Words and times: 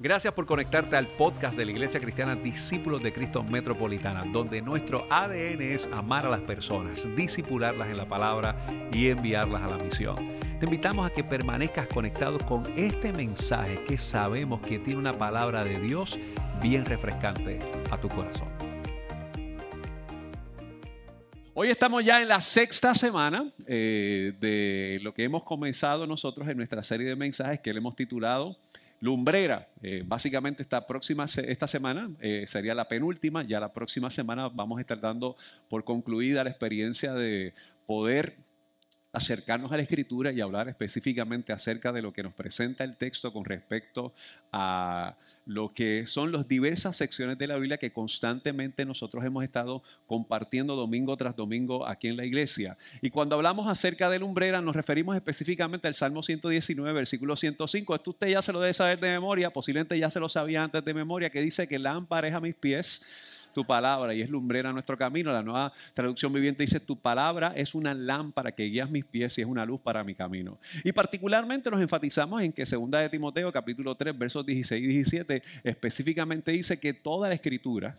Gracias 0.00 0.34
por 0.34 0.44
conectarte 0.44 0.96
al 0.96 1.06
podcast 1.06 1.56
de 1.56 1.64
la 1.64 1.70
Iglesia 1.70 2.00
Cristiana 2.00 2.34
Discípulos 2.34 3.00
de 3.00 3.12
Cristo 3.12 3.44
Metropolitana, 3.44 4.24
donde 4.24 4.60
nuestro 4.60 5.06
ADN 5.08 5.62
es 5.62 5.88
amar 5.92 6.26
a 6.26 6.30
las 6.30 6.40
personas, 6.40 7.06
disipularlas 7.14 7.86
en 7.86 7.98
la 7.98 8.08
palabra 8.08 8.56
y 8.92 9.06
enviarlas 9.06 9.62
a 9.62 9.68
la 9.68 9.78
misión. 9.78 10.16
Te 10.58 10.66
invitamos 10.66 11.06
a 11.06 11.10
que 11.10 11.22
permanezcas 11.22 11.86
conectado 11.86 12.38
con 12.38 12.64
este 12.76 13.12
mensaje 13.12 13.84
que 13.84 13.96
sabemos 13.96 14.60
que 14.62 14.80
tiene 14.80 14.98
una 14.98 15.12
palabra 15.12 15.62
de 15.62 15.78
Dios 15.78 16.18
bien 16.60 16.84
refrescante 16.84 17.60
a 17.88 17.96
tu 17.96 18.08
corazón. 18.08 18.48
Hoy 21.54 21.68
estamos 21.68 22.04
ya 22.04 22.20
en 22.20 22.26
la 22.26 22.40
sexta 22.40 22.96
semana 22.96 23.48
eh, 23.64 24.32
de 24.40 24.98
lo 25.02 25.14
que 25.14 25.22
hemos 25.22 25.44
comenzado 25.44 26.04
nosotros 26.04 26.48
en 26.48 26.56
nuestra 26.56 26.82
serie 26.82 27.06
de 27.06 27.14
mensajes 27.14 27.60
que 27.60 27.72
le 27.72 27.78
hemos 27.78 27.94
titulado 27.94 28.56
Lumbrera. 29.04 29.68
Eh, 29.82 30.02
básicamente 30.02 30.62
esta 30.62 30.86
próxima 30.86 31.26
esta 31.26 31.66
semana 31.66 32.10
eh, 32.20 32.44
sería 32.46 32.74
la 32.74 32.88
penúltima. 32.88 33.42
Ya 33.42 33.60
la 33.60 33.70
próxima 33.70 34.08
semana 34.08 34.48
vamos 34.48 34.78
a 34.78 34.80
estar 34.80 34.98
dando 34.98 35.36
por 35.68 35.84
concluida 35.84 36.42
la 36.42 36.48
experiencia 36.48 37.12
de 37.12 37.52
poder 37.84 38.38
acercarnos 39.14 39.70
a 39.70 39.76
la 39.76 39.82
escritura 39.82 40.32
y 40.32 40.40
hablar 40.40 40.68
específicamente 40.68 41.52
acerca 41.52 41.92
de 41.92 42.02
lo 42.02 42.12
que 42.12 42.24
nos 42.24 42.34
presenta 42.34 42.82
el 42.82 42.96
texto 42.96 43.32
con 43.32 43.44
respecto 43.44 44.12
a 44.50 45.16
lo 45.46 45.72
que 45.72 46.04
son 46.06 46.32
las 46.32 46.48
diversas 46.48 46.96
secciones 46.96 47.38
de 47.38 47.46
la 47.46 47.56
Biblia 47.56 47.78
que 47.78 47.92
constantemente 47.92 48.84
nosotros 48.84 49.24
hemos 49.24 49.44
estado 49.44 49.82
compartiendo 50.06 50.74
domingo 50.74 51.16
tras 51.16 51.36
domingo 51.36 51.86
aquí 51.86 52.08
en 52.08 52.16
la 52.16 52.24
iglesia. 52.24 52.76
Y 53.02 53.10
cuando 53.10 53.36
hablamos 53.36 53.68
acerca 53.68 54.10
de 54.10 54.18
lumbrera 54.18 54.60
nos 54.60 54.74
referimos 54.74 55.14
específicamente 55.14 55.86
al 55.86 55.94
Salmo 55.94 56.22
119, 56.22 56.92
versículo 56.92 57.36
105. 57.36 57.94
Esto 57.94 58.10
usted 58.10 58.28
ya 58.28 58.42
se 58.42 58.52
lo 58.52 58.60
debe 58.60 58.74
saber 58.74 58.98
de 58.98 59.10
memoria, 59.10 59.52
posiblemente 59.52 59.96
ya 59.96 60.10
se 60.10 60.18
lo 60.18 60.28
sabía 60.28 60.64
antes 60.64 60.84
de 60.84 60.92
memoria, 60.92 61.30
que 61.30 61.40
dice 61.40 61.68
que 61.68 61.78
lámpara 61.78 62.26
es 62.26 62.34
a 62.34 62.40
mis 62.40 62.56
pies 62.56 63.02
tu 63.54 63.64
palabra 63.64 64.12
y 64.14 64.20
es 64.20 64.28
lumbrera 64.28 64.72
nuestro 64.72 64.98
camino. 64.98 65.32
La 65.32 65.42
nueva 65.42 65.72
traducción 65.94 66.32
viviente 66.32 66.62
dice, 66.62 66.80
tu 66.80 66.98
palabra 67.00 67.52
es 67.56 67.74
una 67.74 67.94
lámpara 67.94 68.52
que 68.52 68.64
guías 68.64 68.90
mis 68.90 69.04
pies 69.04 69.38
y 69.38 69.40
es 69.40 69.46
una 69.46 69.64
luz 69.64 69.80
para 69.80 70.04
mi 70.04 70.14
camino. 70.14 70.58
Y 70.82 70.92
particularmente 70.92 71.70
nos 71.70 71.80
enfatizamos 71.80 72.42
en 72.42 72.52
que 72.52 72.66
segunda 72.66 72.98
de 72.98 73.08
Timoteo 73.08 73.50
capítulo 73.52 73.94
3 73.94 74.18
versos 74.18 74.44
16 74.44 74.82
y 74.82 74.86
17 74.86 75.42
específicamente 75.62 76.50
dice 76.50 76.78
que 76.78 76.92
toda 76.92 77.28
la 77.28 77.34
escritura 77.34 77.98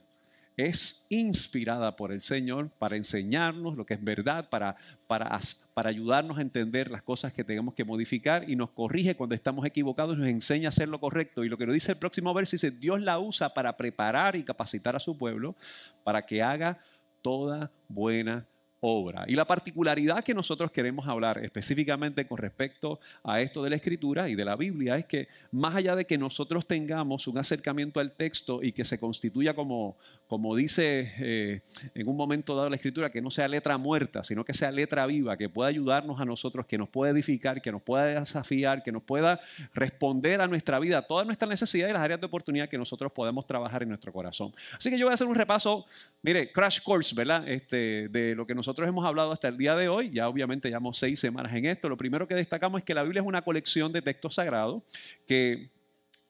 es 0.57 1.05
inspirada 1.09 1.95
por 1.95 2.11
el 2.11 2.21
Señor 2.21 2.69
para 2.79 2.95
enseñarnos 2.95 3.75
lo 3.75 3.85
que 3.85 3.95
es 3.95 4.03
verdad, 4.03 4.49
para, 4.49 4.75
para, 5.07 5.39
para, 5.73 5.89
ayudarnos 5.89 6.37
a 6.37 6.41
entender 6.41 6.89
las 6.89 7.03
cosas 7.03 7.33
que 7.33 7.43
tenemos 7.43 7.73
que 7.73 7.83
modificar 7.83 8.49
y 8.49 8.55
nos 8.55 8.69
corrige 8.71 9.15
cuando 9.15 9.35
estamos 9.35 9.65
equivocados, 9.65 10.17
nos 10.17 10.27
enseña 10.27 10.67
a 10.67 10.69
hacer 10.69 10.87
lo 10.87 10.99
correcto. 10.99 11.43
Y 11.43 11.49
lo 11.49 11.57
que 11.57 11.65
nos 11.65 11.73
dice 11.73 11.91
el 11.91 11.97
próximo 11.97 12.33
verso 12.33 12.51
dice, 12.51 12.71
Dios 12.71 13.01
la 13.01 13.19
usa 13.19 13.53
para 13.53 13.75
preparar 13.75 14.35
y 14.35 14.43
capacitar 14.43 14.95
a 14.95 14.99
su 14.99 15.17
pueblo 15.17 15.55
para 16.03 16.25
que 16.25 16.41
haga 16.41 16.79
toda 17.21 17.71
buena 17.87 18.45
obra. 18.79 19.25
Y 19.27 19.35
la 19.35 19.45
particularidad 19.45 20.23
que 20.23 20.33
nosotros 20.33 20.71
queremos 20.71 21.07
hablar 21.07 21.43
específicamente 21.43 22.27
con 22.27 22.37
respecto 22.37 22.99
a 23.23 23.41
esto 23.41 23.63
de 23.63 23.69
la 23.69 23.75
escritura 23.77 24.29
y 24.29 24.35
de 24.35 24.45
la 24.45 24.55
Biblia 24.55 24.95
es 24.95 25.05
que 25.05 25.27
más 25.51 25.75
allá 25.75 25.95
de 25.95 26.05
que 26.05 26.17
nosotros 26.17 26.67
tengamos 26.67 27.27
un 27.27 27.37
acercamiento 27.37 27.99
al 27.99 28.11
texto 28.11 28.61
y 28.61 28.71
que 28.71 28.83
se 28.83 28.99
constituya 28.99 29.53
como, 29.53 29.97
como 30.27 30.55
dice 30.55 31.13
eh, 31.19 31.61
en 31.93 32.07
un 32.07 32.15
momento 32.15 32.55
dado 32.55 32.69
la 32.69 32.75
escritura, 32.75 33.09
que 33.09 33.21
no 33.21 33.31
sea 33.31 33.47
letra 33.47 33.77
muerta, 33.77 34.23
sino 34.23 34.43
que 34.43 34.53
sea 34.53 34.71
letra 34.71 35.05
viva, 35.05 35.37
que 35.37 35.49
pueda 35.49 35.69
ayudarnos 35.69 36.19
a 36.19 36.25
nosotros, 36.25 36.65
que 36.65 36.77
nos 36.77 36.89
pueda 36.89 37.11
edificar, 37.11 37.61
que 37.61 37.71
nos 37.71 37.81
pueda 37.81 38.05
desafiar, 38.05 38.83
que 38.83 38.91
nos 38.91 39.03
pueda 39.03 39.39
responder 39.73 40.41
a 40.41 40.47
nuestra 40.47 40.79
vida, 40.79 40.99
a 40.99 41.01
todas 41.01 41.25
nuestras 41.25 41.49
necesidades 41.49 41.91
y 41.91 41.93
las 41.93 42.03
áreas 42.03 42.19
de 42.19 42.25
oportunidad 42.25 42.69
que 42.69 42.77
nosotros 42.77 43.11
podemos 43.11 43.45
trabajar 43.47 43.83
en 43.83 43.89
nuestro 43.89 44.11
corazón. 44.11 44.53
Así 44.77 44.89
que 44.89 44.97
yo 44.97 45.05
voy 45.05 45.11
a 45.11 45.15
hacer 45.15 45.27
un 45.27 45.35
repaso, 45.35 45.85
mire, 46.21 46.51
crash 46.51 46.81
course, 46.81 47.15
¿verdad? 47.15 47.47
Este, 47.47 48.09
de 48.09 48.35
lo 48.35 48.45
que 48.45 48.53
nosotros 48.53 48.64
nosotros 48.65 48.89
hemos 48.89 49.05
hablado 49.05 49.31
hasta 49.31 49.47
el 49.47 49.59
día 49.59 49.75
de 49.75 49.87
hoy, 49.87 50.09
ya 50.09 50.27
obviamente 50.27 50.69
llevamos 50.69 50.97
seis 50.97 51.19
semanas 51.19 51.53
en 51.53 51.65
esto, 51.65 51.87
lo 51.87 51.97
primero 51.97 52.27
que 52.27 52.33
destacamos 52.33 52.79
es 52.79 52.83
que 52.83 52.95
la 52.95 53.03
Biblia 53.03 53.21
es 53.21 53.27
una 53.27 53.43
colección 53.43 53.93
de 53.93 54.01
textos 54.01 54.33
sagrados 54.33 54.81
que 55.27 55.69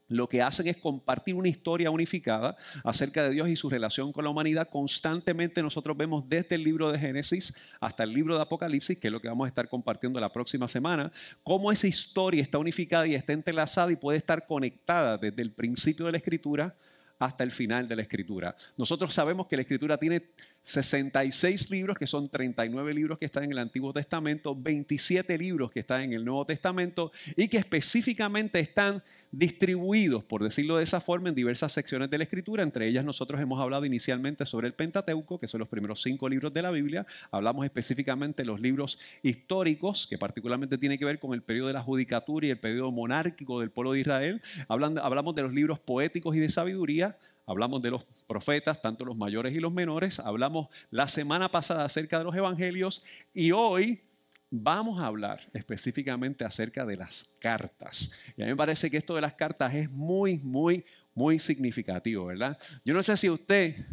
lo 0.10 0.28
que 0.28 0.42
hacen 0.42 0.68
es 0.68 0.76
compartir 0.76 1.34
una 1.34 1.48
historia 1.48 1.90
unificada 1.90 2.58
acerca 2.84 3.24
de 3.24 3.30
Dios 3.30 3.48
y 3.48 3.56
su 3.56 3.70
relación 3.70 4.12
con 4.12 4.26
la 4.26 4.30
humanidad. 4.30 4.68
Constantemente 4.70 5.64
nosotros 5.64 5.96
vemos 5.96 6.28
desde 6.28 6.56
el 6.56 6.64
libro 6.66 6.92
de 6.92 7.00
Génesis 7.00 7.56
hasta 7.80 8.04
el 8.04 8.12
libro 8.12 8.36
de 8.36 8.42
Apocalipsis, 8.42 8.98
que 8.98 9.08
es 9.08 9.12
lo 9.14 9.22
que 9.22 9.30
vamos 9.30 9.46
a 9.46 9.48
estar 9.48 9.70
compartiendo 9.70 10.20
la 10.20 10.34
próxima 10.34 10.68
semana, 10.68 11.14
cómo 11.42 11.72
esa 11.72 11.88
historia 11.88 12.42
está 12.42 12.58
unificada 12.58 13.08
y 13.08 13.16
está 13.16 13.32
entrelazada 13.32 13.94
y 13.94 13.96
puede 13.96 14.18
estar 14.18 14.46
conectada 14.46 15.18
desde 15.18 15.42
el 15.42 15.54
principio 15.54 16.06
de 16.06 16.12
la 16.12 16.18
escritura 16.18 16.76
hasta 17.20 17.44
el 17.44 17.52
final 17.52 17.88
de 17.88 17.96
la 17.96 18.02
escritura. 18.02 18.56
Nosotros 18.78 19.14
sabemos 19.14 19.48
que 19.48 19.56
la 19.56 19.62
escritura 19.62 19.98
tiene 19.98 20.24
66 20.62 21.70
libros, 21.70 21.98
que 21.98 22.08
son 22.08 22.30
39 22.30 22.94
libros 22.94 23.18
que 23.18 23.26
están 23.26 23.44
en 23.44 23.52
el 23.52 23.60
Antiguo 23.60 23.94
Testamento, 23.94 24.56
27 24.56 25.38
libros 25.38 25.72
que 25.72 25.82
están 25.82 26.02
en 26.02 26.14
el 26.14 26.26
Nuevo 26.26 26.46
Testamento 26.46 27.12
y 27.36 27.48
que 27.48 27.58
específicamente 27.58 28.60
están 28.60 29.04
distribuidos, 29.32 30.24
por 30.24 30.44
decirlo 30.44 30.78
de 30.78 30.84
esa 30.84 31.02
forma, 31.02 31.30
en 31.30 31.36
diversas 31.36 31.72
secciones 31.72 32.10
de 32.10 32.18
la 32.18 32.24
escritura. 32.24 32.64
Entre 32.64 32.88
ellas 32.88 33.06
nosotros 33.06 33.40
hemos 33.40 33.60
hablado 33.60 33.86
inicialmente 33.86 34.46
sobre 34.46 34.68
el 34.68 34.74
Pentateuco, 34.74 35.40
que 35.40 35.48
son 35.48 35.60
los 35.60 35.68
primeros 35.68 36.02
cinco 36.02 36.28
libros 36.30 36.54
de 36.54 36.62
la 36.62 36.72
Biblia. 36.72 37.06
Hablamos 37.32 37.66
específicamente 37.66 38.44
de 38.44 38.48
los 38.48 38.60
libros 38.60 38.98
históricos, 39.22 40.08
que 40.10 40.18
particularmente 40.18 40.78
tienen 40.78 40.98
que 40.98 41.06
ver 41.06 41.20
con 41.20 41.34
el 41.34 41.44
periodo 41.44 41.68
de 41.68 41.74
la 41.74 41.82
judicatura 41.82 42.48
y 42.48 42.50
el 42.50 42.58
periodo 42.58 42.92
monárquico 42.92 43.60
del 43.60 43.72
pueblo 43.72 43.92
de 43.92 44.00
Israel. 44.00 44.42
hablamos 44.68 45.36
de 45.36 45.42
los 45.44 45.54
libros 45.54 45.80
poéticos 45.80 46.36
y 46.36 46.40
de 46.40 46.50
sabiduría 46.50 47.05
hablamos 47.46 47.82
de 47.82 47.92
los 47.92 48.04
profetas, 48.28 48.82
tanto 48.82 49.06
los 49.06 49.16
mayores 49.16 49.54
y 49.54 49.60
los 49.60 49.72
menores, 49.72 50.20
hablamos 50.20 50.68
la 50.90 51.08
semana 51.08 51.50
pasada 51.50 51.86
acerca 51.86 52.18
de 52.18 52.26
los 52.26 52.36
evangelios 52.36 53.04
y 53.34 53.52
hoy 53.52 54.02
vamos 54.50 55.00
a 55.00 55.08
hablar 55.08 55.42
específicamente 55.54 56.46
acerca 56.46 56.86
de 56.86 56.98
las 56.98 57.26
cartas. 57.40 58.12
Y 58.38 58.42
a 58.42 58.46
mí 58.46 58.52
me 58.52 58.58
parece 58.58 58.90
que 58.90 58.98
esto 58.98 59.16
de 59.16 59.22
las 59.22 59.34
cartas 59.34 59.74
es 59.74 59.90
muy, 59.90 60.40
muy, 60.40 60.86
muy 61.14 61.40
significativo, 61.40 62.26
¿verdad? 62.26 62.58
Yo 62.84 62.94
no 62.94 63.04
sé 63.04 63.18
si 63.18 63.30
usted, 63.30 63.86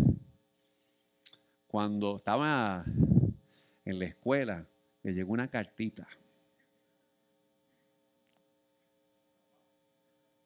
cuando 1.66 2.16
estaba 2.16 2.84
en 3.84 3.98
la 3.98 4.04
escuela, 4.04 4.66
le 5.02 5.12
llegó 5.12 5.32
una 5.32 5.48
cartita. 5.48 6.06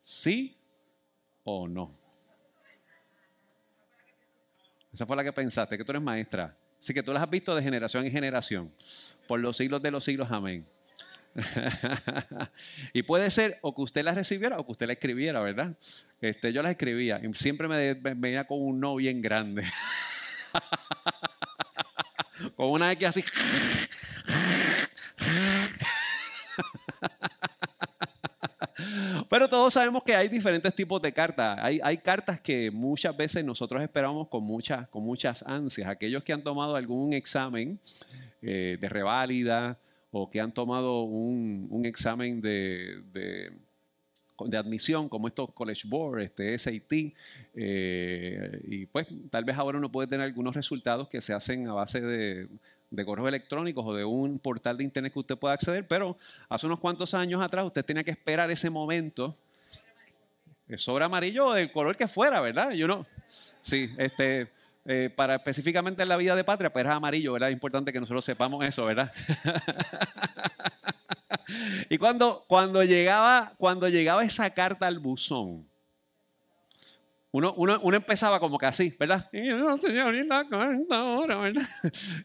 ¿Sí 0.00 0.56
o 1.44 1.68
no? 1.68 2.05
Esa 4.96 5.04
fue 5.04 5.14
la 5.14 5.22
que 5.22 5.30
pensaste, 5.30 5.76
que 5.76 5.84
tú 5.84 5.92
eres 5.92 6.02
maestra. 6.02 6.56
Así 6.80 6.94
que 6.94 7.02
tú 7.02 7.12
las 7.12 7.22
has 7.22 7.28
visto 7.28 7.54
de 7.54 7.62
generación 7.62 8.06
en 8.06 8.10
generación, 8.10 8.72
por 9.28 9.38
los 9.38 9.58
siglos 9.58 9.82
de 9.82 9.90
los 9.90 10.02
siglos, 10.02 10.28
amén. 10.30 10.66
y 12.94 13.02
puede 13.02 13.30
ser 13.30 13.58
o 13.60 13.74
que 13.74 13.82
usted 13.82 14.02
las 14.02 14.14
recibiera 14.14 14.58
o 14.58 14.64
que 14.64 14.72
usted 14.72 14.86
la 14.86 14.94
escribiera, 14.94 15.42
¿verdad? 15.42 15.76
Este, 16.18 16.50
yo 16.50 16.62
las 16.62 16.70
escribía 16.70 17.20
y 17.22 17.30
siempre 17.34 17.68
me, 17.68 17.92
venía 18.14 18.46
con 18.46 18.62
un 18.62 18.80
no 18.80 18.96
bien 18.96 19.20
grande. 19.20 19.64
con 22.56 22.70
una 22.70 22.90
X 22.92 23.08
así. 23.08 23.22
Pero 29.28 29.48
todos 29.48 29.72
sabemos 29.72 30.02
que 30.02 30.14
hay 30.14 30.28
diferentes 30.28 30.74
tipos 30.74 31.00
de 31.02 31.12
cartas. 31.12 31.58
Hay, 31.60 31.98
cartas 31.98 32.40
que 32.40 32.70
muchas 32.70 33.16
veces 33.16 33.44
nosotros 33.44 33.82
esperamos 33.82 34.28
con, 34.28 34.44
muchas 34.44 34.88
con 34.88 35.02
muchas 35.02 35.42
ansias. 35.42 35.88
Aquellos 35.88 36.22
que 36.22 36.32
han 36.32 36.42
tomado 36.42 36.76
algún 36.76 37.12
examen 37.12 37.80
eh, 38.42 38.78
de 38.80 38.88
reválida 38.88 39.78
o 40.10 40.30
que 40.30 40.40
han 40.40 40.52
tomado 40.52 41.02
un, 41.02 41.66
un 41.70 41.84
examen 41.86 42.40
de, 42.40 43.02
de 43.12 43.52
de 44.44 44.56
admisión, 44.56 45.08
como 45.08 45.28
estos 45.28 45.52
College 45.52 45.88
Board, 45.88 46.20
este 46.20 46.58
SAT, 46.58 46.92
eh, 47.54 48.60
y 48.64 48.86
pues 48.86 49.06
tal 49.30 49.44
vez 49.44 49.56
ahora 49.56 49.78
uno 49.78 49.90
puede 49.90 50.08
tener 50.08 50.26
algunos 50.26 50.54
resultados 50.54 51.08
que 51.08 51.20
se 51.20 51.32
hacen 51.32 51.68
a 51.68 51.72
base 51.72 52.00
de, 52.00 52.48
de 52.90 53.04
correos 53.04 53.28
electrónicos 53.28 53.84
o 53.86 53.94
de 53.94 54.04
un 54.04 54.38
portal 54.38 54.76
de 54.76 54.84
internet 54.84 55.12
que 55.12 55.18
usted 55.18 55.36
pueda 55.36 55.54
acceder, 55.54 55.86
pero 55.86 56.16
hace 56.48 56.66
unos 56.66 56.80
cuantos 56.80 57.14
años 57.14 57.42
atrás 57.42 57.66
usted 57.66 57.84
tenía 57.84 58.04
que 58.04 58.10
esperar 58.10 58.50
ese 58.50 58.70
momento. 58.70 59.36
Sobre 60.76 61.04
amarillo 61.04 61.46
o 61.46 61.52
del 61.52 61.70
color 61.70 61.96
que 61.96 62.08
fuera, 62.08 62.40
¿verdad? 62.40 62.72
Yo 62.72 62.88
no. 62.88 63.06
Sí, 63.60 63.90
este, 63.98 64.48
eh, 64.84 65.10
para 65.14 65.36
específicamente 65.36 66.02
en 66.02 66.08
la 66.08 66.16
vida 66.16 66.34
de 66.36 66.44
patria, 66.44 66.72
pues 66.72 66.84
era 66.84 66.94
amarillo, 66.94 67.32
¿verdad? 67.32 67.50
Es 67.50 67.52
importante 67.52 67.92
que 67.92 68.00
nosotros 68.00 68.24
sepamos 68.24 68.64
eso, 68.64 68.84
¿verdad? 68.84 69.12
y 71.90 71.98
cuando, 71.98 72.44
cuando, 72.48 72.84
llegaba, 72.84 73.52
cuando 73.58 73.88
llegaba 73.88 74.24
esa 74.24 74.50
carta 74.50 74.86
al 74.86 75.00
buzón, 75.00 75.68
uno, 77.36 77.80
uno, 77.82 77.96
empezaba 77.96 78.40
como 78.40 78.56
que 78.56 78.66
así, 78.66 78.94
¿verdad? 78.98 79.28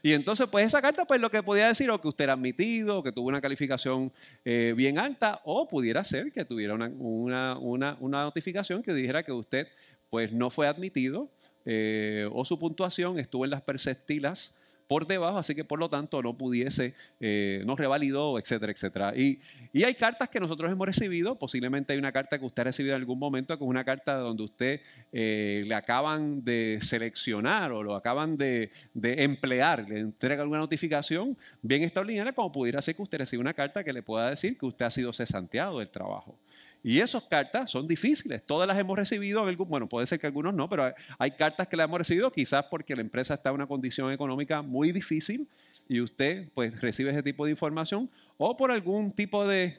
Y, 0.02 0.12
entonces, 0.12 0.48
pues 0.50 0.66
esa 0.66 0.80
carta, 0.80 1.04
pues 1.04 1.20
lo 1.20 1.30
que 1.30 1.42
podía 1.42 1.68
decir, 1.68 1.90
o 1.90 2.00
que 2.00 2.08
usted 2.08 2.24
era 2.24 2.32
admitido, 2.32 3.02
que 3.02 3.12
tuvo 3.12 3.28
una 3.28 3.40
calificación 3.40 4.12
eh, 4.44 4.72
bien 4.76 4.98
alta, 4.98 5.40
o 5.44 5.68
pudiera 5.68 6.02
ser 6.04 6.32
que 6.32 6.44
tuviera 6.44 6.74
una, 6.74 6.88
una, 6.96 7.58
una, 7.58 7.96
una 8.00 8.22
notificación 8.22 8.82
que 8.82 8.94
dijera 8.94 9.22
que 9.22 9.32
usted, 9.32 9.68
pues 10.08 10.32
no 10.32 10.48
fue 10.48 10.66
admitido, 10.66 11.30
eh, 11.64 12.28
o 12.32 12.44
su 12.44 12.58
puntuación 12.58 13.18
estuvo 13.18 13.44
en 13.44 13.50
las 13.50 13.62
perceptilas 13.62 14.61
por 14.92 15.06
debajo, 15.06 15.38
así 15.38 15.54
que 15.54 15.64
por 15.64 15.78
lo 15.78 15.88
tanto 15.88 16.20
no 16.20 16.36
pudiese, 16.36 16.94
eh, 17.18 17.62
no 17.64 17.76
revalidó, 17.76 18.38
etcétera, 18.38 18.72
etcétera. 18.72 19.14
Y, 19.16 19.40
y, 19.72 19.84
hay 19.84 19.94
cartas 19.94 20.28
que 20.28 20.38
nosotros 20.38 20.70
hemos 20.70 20.86
recibido, 20.86 21.38
posiblemente 21.38 21.94
hay 21.94 21.98
una 21.98 22.12
carta 22.12 22.38
que 22.38 22.44
usted 22.44 22.60
ha 22.60 22.64
recibido 22.64 22.94
en 22.94 23.00
algún 23.00 23.18
momento, 23.18 23.56
que 23.56 23.64
es 23.64 23.70
una 23.70 23.84
carta 23.84 24.16
donde 24.16 24.42
usted 24.42 24.82
eh, 25.10 25.64
le 25.66 25.74
acaban 25.74 26.44
de 26.44 26.76
seleccionar 26.82 27.72
o 27.72 27.82
lo 27.82 27.96
acaban 27.96 28.36
de, 28.36 28.70
de, 28.92 29.24
emplear, 29.24 29.88
le 29.88 30.00
entrega 30.00 30.42
alguna 30.42 30.60
notificación 30.60 31.38
bien 31.62 31.84
extraordinaria, 31.84 32.34
como 32.34 32.52
pudiera 32.52 32.82
ser 32.82 32.94
que 32.94 33.00
usted 33.00 33.16
reciba 33.16 33.40
una 33.40 33.54
carta 33.54 33.82
que 33.82 33.94
le 33.94 34.02
pueda 34.02 34.28
decir 34.28 34.58
que 34.58 34.66
usted 34.66 34.84
ha 34.84 34.90
sido 34.90 35.14
cesanteado 35.14 35.78
del 35.78 35.88
trabajo. 35.88 36.38
Y 36.82 36.98
esas 36.98 37.22
cartas 37.24 37.70
son 37.70 37.86
difíciles. 37.86 38.42
Todas 38.44 38.66
las 38.66 38.76
hemos 38.78 38.98
recibido, 38.98 39.44
bueno, 39.66 39.88
puede 39.88 40.06
ser 40.06 40.18
que 40.18 40.26
algunos 40.26 40.52
no, 40.52 40.68
pero 40.68 40.92
hay, 41.18 41.30
cartas 41.32 41.68
que 41.68 41.76
las 41.76 41.84
hemos 41.84 41.98
recibido 41.98 42.30
quizás 42.32 42.64
porque 42.66 42.96
la 42.96 43.02
empresa 43.02 43.34
está 43.34 43.50
en 43.50 43.56
una 43.56 43.66
condición 43.66 44.10
económica 44.10 44.62
muy 44.62 44.90
difícil 44.90 45.48
y 45.88 46.00
usted 46.00 46.48
pues 46.54 46.80
recibe 46.80 47.10
ese 47.10 47.22
tipo 47.22 47.44
de 47.44 47.52
información 47.52 48.10
o 48.36 48.56
por 48.56 48.72
algún 48.72 49.12
tipo 49.12 49.46
de 49.46 49.78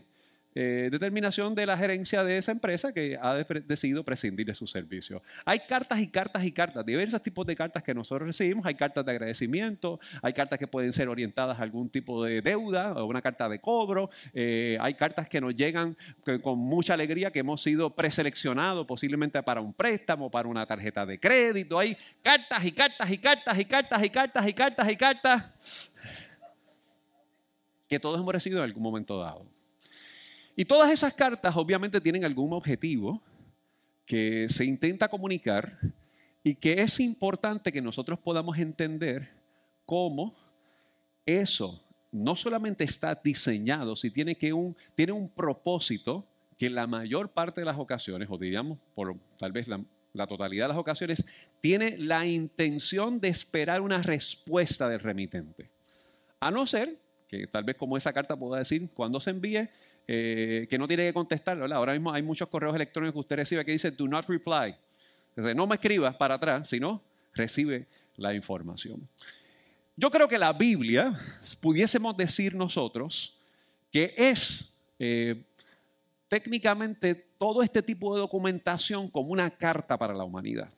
eh, 0.56 0.90
determinación 0.92 1.56
de 1.56 1.66
la 1.66 1.78
gerencia 1.78 2.24
de 2.24 2.38
esa 2.38 2.52
empresa 2.52 2.94
que 2.94 3.18
ha 3.22 3.36
decidido 3.36 4.04
prescindir 4.04 4.46
de 4.46 4.54
su 4.54 4.68
servicio. 4.68 5.22
Hay 5.46 5.62
cartas 5.62 6.00
y 6.00 6.08
cartas 6.08 6.44
y 6.44 6.52
cartas, 6.52 6.86
diversos 6.86 7.22
tipos 7.22 7.46
de 7.46 7.56
cartas 7.56 7.84
que 7.84 7.94
nosotros 7.94 8.28
recibimos. 8.28 8.66
Hay 8.66 8.76
cartas 8.76 9.06
de 9.06 9.12
agradecimiento, 9.12 10.00
hay 10.22 10.34
cartas 10.34 10.60
que 10.60 10.68
pueden 10.68 10.94
ser 10.94 11.10
orientadas 11.10 11.60
a 11.60 11.64
algún 11.64 11.90
tipo 11.90 12.24
de 12.24 12.42
deuda 12.42 12.94
o 12.94 13.06
una 13.06 13.22
carta 13.22 13.50
de 13.50 13.60
cobro. 13.60 14.10
Eh, 14.34 14.78
hay 14.80 14.94
cartas 14.94 15.28
que 15.28 15.42
nos 15.42 15.56
llegan 15.56 15.98
con 16.42 16.60
mucha 16.60 16.94
alegría 16.94 17.32
que 17.32 17.40
hemos 17.40 17.62
sido 17.62 17.96
preseleccionados 17.96 18.86
posiblemente 18.86 19.42
para 19.44 19.62
un 19.62 19.74
préstamo, 19.74 20.30
para 20.30 20.48
una 20.48 20.66
tarjeta 20.66 21.06
de 21.06 21.20
crédito. 21.20 21.80
Hay 21.80 21.98
cartas 22.22 22.64
y 22.66 22.72
cartas 22.72 23.10
y 23.10 23.18
cartas 23.18 23.60
y 23.60 23.66
cartas 23.66 24.04
y 24.04 24.10
cartas 24.10 24.48
y 24.48 24.54
cartas 24.54 24.92
y 24.92 24.96
cartas 24.96 25.94
que 27.88 28.00
todos 28.00 28.20
hemos 28.20 28.34
recibido 28.34 28.64
en 28.64 28.70
algún 28.70 28.82
momento 28.82 29.20
dado. 29.20 29.53
Y 30.56 30.66
todas 30.66 30.92
esas 30.92 31.14
cartas 31.14 31.56
obviamente 31.56 32.00
tienen 32.00 32.24
algún 32.26 32.54
objetivo 32.54 33.22
que 34.06 34.48
se 34.50 34.66
intenta 34.66 35.08
comunicar 35.08 35.80
y 36.44 36.56
que 36.56 36.82
es 36.82 37.00
importante 37.00 37.72
que 37.72 37.82
nosotros 37.82 38.20
podamos 38.20 38.58
entender 38.58 39.32
cómo 39.86 40.34
eso 41.26 41.82
no 42.12 42.36
solamente 42.36 42.84
está 42.84 43.20
diseñado, 43.24 43.96
si 43.96 44.12
tiene, 44.12 44.36
que 44.36 44.54
un, 44.54 44.76
tiene 44.94 45.14
un 45.14 45.30
propósito 45.30 46.28
que 46.60 46.70
la 46.70 46.86
mayor 46.86 47.30
parte 47.30 47.62
de 47.62 47.66
las 47.66 47.80
ocasiones, 47.80 48.28
o 48.30 48.38
diríamos 48.38 48.78
por 48.94 49.18
tal 49.40 49.52
vez 49.52 49.68
la, 49.68 49.84
la 50.14 50.28
totalidad 50.28 50.66
de 50.66 50.70
las 50.70 50.78
ocasiones, 50.78 51.26
tiene 51.60 51.98
la 51.98 52.28
intención 52.28 53.20
de 53.20 53.30
esperar 53.30 53.82
una 53.82 54.02
respuesta 54.04 54.88
del 54.88 55.00
remitente. 55.00 55.72
A 56.40 56.52
no 56.52 56.68
ser 56.68 57.00
que 57.28 57.48
tal 57.48 57.64
vez 57.64 57.76
como 57.78 57.98
esa 57.98 58.14
carta 58.14 58.38
pueda 58.38 58.60
decir, 58.60 58.88
cuando 58.94 59.20
se 59.20 59.32
envíe, 59.32 59.68
eh, 60.08 60.68
que 60.70 60.78
no 60.78 60.88
tiene 60.88 61.06
que 61.08 61.14
contestar. 61.14 61.62
Ahora 61.74 61.94
mismo 61.94 62.12
hay 62.12 62.22
muchos 62.22 62.48
correos 62.50 62.76
electrónicos 62.76 63.14
que 63.14 63.20
usted 63.20 63.36
recibe 63.38 63.66
que 63.66 63.72
dice, 63.72 63.92
do 63.92 64.08
not 64.08 64.26
reply. 64.28 64.76
no 65.56 65.68
me 65.68 65.76
escribas 65.76 66.16
para 66.16 66.36
atrás, 66.36 66.70
sino 66.70 67.02
recibe 67.34 67.88
la 68.18 68.34
información. 68.34 69.08
Yo 69.96 70.10
creo 70.10 70.28
que 70.28 70.38
la 70.38 70.52
Biblia, 70.54 71.14
pudiésemos 71.62 72.18
decir 72.18 72.56
nosotros, 72.56 73.38
que 73.92 74.14
es 74.18 74.76
eh, 74.98 75.44
técnicamente 76.28 77.14
todo 77.38 77.62
este 77.62 77.84
tipo 77.84 78.16
de 78.16 78.22
documentación 78.22 79.08
como 79.08 79.32
una 79.32 79.52
carta 79.52 79.98
para 79.98 80.14
la 80.14 80.24
humanidad. 80.24 80.74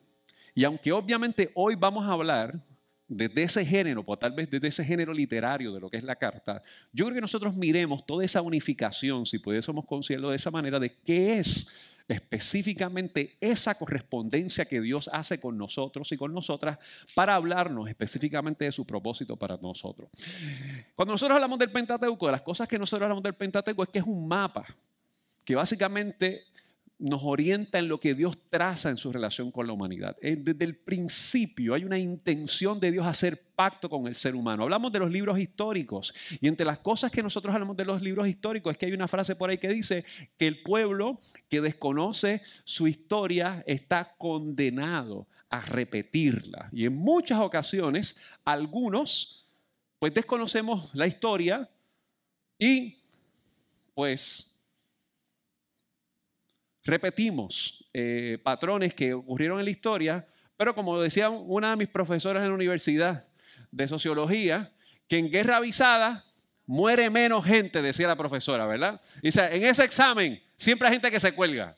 Y 0.54 0.64
aunque 0.64 0.92
obviamente 0.92 1.50
hoy 1.54 1.74
vamos 1.74 2.04
a 2.04 2.12
hablar 2.12 2.60
desde 3.08 3.42
ese 3.42 3.64
género, 3.64 4.02
o 4.06 4.18
tal 4.18 4.32
vez 4.32 4.50
desde 4.50 4.68
ese 4.68 4.84
género 4.84 5.12
literario 5.12 5.72
de 5.72 5.80
lo 5.80 5.88
que 5.88 5.96
es 5.96 6.04
la 6.04 6.16
carta, 6.16 6.62
yo 6.92 7.04
creo 7.04 7.14
que 7.14 7.20
nosotros 7.20 7.56
miremos 7.56 8.04
toda 8.04 8.24
esa 8.24 8.42
unificación, 8.42 9.26
si 9.26 9.38
pudiésemos 9.38 9.84
considerarlo 9.86 10.30
de 10.30 10.36
esa 10.36 10.50
manera, 10.50 10.78
de 10.78 10.94
qué 10.94 11.38
es 11.38 11.68
específicamente 12.08 13.36
esa 13.40 13.74
correspondencia 13.76 14.64
que 14.64 14.80
Dios 14.80 15.10
hace 15.12 15.40
con 15.40 15.58
nosotros 15.58 16.10
y 16.12 16.16
con 16.16 16.32
nosotras 16.32 16.78
para 17.14 17.34
hablarnos 17.34 17.88
específicamente 17.88 18.64
de 18.64 18.72
su 18.72 18.84
propósito 18.84 19.36
para 19.36 19.56
nosotros. 19.56 20.08
Cuando 20.94 21.14
nosotros 21.14 21.34
hablamos 21.34 21.58
del 21.58 21.72
Pentateuco, 21.72 22.26
de 22.26 22.32
las 22.32 22.42
cosas 22.42 22.68
que 22.68 22.78
nosotros 22.78 23.04
hablamos 23.04 23.24
del 23.24 23.34
Pentateuco 23.34 23.82
es 23.82 23.88
que 23.88 23.98
es 23.98 24.04
un 24.04 24.26
mapa 24.28 24.64
que 25.44 25.54
básicamente 25.54 26.44
nos 26.98 27.22
orienta 27.24 27.78
en 27.78 27.88
lo 27.88 28.00
que 28.00 28.14
Dios 28.14 28.38
traza 28.48 28.88
en 28.88 28.96
su 28.96 29.12
relación 29.12 29.50
con 29.50 29.66
la 29.66 29.74
humanidad. 29.74 30.16
Eh, 30.22 30.36
desde 30.36 30.64
el 30.64 30.76
principio 30.76 31.74
hay 31.74 31.84
una 31.84 31.98
intención 31.98 32.80
de 32.80 32.90
Dios 32.90 33.06
hacer 33.06 33.38
pacto 33.54 33.90
con 33.90 34.06
el 34.06 34.14
ser 34.14 34.34
humano. 34.34 34.62
Hablamos 34.62 34.92
de 34.92 35.00
los 35.00 35.10
libros 35.10 35.38
históricos 35.38 36.14
y 36.40 36.48
entre 36.48 36.64
las 36.64 36.78
cosas 36.78 37.10
que 37.10 37.22
nosotros 37.22 37.54
hablamos 37.54 37.76
de 37.76 37.84
los 37.84 38.00
libros 38.00 38.26
históricos 38.28 38.72
es 38.72 38.78
que 38.78 38.86
hay 38.86 38.92
una 38.92 39.08
frase 39.08 39.36
por 39.36 39.50
ahí 39.50 39.58
que 39.58 39.68
dice 39.68 40.04
que 40.38 40.46
el 40.46 40.62
pueblo 40.62 41.20
que 41.48 41.60
desconoce 41.60 42.42
su 42.64 42.86
historia 42.86 43.62
está 43.66 44.14
condenado 44.16 45.26
a 45.50 45.60
repetirla. 45.60 46.70
Y 46.72 46.86
en 46.86 46.96
muchas 46.96 47.40
ocasiones 47.40 48.16
algunos 48.44 49.46
pues 49.98 50.12
desconocemos 50.14 50.94
la 50.94 51.06
historia 51.06 51.68
y 52.58 52.98
pues 53.94 54.55
repetimos 56.86 57.84
eh, 57.92 58.38
patrones 58.42 58.94
que 58.94 59.12
ocurrieron 59.12 59.58
en 59.58 59.64
la 59.64 59.70
historia, 59.70 60.26
pero 60.56 60.74
como 60.74 61.00
decía 61.00 61.28
una 61.28 61.70
de 61.70 61.76
mis 61.76 61.88
profesoras 61.88 62.42
en 62.42 62.48
la 62.48 62.54
universidad 62.54 63.26
de 63.70 63.88
sociología, 63.88 64.72
que 65.08 65.18
en 65.18 65.30
guerra 65.30 65.56
avisada 65.56 66.24
muere 66.64 67.10
menos 67.10 67.44
gente, 67.44 67.82
decía 67.82 68.06
la 68.06 68.16
profesora, 68.16 68.66
¿verdad? 68.66 69.00
Dice, 69.22 69.44
en 69.54 69.64
ese 69.64 69.84
examen 69.84 70.42
siempre 70.56 70.88
hay 70.88 70.94
gente 70.94 71.10
que 71.10 71.20
se 71.20 71.32
cuelga. 71.32 71.76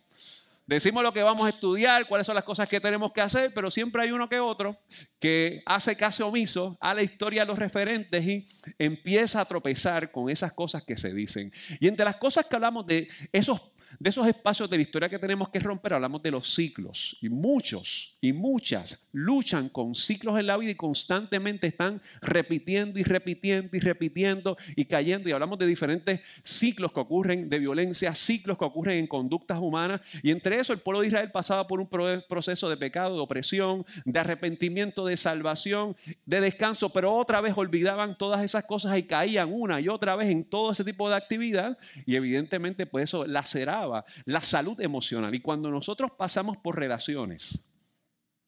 Decimos 0.67 1.03
lo 1.03 1.15
que 1.15 1.23
vamos 1.23 1.47
a 1.47 1.49
estudiar, 1.49 2.07
cuáles 2.07 2.27
son 2.27 2.35
las 2.35 2.45
cosas 2.45 2.69
que 2.69 2.79
tenemos 2.79 3.11
que 3.13 3.23
hacer, 3.23 3.55
pero 3.55 3.71
siempre 3.71 4.03
hay 4.03 4.13
uno 4.13 4.29
que 4.29 4.39
otro 4.39 4.79
que 5.19 5.63
hace 5.65 5.97
caso 5.97 6.27
omiso 6.29 6.77
a 6.79 6.93
la 6.93 7.03
historia 7.03 7.41
de 7.41 7.47
los 7.47 7.59
referentes 7.59 8.23
y 8.23 8.47
empieza 8.79 9.41
a 9.41 9.47
tropezar 9.47 10.11
con 10.11 10.29
esas 10.29 10.53
cosas 10.53 10.83
que 10.83 10.99
se 10.99 11.15
dicen. 11.15 11.51
Y 11.81 11.89
entre 11.89 12.05
las 12.05 12.17
cosas 12.17 12.45
que 12.45 12.57
hablamos 12.57 12.87
de 12.87 13.09
esos 13.33 13.63
de 13.99 14.11
esos 14.11 14.27
espacios 14.27 14.69
de 14.69 14.77
la 14.77 14.83
historia 14.83 15.09
que 15.09 15.19
tenemos 15.19 15.49
que 15.49 15.61
romper, 15.61 15.95
hablamos 15.95 16.23
de 16.23 16.31
los 16.31 16.55
ciclos. 16.55 17.17
Y 17.21 17.29
muchos 17.29 18.17
y 18.21 18.33
muchas 18.33 19.09
luchan 19.13 19.69
con 19.69 19.95
ciclos 19.95 20.39
en 20.39 20.47
la 20.47 20.57
vida 20.57 20.73
y 20.73 20.75
constantemente 20.75 21.67
están 21.67 22.01
repitiendo 22.21 22.99
y 22.99 23.05
repitiendo 23.05 23.77
y 23.77 23.81
repitiendo 23.81 24.57
y 24.77 24.85
cayendo. 24.85 25.29
Y 25.29 25.33
hablamos 25.33 25.59
de 25.59 25.67
diferentes 25.67 26.21
ciclos 26.43 26.93
que 26.93 27.01
ocurren 27.01 27.49
de 27.49 27.59
violencia, 27.59 28.15
ciclos 28.15 28.59
que 28.59 28.65
ocurren 28.65 28.99
en 28.99 29.07
conductas 29.07 29.59
humanas. 29.59 30.01
Y 30.23 30.31
entre 30.31 30.59
eso 30.59 30.73
el 30.73 30.81
pueblo 30.81 31.01
de 31.01 31.09
Israel 31.09 31.31
pasaba 31.31 31.67
por 31.67 31.81
un 31.81 31.89
proceso 31.89 32.69
de 32.69 32.77
pecado, 32.77 33.15
de 33.15 33.21
opresión, 33.21 33.85
de 34.05 34.21
arrepentimiento, 34.21 35.05
de 35.07 35.17
salvación, 35.17 35.97
de 36.27 36.41
descanso, 36.41 36.91
pero 36.91 37.15
otra 37.15 37.41
vez 37.41 37.55
olvidaban 37.57 38.19
todas 38.19 38.43
esas 38.43 38.65
cosas 38.65 38.97
y 38.99 39.05
caían 39.05 39.53
una 39.53 39.81
y 39.81 39.89
otra 39.89 40.17
vez 40.17 40.29
en 40.29 40.45
todo 40.45 40.73
ese 40.73 40.85
tipo 40.85 41.09
de 41.09 41.17
actividad. 41.17 41.79
Y 42.07 42.17
evidentemente 42.17 42.87
pues 42.87 43.05
eso 43.05 43.27
laceraba 43.27 43.78
la 44.25 44.41
salud 44.41 44.81
emocional. 44.81 45.35
Y 45.35 45.41
cuando 45.41 45.71
nosotros 45.71 46.11
pasamos 46.17 46.57
por 46.57 46.79
relaciones 46.79 47.65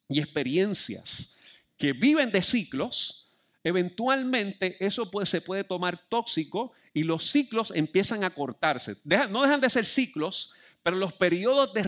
y 0.09 0.21
experiencias 0.21 1.35
que 1.77 1.93
viven 1.93 2.31
de 2.31 2.43
ciclos, 2.43 3.29
eventualmente 3.65 4.77
eso 4.85 5.11
se 5.25 5.41
puede 5.41 5.65
tomar 5.65 6.01
tóxico 6.09 6.73
y 6.93 7.05
los 7.05 7.31
ciclos 7.31 7.73
empiezan 7.75 8.25
a 8.25 8.35
cortarse. 8.35 8.97
no 9.31 9.43
dejan 9.43 9.61
de 9.61 9.71
ser 9.71 9.87
ciclos, 9.87 10.53
pero 10.83 10.97
los 10.97 11.13
periodos 11.13 11.73
de 11.73 11.83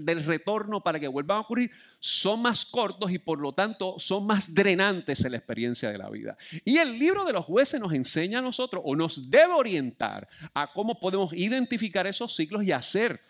del 0.00 0.24
retorno 0.24 0.82
para 0.82 1.00
que 1.00 1.08
vuelvan 1.08 1.38
a 1.38 1.40
ocurrir 1.40 1.70
son 1.98 2.42
más 2.42 2.64
cortos 2.64 3.10
y 3.10 3.18
por 3.18 3.40
lo 3.40 3.52
tanto 3.52 3.96
son 3.98 4.26
más 4.26 4.54
drenantes 4.54 5.24
en 5.24 5.32
la 5.32 5.38
experiencia 5.38 5.90
de 5.90 5.98
la 5.98 6.08
vida. 6.08 6.36
Y 6.64 6.78
el 6.78 6.98
libro 6.98 7.24
de 7.24 7.32
los 7.32 7.44
jueces 7.44 7.80
nos 7.80 7.92
enseña 7.92 8.38
a 8.38 8.42
nosotros 8.42 8.82
o 8.84 8.94
nos 8.94 9.30
debe 9.30 9.52
orientar 9.52 10.28
a 10.54 10.72
cómo 10.72 11.00
podemos 11.00 11.32
identificar 11.32 12.06
esos 12.06 12.34
ciclos 12.34 12.64
y 12.64 12.72
hacer 12.72 13.20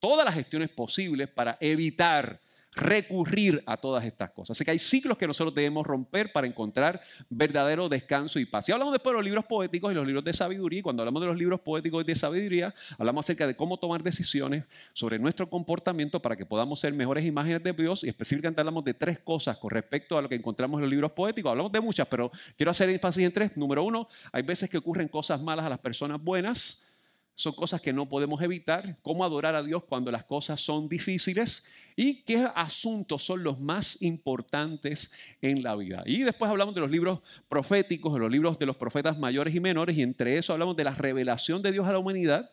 todas 0.00 0.24
las 0.24 0.34
gestiones 0.34 0.70
posibles 0.70 1.28
para 1.28 1.56
evitar 1.60 2.40
recurrir 2.72 3.62
a 3.66 3.76
todas 3.76 4.04
estas 4.04 4.30
cosas. 4.30 4.56
Así 4.56 4.64
que 4.64 4.70
hay 4.70 4.78
ciclos 4.78 5.18
que 5.18 5.26
nosotros 5.26 5.54
debemos 5.54 5.86
romper 5.86 6.32
para 6.32 6.46
encontrar 6.46 7.00
verdadero 7.28 7.88
descanso 7.88 8.38
y 8.38 8.46
paz. 8.46 8.68
Y 8.68 8.72
hablamos 8.72 8.92
después 8.92 9.12
de 9.12 9.16
los 9.16 9.24
libros 9.24 9.44
poéticos 9.44 9.90
y 9.90 9.94
los 9.94 10.06
libros 10.06 10.24
de 10.24 10.32
sabiduría. 10.32 10.80
Y 10.80 10.82
cuando 10.82 11.02
hablamos 11.02 11.20
de 11.20 11.28
los 11.28 11.36
libros 11.36 11.60
poéticos 11.60 12.02
y 12.02 12.06
de 12.06 12.14
sabiduría, 12.14 12.74
hablamos 12.98 13.26
acerca 13.26 13.46
de 13.46 13.56
cómo 13.56 13.76
tomar 13.78 14.02
decisiones 14.02 14.64
sobre 14.92 15.18
nuestro 15.18 15.50
comportamiento 15.50 16.22
para 16.22 16.36
que 16.36 16.46
podamos 16.46 16.80
ser 16.80 16.92
mejores 16.92 17.24
imágenes 17.24 17.62
de 17.62 17.72
Dios. 17.72 18.04
Y 18.04 18.08
específicamente 18.08 18.60
hablamos 18.60 18.84
de 18.84 18.94
tres 18.94 19.18
cosas 19.18 19.58
con 19.58 19.70
respecto 19.70 20.16
a 20.16 20.22
lo 20.22 20.28
que 20.28 20.36
encontramos 20.36 20.78
en 20.78 20.82
los 20.82 20.90
libros 20.90 21.12
poéticos. 21.12 21.50
Hablamos 21.50 21.72
de 21.72 21.80
muchas, 21.80 22.06
pero 22.06 22.30
quiero 22.56 22.70
hacer 22.70 22.88
énfasis 22.88 23.24
en 23.24 23.32
tres. 23.32 23.56
Número 23.56 23.82
uno, 23.82 24.08
hay 24.32 24.42
veces 24.42 24.70
que 24.70 24.78
ocurren 24.78 25.08
cosas 25.08 25.42
malas 25.42 25.66
a 25.66 25.68
las 25.68 25.78
personas 25.78 26.22
buenas 26.22 26.89
son 27.40 27.54
cosas 27.54 27.80
que 27.80 27.92
no 27.92 28.08
podemos 28.08 28.40
evitar, 28.42 28.96
cómo 29.02 29.24
adorar 29.24 29.54
a 29.54 29.62
Dios 29.62 29.84
cuando 29.84 30.10
las 30.10 30.24
cosas 30.24 30.60
son 30.60 30.88
difíciles 30.88 31.66
y 31.96 32.22
qué 32.22 32.48
asuntos 32.54 33.22
son 33.22 33.42
los 33.42 33.60
más 33.60 34.00
importantes 34.02 35.12
en 35.42 35.62
la 35.62 35.76
vida. 35.76 36.02
Y 36.06 36.22
después 36.22 36.50
hablamos 36.50 36.74
de 36.74 36.80
los 36.80 36.90
libros 36.90 37.20
proféticos, 37.48 38.14
de 38.14 38.20
los 38.20 38.30
libros 38.30 38.58
de 38.58 38.66
los 38.66 38.76
profetas 38.76 39.18
mayores 39.18 39.54
y 39.54 39.60
menores, 39.60 39.96
y 39.96 40.02
entre 40.02 40.38
eso 40.38 40.52
hablamos 40.52 40.76
de 40.76 40.84
la 40.84 40.94
revelación 40.94 41.62
de 41.62 41.72
Dios 41.72 41.86
a 41.86 41.92
la 41.92 41.98
humanidad 41.98 42.50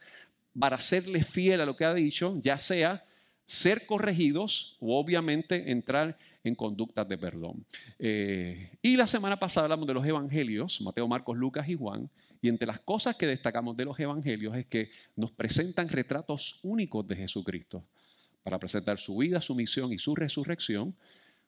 para 0.58 0.80
serle 0.80 1.24
fiel 1.24 1.62
a 1.62 1.66
lo 1.66 1.76
que 1.76 1.86
ha 1.86 1.94
dicho, 1.94 2.36
ya 2.42 2.58
sea 2.58 3.06
ser 3.48 3.86
corregidos 3.86 4.76
o 4.82 5.00
obviamente 5.00 5.72
entrar 5.72 6.18
en 6.44 6.54
conductas 6.54 7.08
de 7.08 7.18
perdón. 7.18 7.66
Eh, 7.98 8.72
y 8.82 8.98
la 8.98 9.08
semana 9.08 9.40
pasada 9.40 9.66
hablamos 9.66 9.88
de 9.88 9.94
los 9.94 10.06
evangelios, 10.06 10.82
Mateo, 10.82 11.08
Marcos, 11.08 11.38
Lucas 11.38 11.68
y 11.70 11.76
Juan, 11.76 12.10
y 12.42 12.50
entre 12.50 12.68
las 12.68 12.82
cosas 12.82 13.16
que 13.16 13.26
destacamos 13.26 13.78
de 13.78 13.86
los 13.86 13.98
evangelios 13.98 14.56
es 14.58 14.66
que 14.66 14.92
nos 15.16 15.32
presentan 15.32 15.88
retratos 15.88 16.60
únicos 16.62 17.08
de 17.08 17.16
Jesucristo 17.16 17.86
para 18.44 18.60
presentar 18.60 18.98
su 18.98 19.16
vida, 19.16 19.40
su 19.40 19.56
misión 19.56 19.94
y 19.94 19.98
su 19.98 20.14
resurrección 20.14 20.94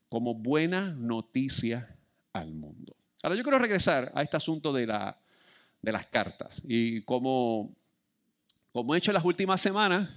como 0.07 0.33
buena 0.33 0.91
noticia 0.91 1.97
al 2.31 2.53
mundo. 2.53 2.95
Ahora 3.21 3.35
yo 3.35 3.43
quiero 3.43 3.59
regresar 3.59 4.09
a 4.15 4.23
este 4.23 4.37
asunto 4.37 4.71
de, 4.71 4.87
la, 4.87 5.19
de 5.81 5.91
las 5.91 6.05
cartas 6.05 6.61
y 6.63 7.01
como, 7.01 7.75
como 8.71 8.95
he 8.95 8.99
hecho 8.99 9.11
en 9.11 9.15
las 9.15 9.25
últimas 9.25 9.59
semanas, 9.59 10.09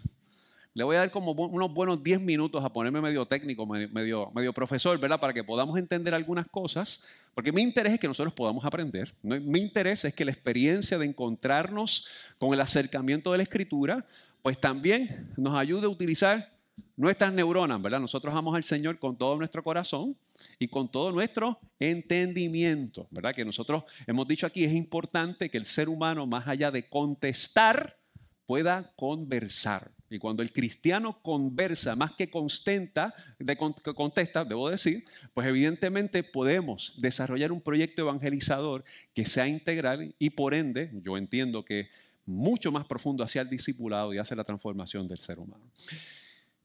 le 0.75 0.85
voy 0.85 0.97
a 0.97 1.01
dar 1.01 1.11
como 1.11 1.33
unos 1.33 1.73
buenos 1.73 2.03
10 2.03 2.21
minutos 2.21 2.65
a 2.65 2.73
ponerme 2.73 3.01
medio 3.01 3.27
técnico, 3.27 3.67
medio, 3.67 4.53
profesor, 4.55 4.99
¿verdad? 4.99 5.21
Para 5.21 5.33
que 5.33 5.45
podamos 5.45 5.79
entender 5.79 6.15
algunas 6.15 6.49
cosas, 6.49 7.05
porque 7.35 7.53
mi 7.53 7.63
interés 7.63 7.95
es 7.95 8.01
que 8.01 8.09
nosotros 8.09 8.33
podamos 8.33 8.65
aprender. 8.65 9.13
Mi 9.23 9.61
interés 9.61 10.05
es 10.05 10.15
que 10.15 10.25
la 10.25 10.33
experiencia 10.33 10.99
de 10.99 11.07
encontrarnos 11.07 12.07
con 12.39 12.55
el 12.55 12.61
acercamiento 12.61 13.33
de 13.33 13.39
la 13.39 13.43
escritura, 13.43 14.05
pues 14.41 14.59
también 14.59 15.31
nos 15.37 15.55
ayude 15.55 15.87
a 15.87 15.91
utilizar 15.91 16.51
nuestras 16.97 17.33
neuronas, 17.33 17.81
¿verdad? 17.83 18.01
Nosotros 18.01 18.33
amamos 18.33 18.57
al 18.57 18.65
Señor 18.65 18.99
con 18.99 19.17
todo 19.17 19.37
nuestro 19.37 19.63
corazón 19.63 20.17
y 20.59 20.69
con 20.69 20.91
todo 20.91 21.13
nuestro 21.13 21.59
entendimiento, 21.79 23.07
¿verdad? 23.11 23.35
Que 23.35 23.45
nosotros 23.45 23.85
hemos 24.07 24.27
dicho 24.27 24.47
aquí, 24.47 24.65
es 24.65 24.73
importante 24.73 25.51
que 25.51 25.59
el 25.59 25.67
ser 25.67 25.91
humano, 25.91 26.27
más 26.27 26.49
allá 26.49 26.71
de 26.71 26.89
contestar, 26.89 27.99
pueda 28.47 28.91
conversar. 28.97 29.91
Y 30.13 30.19
cuando 30.19 30.43
el 30.43 30.53
cristiano 30.53 31.23
conversa 31.23 31.97
más 31.97 32.13
que 32.13 32.27
de, 32.27 33.57
contesta, 33.95 34.45
debo 34.45 34.69
decir, 34.69 35.05
pues 35.33 35.47
evidentemente 35.47 36.23
podemos 36.23 36.95
desarrollar 36.99 37.51
un 37.51 37.63
proyecto 37.63 38.03
evangelizador 38.03 38.85
que 39.15 39.25
sea 39.25 39.49
integral 39.49 40.15
y 40.19 40.31
por 40.31 40.53
ende, 40.53 40.91
yo 41.03 41.17
entiendo 41.17 41.65
que 41.65 41.89
mucho 42.27 42.71
más 42.71 42.85
profundo 42.87 43.25
hacia 43.25 43.41
el 43.41 43.49
discipulado 43.49 44.13
y 44.13 44.19
hacia 44.19 44.37
la 44.37 44.45
transformación 44.45 45.09
del 45.09 45.19
ser 45.19 45.39
humano. 45.39 45.65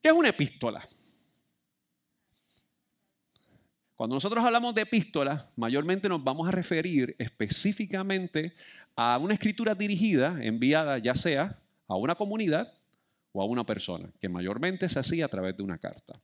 ¿Qué 0.02 0.10
es 0.10 0.14
una 0.14 0.30
epístola? 0.30 0.86
Cuando 3.96 4.16
nosotros 4.16 4.44
hablamos 4.44 4.76
de 4.76 4.82
epístola, 4.82 5.50
mayormente 5.56 6.10
nos 6.10 6.22
vamos 6.22 6.48
a 6.48 6.52
referir 6.52 7.16
específicamente 7.18 8.54
a 8.96 9.18
una 9.18 9.34
escritura 9.34 9.74
dirigida, 9.74 10.38
enviada 10.42 10.98
ya 10.98 11.16
sea 11.16 11.60
a 11.88 11.96
una 11.96 12.14
comunidad 12.14 12.74
o 13.38 13.42
a 13.44 13.46
una 13.46 13.64
persona, 13.64 14.10
que 14.20 14.28
mayormente 14.28 14.90
se 14.90 14.98
hacía 14.98 15.26
a 15.26 15.28
través 15.28 15.56
de 15.56 15.62
una 15.62 15.78
carta. 15.78 16.20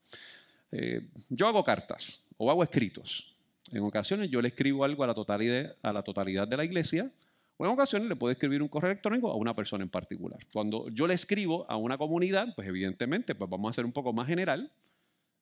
Eh, 0.72 1.10
yo 1.29 1.48
hago 1.48 1.63
cartas 1.63 2.25
o 2.38 2.50
hago 2.50 2.63
escritos. 2.63 3.36
En 3.72 3.84
ocasiones 3.84 4.32
yo 4.32 4.41
le 4.41 4.48
escribo 4.48 4.84
algo 4.84 5.03
a 5.03 5.08
la, 5.08 5.13
totalidad, 5.13 5.75
a 5.84 5.93
la 5.93 6.01
totalidad 6.01 6.48
de 6.48 6.58
la 6.58 6.65
iglesia, 6.65 7.12
o 7.58 7.65
en 7.65 7.72
ocasiones 7.72 8.10
le 8.10 8.15
puedo 8.15 8.32
escribir 8.32 8.63
un 8.63 8.67
correo 8.67 8.89
electrónico 8.89 9.32
a 9.32 9.36
una 9.36 9.55
persona 9.55 9.84
en 9.84 9.91
particular. 9.91 10.39
Cuando 10.51 10.89
yo 10.89 11.05
le 11.05 11.13
escribo 11.13 11.70
a 11.70 11.77
una 11.77 12.00
comunidad, 12.00 12.48
pues 12.55 12.67
evidentemente 12.67 13.36
pues 13.36 13.48
vamos 13.48 13.67
a 13.67 13.70
hacer 13.70 13.86
un 13.86 13.91
poco 13.91 14.12
más 14.12 14.27
general. 14.27 14.72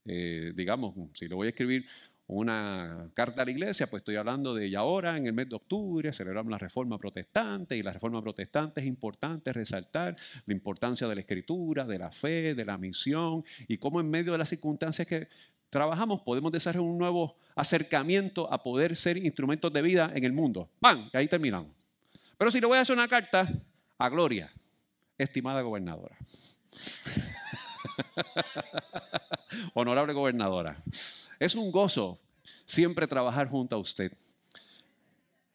Eh, 0.04 0.52
digamos, 0.54 0.94
si 1.14 1.30
le 1.30 1.36
voy 1.36 1.48
a 1.48 1.50
escribir 1.52 1.86
una 2.32 3.10
carta 3.14 3.42
a 3.42 3.46
la 3.46 3.52
iglesia, 3.52 3.90
pues 3.90 4.02
estoy 4.02 4.16
hablando 4.16 4.54
de 4.54 4.70
ya 4.70 4.80
ahora, 4.80 5.18
en 5.18 5.26
el 5.26 5.34
mes 5.34 5.50
de 5.50 5.58
octubre, 5.58 6.14
celebramos 6.14 6.50
la 6.50 6.58
reforma 6.58 6.98
protestante 6.98 7.76
y 7.76 7.84
la 7.84 7.92
reforma 7.92 8.22
protestante 8.22 8.80
es 8.80 8.88
importante 8.88 9.52
resaltar 9.52 10.16
la 10.46 10.54
importancia 10.54 11.10
de 11.10 11.16
la 11.16 11.22
escritura, 11.22 11.84
de 11.84 12.00
la 12.00 12.10
fe, 12.10 12.56
de 12.56 12.64
la 12.64 12.78
misión 12.78 13.44
y 13.68 13.78
cómo 13.78 14.00
en 14.00 14.10
medio 14.10 14.32
de 14.32 14.38
las 14.38 14.48
circunstancias 14.48 15.06
que 15.06 15.28
trabajamos 15.70 16.22
podemos 16.22 16.54
desarrollar 16.54 16.90
un 16.90 16.98
nuevo 16.98 17.36
acercamiento 17.54 18.52
a 18.52 18.64
poder 18.64 18.96
ser 18.96 19.18
instrumentos 19.18 19.74
de 19.74 19.82
vida 19.82 20.10
en 20.16 20.24
el 20.24 20.32
mundo. 20.32 20.70
¡Pam! 20.80 21.10
Y 21.14 21.18
ahí 21.18 21.28
terminamos. 21.28 21.74
Pero 22.38 22.50
si 22.50 22.62
le 22.62 22.68
voy 22.68 22.78
a 22.78 22.82
hacer 22.82 22.96
una 22.96 23.10
carta 23.10 23.52
a 23.98 24.08
Gloria, 24.08 24.50
estimada 25.18 25.62
gobernadora. 25.62 26.16
Honorable 29.74 30.14
gobernadora. 30.14 30.82
Es 31.40 31.56
un 31.56 31.72
gozo 31.72 32.20
siempre 32.66 33.08
trabajar 33.08 33.50
junto 33.50 33.76
a 33.76 33.80
usted. 33.80 34.12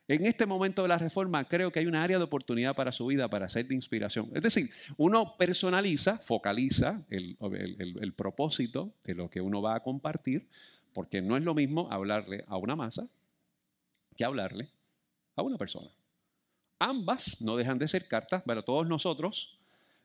En 0.09 0.25
este 0.25 0.47
momento 0.47 0.83
de 0.83 0.89
la 0.89 0.99
reforma 0.99 1.45
creo 1.49 1.73
que 1.73 1.81
hay 1.81 1.87
una 1.87 2.03
área 2.03 2.19
de 2.19 2.25
oportunidad 2.25 2.77
para 2.77 2.93
su 2.93 3.07
vida, 3.07 3.29
para 3.29 3.49
ser 3.49 3.67
de 3.67 3.75
inspiración. 3.75 4.31
Es 4.35 4.43
decir, 4.43 4.71
uno 4.97 5.37
personaliza, 5.37 6.19
focaliza 6.19 7.03
el, 7.11 7.37
el, 7.41 8.13
propósito 8.13 8.95
de 9.03 9.15
lo 9.15 9.29
que 9.29 9.41
uno 9.41 9.61
va 9.61 9.75
a 9.75 9.83
compartir, 9.83 10.47
porque 10.93 11.21
no 11.21 11.37
es 11.37 11.43
lo 11.43 11.55
mismo 11.55 11.89
hablarle 11.91 12.45
a 12.47 12.57
una 12.57 12.77
masa 12.77 13.09
que 14.17 14.25
hablarle 14.25 14.71
a 15.35 15.43
una 15.43 15.59
persona. 15.59 15.91
Ambas 16.79 17.41
no 17.43 17.57
dejan 17.57 17.79
de 17.79 17.89
ser 17.89 18.07
cartas, 18.07 18.43
pero 18.47 18.63
todos 18.63 18.87
nosotros 18.87 19.56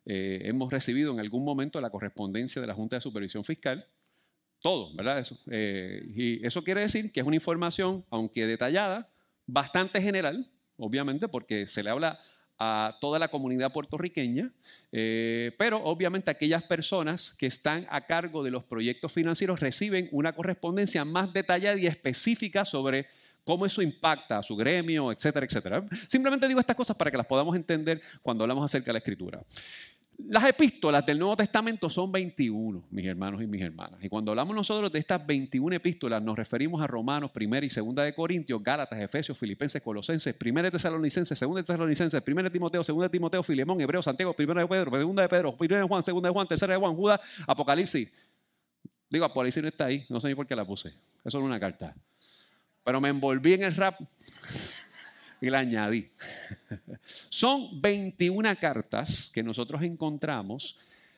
eh, 0.06 0.42
hemos 0.46 0.72
recibido 0.72 1.12
en 1.14 1.20
algún 1.20 1.44
momento 1.44 1.80
la 1.82 1.90
correspondencia 1.90 2.62
de 2.62 2.68
la 2.68 2.74
Junta 2.74 2.98
de 2.98 3.02
Supervisión 3.02 3.44
Fiscal 3.44 3.88
todo, 4.62 4.94
¿verdad? 4.96 5.20
Eso. 5.20 5.38
Eh, 5.50 6.04
y 6.16 6.46
eso 6.46 6.64
quiere 6.64 6.82
decir 6.82 7.12
que 7.12 7.20
es 7.20 7.26
una 7.26 7.36
información, 7.36 8.06
aunque 8.10 8.46
detallada, 8.46 9.10
bastante 9.48 10.02
general, 10.02 10.50
obviamente, 10.78 11.28
porque 11.28 11.68
se 11.68 11.84
le 11.84 11.90
habla 11.90 12.20
a 12.60 12.98
toda 13.02 13.18
la 13.18 13.30
comunidad 13.30 13.74
puertorriqueña, 13.74 14.54
eh, 14.92 15.52
pero 15.58 15.84
obviamente 15.84 16.30
aquellas 16.30 16.62
personas 16.62 17.34
que 17.34 17.48
están 17.48 17.88
a 17.90 18.06
cargo 18.06 18.44
de 18.44 18.52
los 18.52 18.64
proyectos 18.64 19.12
financieros 19.12 19.60
reciben 19.60 20.08
una 20.12 20.34
correspondencia 20.34 21.04
más 21.04 21.34
detallada 21.34 21.80
y 21.80 21.88
específica 21.88 22.64
sobre 22.64 23.08
cómo 23.44 23.66
eso 23.66 23.82
impacta 23.82 24.38
a 24.38 24.44
su 24.44 24.56
gremio, 24.56 25.12
etcétera, 25.12 25.46
etcétera. 25.46 25.84
Simplemente 26.08 26.48
digo 26.48 26.60
estas 26.60 26.76
cosas 26.76 26.96
para 26.96 27.10
que 27.10 27.18
las 27.18 27.26
podamos 27.26 27.56
entender 27.56 28.00
cuando 28.22 28.44
hablamos 28.44 28.64
acerca 28.64 28.88
de 28.88 28.94
la 28.94 29.00
escritura. 29.00 29.42
Las 30.28 30.46
epístolas 30.46 31.06
del 31.06 31.20
Nuevo 31.20 31.36
Testamento 31.38 31.90
son 31.90 32.12
21, 32.12 32.84
mis 32.90 33.06
hermanos 33.06 33.42
y 33.42 33.48
mis 33.48 33.62
hermanas. 33.62 34.04
Y 34.04 34.10
cuando 34.10 34.32
hablamos 34.32 34.56
nosotros 34.56 34.92
de 34.92 35.00
estas 35.00 35.26
21 35.26 35.76
epístolas, 35.76 36.22
nos 36.22 36.38
referimos 36.38 36.82
a 36.82 36.88
Romanos, 36.88 37.32
1 37.36 37.58
y 37.58 37.68
2 37.68 37.96
de 37.96 38.14
Corintios, 38.14 38.62
Gálatas, 38.64 39.00
Efesios, 39.00 39.38
Filipenses, 39.38 39.82
Colosenses, 39.82 40.36
1 40.44 40.64
de 40.64 40.72
Tesalonicenses, 40.72 41.40
2 41.40 41.56
de 41.56 41.64
Tesalonicenses, 41.64 42.22
1 42.26 42.44
de 42.44 42.50
Timoteo, 42.50 42.84
2 42.84 43.02
de 43.02 43.10
Timoteo, 43.10 43.44
Filemón, 43.44 43.82
Hebreo, 43.82 44.02
Santiago, 44.02 44.36
1 44.38 44.54
de 44.54 44.68
Pedro, 44.68 44.92
2 44.92 45.16
de 45.16 45.30
Pedro, 45.30 45.56
1 45.60 45.78
de 45.78 45.84
Juan, 45.84 46.04
2 46.06 46.24
de 46.24 46.30
Juan, 46.30 46.48
3 46.48 46.60
de 46.60 46.76
Juan, 46.76 46.96
Judas, 46.96 47.20
Apocalipsis. 47.48 48.12
Digo, 49.10 49.26
Apocalipsis 49.26 49.62
no 49.62 49.70
está 49.70 49.86
ahí, 49.86 50.06
no 50.10 50.20
sé 50.20 50.30
ni 50.30 50.36
por 50.36 50.48
qué 50.48 50.56
la 50.56 50.66
puse. 50.66 50.90
Eso 51.24 51.38
es 51.40 51.44
una 51.44 51.60
carta. 51.60 51.96
Pero 52.84 53.00
me 53.00 53.10
envolví 53.10 53.54
en 53.54 53.64
el 53.64 53.76
rap 53.76 54.00
y 55.42 55.50
la 55.50 55.60
añadí. 55.60 56.08
Son 57.30 57.82
21 57.82 58.56
cartas 58.60 59.32
que 59.34 59.42
nosotros 59.42 59.82
encontramos 59.82 60.78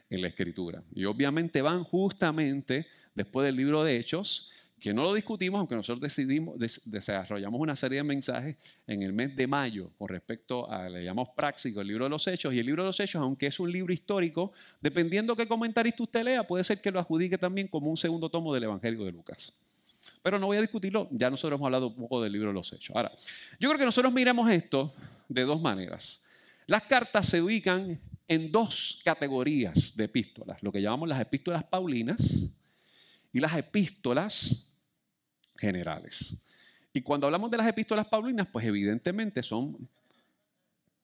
en 0.09 0.21
la 0.21 0.29
escritura. 0.29 0.81
Y 0.95 1.05
obviamente 1.05 1.61
van 1.61 1.83
justamente 1.83 2.87
después 3.13 3.45
del 3.45 3.57
libro 3.57 3.83
de 3.83 3.97
Hechos, 3.97 4.49
que 4.79 4.93
no 4.93 5.03
lo 5.03 5.13
discutimos, 5.13 5.59
aunque 5.59 5.75
nosotros 5.75 6.01
decidimos, 6.01 6.57
desarrollamos 6.85 7.59
una 7.59 7.75
serie 7.75 7.99
de 7.99 8.03
mensajes 8.03 8.57
en 8.85 9.01
el 9.01 9.13
mes 9.13 9.33
de 9.35 9.47
mayo 9.47 9.91
con 9.97 10.09
respecto 10.09 10.69
a, 10.69 10.89
le 10.89 11.05
llamamos 11.05 11.29
práctico, 11.35 11.79
el 11.79 11.87
libro 11.87 12.03
de 12.03 12.09
los 12.09 12.27
Hechos. 12.27 12.53
Y 12.53 12.59
el 12.59 12.65
libro 12.65 12.83
de 12.83 12.87
los 12.87 12.99
Hechos, 12.99 13.21
aunque 13.21 13.47
es 13.47 13.59
un 13.59 13.71
libro 13.71 13.93
histórico, 13.93 14.51
dependiendo 14.81 15.35
qué 15.35 15.47
comentarista 15.47 16.03
usted 16.03 16.23
lea, 16.23 16.45
puede 16.45 16.63
ser 16.63 16.81
que 16.81 16.91
lo 16.91 16.99
adjudique 16.99 17.37
también 17.37 17.67
como 17.67 17.89
un 17.89 17.97
segundo 17.97 18.29
tomo 18.29 18.53
del 18.53 18.63
Evangelio 18.63 19.05
de 19.05 19.11
Lucas. 19.11 19.53
Pero 20.23 20.39
no 20.39 20.47
voy 20.47 20.57
a 20.57 20.61
discutirlo, 20.61 21.09
ya 21.11 21.29
nosotros 21.29 21.57
hemos 21.57 21.65
hablado 21.67 21.87
un 21.87 21.95
poco 21.95 22.21
del 22.21 22.31
libro 22.31 22.47
de 22.47 22.53
los 22.53 22.71
hechos. 22.71 22.95
Ahora, 22.95 23.11
yo 23.59 23.67
creo 23.69 23.77
que 23.77 23.85
nosotros 23.85 24.11
miramos 24.13 24.49
esto 24.49 24.93
de 25.27 25.43
dos 25.43 25.61
maneras. 25.61 26.25
Las 26.65 26.83
cartas 26.83 27.27
se 27.27 27.41
ubican 27.41 27.99
en 28.27 28.49
dos 28.49 29.01
categorías 29.03 29.95
de 29.97 30.05
epístolas, 30.05 30.63
lo 30.63 30.71
que 30.71 30.81
llamamos 30.81 31.09
las 31.09 31.19
epístolas 31.19 31.65
paulinas 31.65 32.49
y 33.33 33.39
las 33.41 33.55
epístolas 33.57 34.69
generales. 35.57 36.41
Y 36.93 37.01
cuando 37.01 37.27
hablamos 37.27 37.51
de 37.51 37.57
las 37.57 37.67
epístolas 37.67 38.07
paulinas, 38.07 38.47
pues 38.47 38.65
evidentemente 38.65 39.43
son 39.43 39.89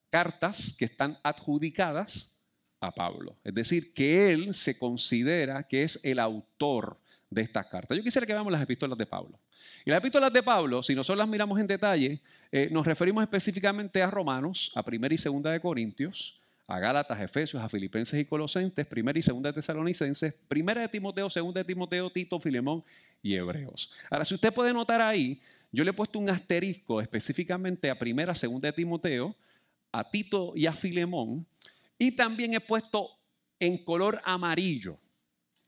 cartas 0.09 0.73
que 0.77 0.85
están 0.85 1.19
adjudicadas 1.23 2.37
a 2.79 2.91
Pablo. 2.91 3.35
Es 3.43 3.53
decir, 3.53 3.93
que 3.93 4.31
él 4.31 4.53
se 4.53 4.79
considera 4.79 5.63
que 5.63 5.83
es 5.83 5.99
el 6.03 6.19
autor 6.19 6.97
de 7.29 7.41
estas 7.41 7.65
cartas. 7.67 7.95
Yo 7.95 8.03
quisiera 8.03 8.25
que 8.25 8.33
veamos 8.33 8.51
las 8.51 8.61
epístolas 8.61 8.97
de 8.97 9.05
Pablo. 9.05 9.39
Y 9.85 9.89
las 9.89 9.99
epístolas 9.99 10.33
de 10.33 10.41
Pablo, 10.41 10.81
si 10.81 10.95
nosotros 10.95 11.17
las 11.17 11.27
miramos 11.27 11.59
en 11.59 11.67
detalle, 11.67 12.21
eh, 12.51 12.69
nos 12.71 12.85
referimos 12.85 13.21
específicamente 13.21 14.01
a 14.01 14.09
Romanos, 14.09 14.71
a 14.75 14.83
Primera 14.83 15.13
y 15.13 15.17
Segunda 15.17 15.51
de 15.51 15.59
Corintios, 15.59 16.39
a 16.65 16.79
Gálatas, 16.79 17.19
Efesios, 17.19 17.61
a 17.61 17.69
Filipenses 17.69 18.19
y 18.19 18.25
Colosenses, 18.25 18.85
Primera 18.85 19.17
y 19.17 19.21
Segunda 19.21 19.49
de 19.49 19.53
Tesalonicenses, 19.53 20.35
Primera 20.47 20.81
de 20.81 20.87
Timoteo, 20.87 21.29
Segunda 21.29 21.61
de 21.61 21.65
Timoteo, 21.65 22.09
Tito, 22.09 22.39
Filemón 22.39 22.83
y 23.21 23.35
Hebreos. 23.35 23.91
Ahora, 24.09 24.25
si 24.25 24.33
usted 24.33 24.53
puede 24.53 24.73
notar 24.73 25.01
ahí, 25.01 25.39
yo 25.71 25.83
le 25.83 25.91
he 25.91 25.93
puesto 25.93 26.19
un 26.19 26.29
asterisco 26.29 27.01
específicamente 27.01 27.89
a 27.89 27.97
Primera, 27.97 28.33
Segunda 28.33 28.67
de 28.67 28.73
Timoteo, 28.73 29.35
a 29.91 30.09
Tito 30.09 30.53
y 30.55 30.65
a 30.65 30.73
Filemón, 30.73 31.45
y 31.97 32.11
también 32.11 32.53
he 32.53 32.59
puesto 32.59 33.09
en 33.59 33.83
color 33.83 34.21
amarillo 34.23 34.97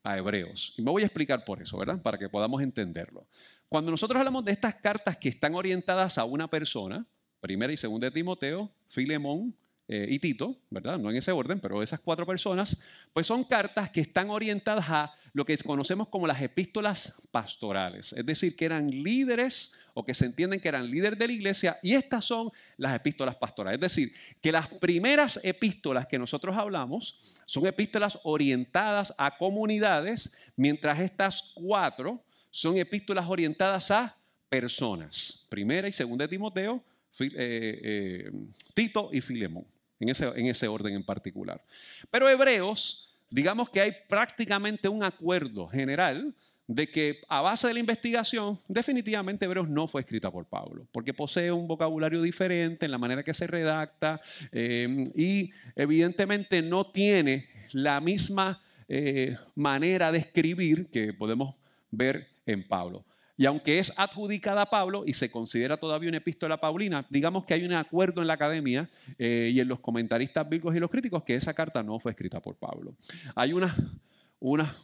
a 0.03 0.17
Hebreos. 0.17 0.74
Y 0.77 0.81
me 0.81 0.91
voy 0.91 1.03
a 1.03 1.05
explicar 1.05 1.43
por 1.46 1.62
eso, 1.62 1.77
¿verdad? 1.77 2.01
Para 2.01 2.17
que 2.17 2.29
podamos 2.29 2.62
entenderlo. 2.62 3.25
Cuando 3.70 3.91
nosotros 3.91 4.20
hablamos 4.20 4.43
de 4.43 4.51
estas 4.51 4.75
cartas 4.75 5.17
que 5.17 5.29
están 5.29 5.55
orientadas 5.55 6.17
a 6.17 6.25
una 6.25 6.50
persona, 6.50 7.05
primera 7.39 7.72
y 7.72 7.77
segunda 7.77 8.05
de 8.05 8.12
Timoteo, 8.12 8.72
Filemón, 8.88 9.55
eh, 9.93 10.07
y 10.10 10.19
Tito, 10.19 10.55
¿verdad? 10.69 10.98
No 10.98 11.10
en 11.10 11.17
ese 11.17 11.33
orden, 11.33 11.60
pero 11.60 11.83
esas 11.83 12.00
cuatro 12.00 12.25
personas, 12.25 12.77
pues 13.12 13.27
son 13.27 13.43
cartas 13.43 13.89
que 13.89 14.00
están 14.00 14.29
orientadas 14.29 14.86
a 14.88 15.13
lo 15.33 15.43
que 15.43 15.57
conocemos 15.57 16.07
como 16.07 16.25
las 16.25 16.41
epístolas 16.41 17.27
pastorales, 17.29 18.13
es 18.13 18.25
decir, 18.25 18.55
que 18.55 18.63
eran 18.63 18.89
líderes 18.89 19.74
o 19.93 20.05
que 20.05 20.13
se 20.13 20.27
entienden 20.27 20.62
que 20.62 20.69
eran 20.69 20.89
líderes 20.89 21.19
de 21.19 21.27
la 21.27 21.33
iglesia 21.33 21.77
y 21.83 21.95
estas 21.95 22.24
son 22.24 22.51
las 22.77 22.95
epístolas 22.95 23.36
pastorales, 23.36 23.79
es 23.79 23.81
decir, 23.81 24.13
que 24.39 24.53
las 24.53 24.69
primeras 24.69 25.41
epístolas 25.43 26.07
que 26.07 26.17
nosotros 26.17 26.55
hablamos 26.55 27.36
son 27.45 27.67
epístolas 27.67 28.17
orientadas 28.24 29.13
a 29.17 29.38
comunidades, 29.38 30.38
mientras 30.55 31.01
estas 31.01 31.51
cuatro 31.53 32.24
son 32.50 32.77
epístolas 32.77 33.27
orientadas 33.27 33.91
a 33.91 34.15
personas, 34.48 35.45
primera 35.50 35.89
y 35.89 35.91
segunda 35.91 36.24
de 36.24 36.29
Timoteo, 36.29 36.81
eh, 37.19 37.29
eh, 37.36 38.31
Tito 38.74 39.10
y 39.12 39.19
Filemón 39.19 39.65
en 40.01 40.10
ese, 40.10 40.27
en 40.36 40.48
ese 40.48 40.67
orden 40.67 40.96
en 40.96 41.03
particular. 41.03 41.63
Pero 42.10 42.29
Hebreos, 42.29 43.15
digamos 43.29 43.70
que 43.70 43.81
hay 43.81 43.93
prácticamente 44.10 44.89
un 44.89 45.03
acuerdo 45.03 45.67
general 45.67 46.36
de 46.67 46.89
que 46.89 47.22
a 47.27 47.41
base 47.41 47.67
de 47.67 47.74
la 47.74 47.79
investigación, 47.79 48.58
definitivamente 48.67 49.46
Hebreos 49.46 49.67
no 49.67 49.88
fue 49.88 50.01
escrita 50.01 50.31
por 50.31 50.46
Pablo, 50.46 50.88
porque 50.91 51.13
posee 51.13 51.51
un 51.51 51.67
vocabulario 51.67 52.22
diferente 52.22 52.86
en 52.86 52.91
la 52.91 52.98
manera 52.98 53.24
que 53.24 53.34
se 53.34 53.48
redacta 53.48 54.22
eh, 54.51 55.12
y 55.15 55.51
evidentemente 55.75 56.62
no 56.62 56.89
tiene 56.91 57.50
la 57.74 58.00
misma 58.00 58.62
eh, 58.88 59.36
manera 59.55 60.12
de 60.12 60.20
escribir 60.20 60.88
que 60.88 61.13
podemos 61.13 61.55
ver 61.91 62.27
en 62.46 62.67
Pablo. 62.67 63.05
Y 63.41 63.48
aunque 63.48 63.79
es 63.79 63.91
adjudicada 63.98 64.62
a 64.62 64.69
Pablo 64.69 65.03
y 65.03 65.13
se 65.13 65.31
considera 65.31 65.75
todavía 65.75 66.10
una 66.10 66.19
epístola 66.19 66.62
paulina, 66.62 67.07
digamos 67.10 67.43
que 67.43 67.55
hay 67.55 67.63
un 67.63 67.74
acuerdo 67.74 68.21
en 68.21 68.27
la 68.27 68.33
academia 68.33 68.88
eh, 69.17 69.50
y 69.51 69.60
en 69.60 69.67
los 69.67 69.79
comentaristas 69.79 70.48
bíblicos 70.48 70.75
y 70.75 70.79
los 70.79 70.91
críticos 70.91 71.24
que 71.24 71.33
esa 71.33 71.51
carta 71.51 71.81
no 71.81 72.00
fue 72.00 72.12
escrita 72.12 72.39
por 72.39 72.55
Pablo. 72.55 72.93
Hay 73.33 73.51
unos 73.51 73.71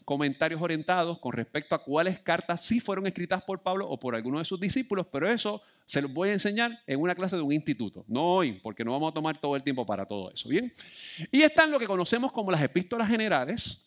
comentarios 0.05 0.59
orientados 0.59 1.19
con 1.19 1.33
respecto 1.33 1.75
a 1.75 1.83
cuáles 1.83 2.19
cartas 2.19 2.65
sí 2.65 2.79
fueron 2.79 3.05
escritas 3.05 3.43
por 3.43 3.61
Pablo 3.61 3.87
o 3.87 3.99
por 3.99 4.15
alguno 4.15 4.39
de 4.39 4.45
sus 4.45 4.59
discípulos, 4.59 5.05
pero 5.11 5.29
eso 5.29 5.61
se 5.85 6.01
los 6.01 6.11
voy 6.11 6.29
a 6.29 6.33
enseñar 6.33 6.81
en 6.87 6.99
una 6.99 7.13
clase 7.13 7.35
de 7.35 7.43
un 7.43 7.53
instituto, 7.53 8.05
no 8.07 8.23
hoy, 8.23 8.53
porque 8.53 8.83
no 8.83 8.91
vamos 8.91 9.11
a 9.11 9.13
tomar 9.13 9.37
todo 9.37 9.55
el 9.55 9.61
tiempo 9.61 9.85
para 9.85 10.07
todo 10.07 10.31
eso, 10.31 10.49
¿bien? 10.49 10.73
Y 11.31 11.43
están 11.43 11.69
lo 11.69 11.77
que 11.77 11.85
conocemos 11.85 12.31
como 12.31 12.49
las 12.49 12.63
epístolas 12.63 13.07
generales, 13.07 13.86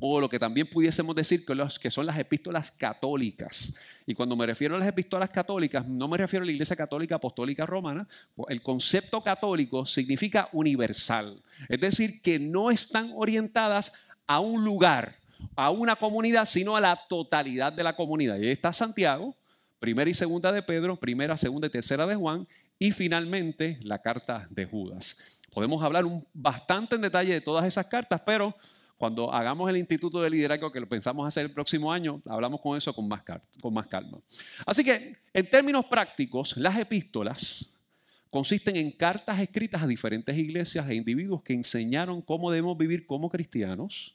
o 0.00 0.18
lo 0.18 0.28
que 0.28 0.38
también 0.38 0.66
pudiésemos 0.66 1.14
decir 1.14 1.44
que, 1.44 1.54
los, 1.54 1.78
que 1.78 1.90
son 1.90 2.06
las 2.06 2.18
epístolas 2.18 2.72
católicas. 2.72 3.74
Y 4.06 4.14
cuando 4.14 4.34
me 4.34 4.46
refiero 4.46 4.74
a 4.74 4.78
las 4.78 4.88
epístolas 4.88 5.28
católicas, 5.28 5.86
no 5.86 6.08
me 6.08 6.16
refiero 6.16 6.42
a 6.42 6.46
la 6.46 6.52
Iglesia 6.52 6.74
Católica 6.74 7.16
Apostólica 7.16 7.66
Romana, 7.66 8.08
el 8.48 8.62
concepto 8.62 9.22
católico 9.22 9.84
significa 9.84 10.48
universal, 10.52 11.40
es 11.68 11.80
decir, 11.80 12.22
que 12.22 12.38
no 12.38 12.70
están 12.70 13.12
orientadas 13.14 13.92
a 14.26 14.40
un 14.40 14.64
lugar, 14.64 15.16
a 15.54 15.70
una 15.70 15.96
comunidad, 15.96 16.46
sino 16.46 16.76
a 16.76 16.80
la 16.80 16.98
totalidad 17.08 17.72
de 17.72 17.84
la 17.84 17.94
comunidad. 17.94 18.38
Y 18.38 18.46
ahí 18.46 18.52
está 18.52 18.72
Santiago, 18.72 19.36
primera 19.78 20.08
y 20.08 20.14
segunda 20.14 20.50
de 20.50 20.62
Pedro, 20.62 20.96
primera, 20.96 21.36
segunda 21.36 21.66
y 21.66 21.70
tercera 21.70 22.06
de 22.06 22.16
Juan, 22.16 22.48
y 22.78 22.92
finalmente 22.92 23.78
la 23.82 24.00
carta 24.00 24.46
de 24.50 24.64
Judas. 24.64 25.18
Podemos 25.52 25.82
hablar 25.82 26.04
bastante 26.32 26.94
en 26.94 27.02
detalle 27.02 27.34
de 27.34 27.40
todas 27.40 27.66
esas 27.66 27.86
cartas, 27.86 28.22
pero 28.24 28.54
cuando 29.00 29.32
hagamos 29.32 29.70
el 29.70 29.78
Instituto 29.78 30.20
de 30.20 30.28
Liderazgo, 30.28 30.70
que 30.70 30.78
lo 30.78 30.86
pensamos 30.86 31.26
hacer 31.26 31.46
el 31.46 31.52
próximo 31.52 31.90
año, 31.90 32.20
hablamos 32.26 32.60
con 32.60 32.76
eso 32.76 32.92
con 32.92 33.08
más, 33.08 33.22
con 33.58 33.72
más 33.72 33.86
calma. 33.86 34.20
Así 34.66 34.84
que, 34.84 35.16
en 35.32 35.48
términos 35.48 35.86
prácticos, 35.86 36.54
las 36.58 36.76
epístolas 36.76 37.80
consisten 38.28 38.76
en 38.76 38.92
cartas 38.92 39.40
escritas 39.40 39.82
a 39.82 39.86
diferentes 39.86 40.36
iglesias 40.36 40.86
e 40.86 40.94
individuos 40.94 41.42
que 41.42 41.54
enseñaron 41.54 42.20
cómo 42.20 42.50
debemos 42.50 42.76
vivir 42.76 43.06
como 43.06 43.30
cristianos 43.30 44.14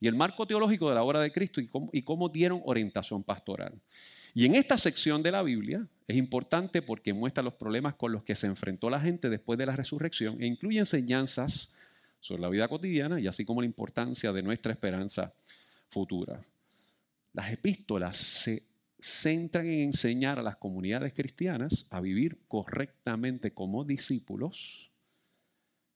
y 0.00 0.08
el 0.08 0.16
marco 0.16 0.44
teológico 0.48 0.88
de 0.88 0.96
la 0.96 1.04
obra 1.04 1.20
de 1.20 1.30
Cristo 1.30 1.60
y 1.60 1.68
cómo, 1.68 1.90
y 1.92 2.02
cómo 2.02 2.28
dieron 2.28 2.60
orientación 2.64 3.22
pastoral. 3.22 3.80
Y 4.34 4.46
en 4.46 4.56
esta 4.56 4.76
sección 4.76 5.22
de 5.22 5.30
la 5.30 5.44
Biblia 5.44 5.86
es 6.08 6.16
importante 6.16 6.82
porque 6.82 7.12
muestra 7.12 7.44
los 7.44 7.54
problemas 7.54 7.94
con 7.94 8.10
los 8.10 8.24
que 8.24 8.34
se 8.34 8.48
enfrentó 8.48 8.90
la 8.90 8.98
gente 8.98 9.30
después 9.30 9.60
de 9.60 9.66
la 9.66 9.76
resurrección 9.76 10.42
e 10.42 10.46
incluye 10.48 10.80
enseñanzas 10.80 11.76
sobre 12.24 12.40
la 12.40 12.48
vida 12.48 12.68
cotidiana 12.68 13.20
y 13.20 13.26
así 13.26 13.44
como 13.44 13.60
la 13.60 13.66
importancia 13.66 14.32
de 14.32 14.42
nuestra 14.42 14.72
esperanza 14.72 15.34
futura. 15.88 16.40
Las 17.34 17.52
epístolas 17.52 18.16
se 18.16 18.62
centran 18.98 19.66
en 19.66 19.80
enseñar 19.80 20.38
a 20.38 20.42
las 20.42 20.56
comunidades 20.56 21.12
cristianas 21.12 21.84
a 21.90 22.00
vivir 22.00 22.38
correctamente 22.48 23.52
como 23.52 23.84
discípulos 23.84 24.90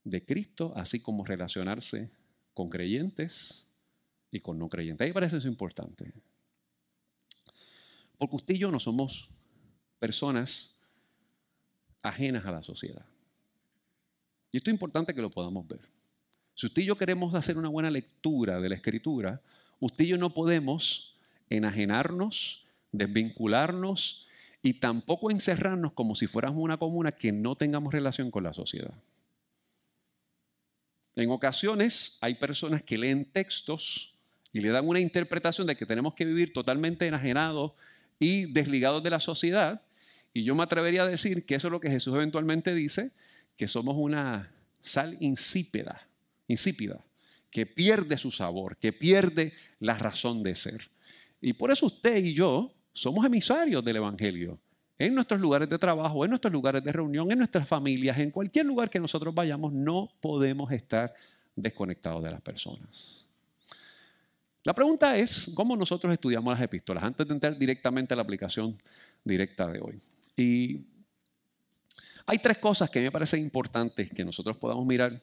de 0.05 0.23
Cristo, 0.23 0.75
así 0.77 1.01
como 1.01 1.25
relacionarse 1.25 2.11
con 2.53 2.69
creyentes 2.69 3.67
y 4.31 4.41
con 4.41 4.59
no 4.59 4.69
creyentes. 4.69 5.07
Ahí 5.07 5.15
parece 5.15 5.39
eso 5.39 5.49
importante. 5.49 6.13
Porque 8.19 8.37
usted 8.37 8.55
y 8.55 8.59
yo 8.59 8.71
no 8.71 8.81
somos 8.81 9.29
personas 9.99 10.79
ajenas 12.03 12.45
a 12.45 12.53
la 12.53 12.63
sociedad. 12.63 13.07
Y 14.53 14.59
esto 14.59 14.69
es 14.69 14.75
importante 14.75 15.15
que 15.15 15.23
lo 15.23 15.31
podamos 15.31 15.67
ver. 15.67 15.98
Si 16.59 16.67
usted 16.67 16.83
y 16.83 16.87
yo 16.87 16.97
queremos 16.97 17.37
hacer 17.37 17.57
una 17.57 17.69
buena 17.69 17.89
lectura 17.89 18.59
de 18.59 18.69
la 18.69 18.75
escritura, 18.75 19.41
usted 19.79 20.07
y 20.07 20.09
yo 20.09 20.19
no 20.19 20.35
podemos 20.35 21.15
enajenarnos, 21.51 22.67
desvincularnos 22.91 24.27
y 24.61 24.75
tampoco 24.75 25.31
encerrarnos 25.31 25.93
como 25.93 26.17
si 26.17 26.27
fuéramos 26.27 26.61
una 26.61 26.77
comuna 26.77 27.13
que 27.13 27.31
no 27.31 27.55
tengamos 27.55 27.95
relación 27.95 28.33
con 28.33 28.43
la 28.43 28.53
sociedad. 28.53 28.93
En 31.15 31.31
ocasiones 31.31 32.19
hay 32.23 32.35
personas 32.35 32.83
que 32.83 32.99
leen 32.99 33.25
textos 33.25 34.13
y 34.53 34.61
le 34.61 34.71
dan 34.71 34.89
una 34.89 34.99
interpretación 34.99 35.65
de 35.69 35.77
que 35.77 35.87
tenemos 35.87 36.15
que 36.15 36.25
vivir 36.25 36.53
totalmente 36.53 37.07
enajenados 37.07 37.71
y 38.19 38.51
desligados 38.51 39.05
de 39.05 39.11
la 39.11 39.21
sociedad. 39.21 39.83
Y 40.35 40.43
yo 40.43 40.57
me 40.57 40.65
atrevería 40.65 41.05
a 41.05 41.07
decir 41.07 41.47
que 41.47 41.55
eso 41.55 41.69
es 41.69 41.73
lo 41.73 41.79
que 41.79 41.89
Jesús 41.89 42.17
eventualmente 42.17 42.75
dice, 42.75 43.13
que 43.57 43.69
somos 43.69 43.95
una 43.97 44.53
sal 44.81 45.17
insípida 45.21 46.08
insípida, 46.49 47.05
que 47.51 47.67
pierde 47.67 48.17
su 48.17 48.31
sabor, 48.31 48.77
que 48.77 48.93
pierde 48.93 49.53
la 49.79 49.97
razón 49.97 50.43
de 50.43 50.55
ser. 50.55 50.91
Y 51.41 51.53
por 51.53 51.71
eso 51.71 51.87
usted 51.87 52.17
y 52.17 52.35
yo 52.35 52.73
somos 52.93 53.25
emisarios 53.25 53.85
del 53.85 53.97
Evangelio. 53.97 54.59
En 54.99 55.15
nuestros 55.15 55.41
lugares 55.41 55.69
de 55.69 55.79
trabajo, 55.79 56.25
en 56.25 56.31
nuestros 56.31 56.53
lugares 56.53 56.83
de 56.83 56.91
reunión, 56.91 57.31
en 57.31 57.39
nuestras 57.39 57.69
familias, 57.69 58.19
en 58.19 58.33
cualquier 58.33 58.67
lugar 58.67 58.91
que 58.91 58.99
nosotros 58.99 59.33
vayamos, 59.33 59.73
no 59.73 60.11
podemos 60.21 60.73
estar 60.73 61.15
desconectados 61.55 62.25
de 62.25 62.33
las 62.33 62.41
personas. 62.41 63.29
La 64.65 64.75
pregunta 64.75 65.17
es, 65.17 65.51
¿cómo 65.55 65.77
nosotros 65.77 66.13
estudiamos 66.13 66.53
las 66.53 66.63
epístolas? 66.63 67.05
Antes 67.05 67.27
de 67.27 67.33
entrar 67.33 67.57
directamente 67.57 68.13
a 68.13 68.17
la 68.17 68.23
aplicación 68.23 68.77
directa 69.23 69.69
de 69.69 69.81
hoy. 69.81 70.03
Y 70.37 70.85
hay 72.27 72.39
tres 72.39 72.59
cosas 72.59 72.91
que 72.91 73.01
me 73.01 73.13
parecen 73.13 73.41
importantes 73.41 74.11
que 74.11 74.25
nosotros 74.25 74.57
podamos 74.57 74.85
mirar 74.85 75.21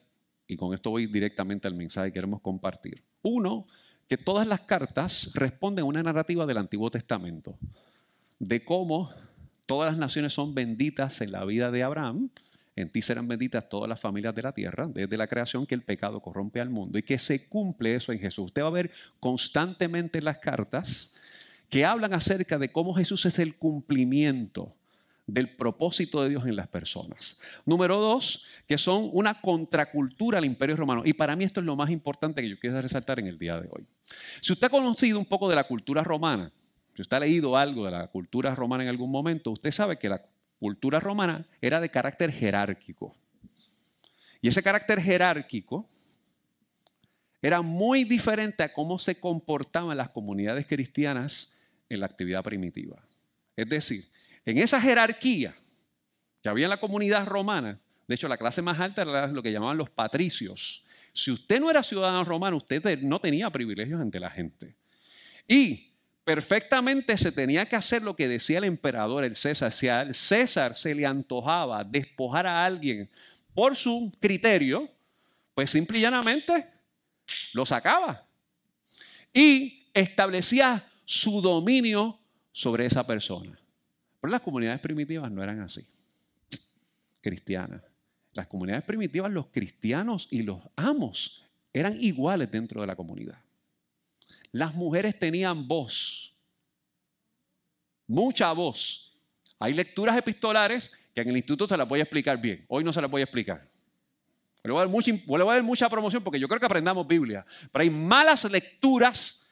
y 0.48 0.56
con 0.56 0.74
esto 0.74 0.90
voy 0.90 1.06
directamente 1.06 1.66
al 1.68 1.74
mensaje 1.74 2.08
que 2.08 2.14
queremos 2.14 2.40
compartir. 2.40 3.02
Uno, 3.22 3.66
que 4.08 4.16
todas 4.16 4.46
las 4.46 4.60
cartas 4.60 5.30
responden 5.34 5.82
a 5.84 5.86
una 5.86 6.02
narrativa 6.02 6.46
del 6.46 6.58
Antiguo 6.58 6.90
Testamento, 6.90 7.58
de 8.38 8.64
cómo 8.64 9.10
todas 9.66 9.90
las 9.90 9.98
naciones 9.98 10.32
son 10.32 10.54
benditas 10.54 11.20
en 11.20 11.32
la 11.32 11.44
vida 11.44 11.70
de 11.70 11.82
Abraham, 11.82 12.30
en 12.76 12.90
ti 12.90 13.00
serán 13.00 13.26
benditas 13.26 13.68
todas 13.68 13.88
las 13.88 13.98
familias 13.98 14.34
de 14.34 14.42
la 14.42 14.52
tierra, 14.52 14.86
desde 14.86 15.16
la 15.16 15.26
creación 15.26 15.66
que 15.66 15.74
el 15.74 15.82
pecado 15.82 16.20
corrompe 16.20 16.60
al 16.60 16.68
mundo 16.68 16.98
y 16.98 17.02
que 17.02 17.18
se 17.18 17.48
cumple 17.48 17.94
eso 17.94 18.12
en 18.12 18.18
Jesús. 18.18 18.46
Usted 18.46 18.62
va 18.62 18.68
a 18.68 18.70
ver 18.70 18.90
constantemente 19.18 20.18
en 20.18 20.26
las 20.26 20.38
cartas 20.38 21.14
que 21.70 21.84
hablan 21.84 22.12
acerca 22.12 22.58
de 22.58 22.70
cómo 22.70 22.94
Jesús 22.94 23.24
es 23.26 23.38
el 23.38 23.56
cumplimiento 23.56 24.76
del 25.26 25.56
propósito 25.56 26.22
de 26.22 26.30
Dios 26.30 26.46
en 26.46 26.54
las 26.54 26.68
personas. 26.68 27.36
Número 27.64 27.96
dos, 27.96 28.44
que 28.66 28.78
son 28.78 29.10
una 29.12 29.40
contracultura 29.40 30.38
al 30.38 30.44
imperio 30.44 30.76
romano. 30.76 31.02
Y 31.04 31.14
para 31.14 31.34
mí 31.34 31.44
esto 31.44 31.60
es 31.60 31.66
lo 31.66 31.74
más 31.74 31.90
importante 31.90 32.42
que 32.42 32.48
yo 32.48 32.58
quiero 32.58 32.80
resaltar 32.80 33.18
en 33.18 33.26
el 33.26 33.38
día 33.38 33.60
de 33.60 33.68
hoy. 33.70 33.86
Si 34.40 34.52
usted 34.52 34.68
ha 34.68 34.70
conocido 34.70 35.18
un 35.18 35.26
poco 35.26 35.48
de 35.48 35.56
la 35.56 35.64
cultura 35.64 36.04
romana, 36.04 36.52
si 36.94 37.02
usted 37.02 37.16
ha 37.16 37.20
leído 37.20 37.56
algo 37.56 37.84
de 37.84 37.90
la 37.90 38.06
cultura 38.06 38.54
romana 38.54 38.84
en 38.84 38.88
algún 38.88 39.10
momento, 39.10 39.50
usted 39.50 39.70
sabe 39.72 39.98
que 39.98 40.08
la 40.08 40.22
cultura 40.58 41.00
romana 41.00 41.46
era 41.60 41.80
de 41.80 41.90
carácter 41.90 42.32
jerárquico. 42.32 43.14
Y 44.40 44.48
ese 44.48 44.62
carácter 44.62 45.00
jerárquico 45.00 45.88
era 47.42 47.62
muy 47.62 48.04
diferente 48.04 48.62
a 48.62 48.72
cómo 48.72 48.98
se 48.98 49.18
comportaban 49.18 49.96
las 49.96 50.10
comunidades 50.10 50.66
cristianas 50.66 51.60
en 51.88 52.00
la 52.00 52.06
actividad 52.06 52.42
primitiva. 52.42 53.02
Es 53.56 53.68
decir, 53.68 54.04
en 54.46 54.58
esa 54.58 54.80
jerarquía 54.80 55.54
que 56.42 56.48
había 56.48 56.66
en 56.66 56.70
la 56.70 56.80
comunidad 56.80 57.26
romana, 57.26 57.80
de 58.06 58.14
hecho 58.14 58.28
la 58.28 58.38
clase 58.38 58.62
más 58.62 58.80
alta 58.80 59.02
era 59.02 59.26
lo 59.26 59.42
que 59.42 59.52
llamaban 59.52 59.76
los 59.76 59.90
patricios. 59.90 60.84
Si 61.12 61.30
usted 61.30 61.60
no 61.60 61.68
era 61.68 61.82
ciudadano 61.82 62.24
romano, 62.24 62.56
usted 62.56 63.00
no 63.00 63.20
tenía 63.20 63.50
privilegios 63.50 64.00
ante 64.00 64.20
la 64.20 64.30
gente. 64.30 64.76
Y 65.48 65.90
perfectamente 66.24 67.16
se 67.16 67.32
tenía 67.32 67.66
que 67.66 67.76
hacer 67.76 68.02
lo 68.02 68.14
que 68.14 68.28
decía 68.28 68.58
el 68.58 68.64
emperador, 68.64 69.24
el 69.24 69.34
César. 69.34 69.72
Si 69.72 69.88
al 69.88 70.14
César 70.14 70.74
se 70.74 70.94
le 70.94 71.06
antojaba 71.06 71.82
despojar 71.82 72.46
a 72.46 72.64
alguien 72.64 73.10
por 73.54 73.74
su 73.74 74.12
criterio, 74.20 74.88
pues 75.54 75.70
simple 75.70 75.98
y 75.98 76.02
llanamente 76.02 76.68
lo 77.52 77.66
sacaba. 77.66 78.24
Y 79.32 79.88
establecía 79.92 80.86
su 81.04 81.40
dominio 81.40 82.18
sobre 82.52 82.86
esa 82.86 83.06
persona. 83.06 83.58
Las 84.30 84.40
comunidades 84.40 84.80
primitivas 84.80 85.30
no 85.30 85.42
eran 85.42 85.60
así, 85.60 85.84
cristianas. 87.20 87.82
Las 88.32 88.46
comunidades 88.46 88.84
primitivas, 88.84 89.30
los 89.32 89.46
cristianos 89.46 90.28
y 90.30 90.42
los 90.42 90.60
amos 90.76 91.42
eran 91.72 91.96
iguales 92.00 92.50
dentro 92.50 92.80
de 92.80 92.86
la 92.86 92.96
comunidad. 92.96 93.38
Las 94.52 94.74
mujeres 94.74 95.18
tenían 95.18 95.66
voz, 95.66 96.34
mucha 98.06 98.52
voz. 98.52 99.14
Hay 99.58 99.72
lecturas 99.72 100.16
epistolares 100.16 100.92
que 101.14 101.22
en 101.22 101.28
el 101.28 101.36
instituto 101.36 101.66
se 101.66 101.76
las 101.76 101.88
voy 101.88 102.00
a 102.00 102.02
explicar 102.02 102.38
bien. 102.38 102.64
Hoy 102.68 102.84
no 102.84 102.92
se 102.92 103.00
las 103.00 103.10
voy 103.10 103.22
a 103.22 103.24
explicar. 103.24 103.66
Le 104.62 104.72
voy, 104.72 104.80
a 104.80 104.82
dar 104.82 104.88
mucha, 104.88 105.12
le 105.12 105.22
voy 105.24 105.40
a 105.42 105.54
dar 105.54 105.62
mucha 105.62 105.88
promoción 105.88 106.22
porque 106.22 106.40
yo 106.40 106.48
creo 106.48 106.58
que 106.60 106.66
aprendamos 106.66 107.06
Biblia. 107.06 107.46
Pero 107.72 107.82
hay 107.82 107.90
malas 107.90 108.44
lecturas 108.50 109.46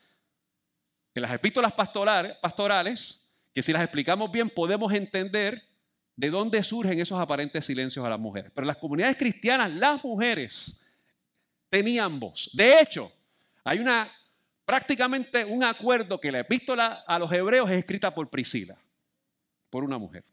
en 1.14 1.22
las 1.22 1.32
epístolas 1.32 1.72
pastorales 1.72 3.23
que 3.54 3.62
si 3.62 3.72
las 3.72 3.82
explicamos 3.82 4.30
bien 4.30 4.50
podemos 4.50 4.92
entender 4.92 5.62
de 6.16 6.30
dónde 6.30 6.62
surgen 6.62 7.00
esos 7.00 7.18
aparentes 7.18 7.64
silencios 7.64 8.04
a 8.04 8.08
las 8.08 8.18
mujeres. 8.18 8.50
Pero 8.54 8.66
las 8.66 8.76
comunidades 8.76 9.16
cristianas, 9.16 9.70
las 9.70 10.02
mujeres 10.04 10.84
tenían 11.70 12.18
voz. 12.20 12.50
De 12.52 12.80
hecho, 12.80 13.12
hay 13.64 13.78
una 13.78 14.10
prácticamente 14.64 15.44
un 15.44 15.62
acuerdo 15.62 16.20
que 16.20 16.32
la 16.32 16.40
epístola 16.40 17.04
a 17.06 17.18
los 17.18 17.30
hebreos 17.32 17.70
es 17.70 17.78
escrita 17.78 18.14
por 18.14 18.28
Priscila, 18.28 18.78
por 19.70 19.84
una 19.84 19.98
mujer. 19.98 20.24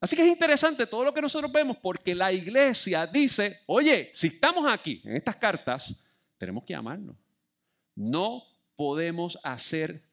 Así 0.00 0.14
que 0.14 0.22
es 0.22 0.28
interesante 0.28 0.86
todo 0.86 1.04
lo 1.04 1.12
que 1.12 1.20
nosotros 1.20 1.50
vemos 1.50 1.76
porque 1.78 2.14
la 2.14 2.32
iglesia 2.32 3.06
dice, 3.06 3.62
oye, 3.66 4.10
si 4.14 4.28
estamos 4.28 4.70
aquí 4.70 5.02
en 5.04 5.16
estas 5.16 5.36
cartas, 5.36 6.04
tenemos 6.36 6.62
que 6.62 6.74
amarnos. 6.74 7.16
No 7.96 8.44
podemos 8.78 9.40
hacer 9.42 10.04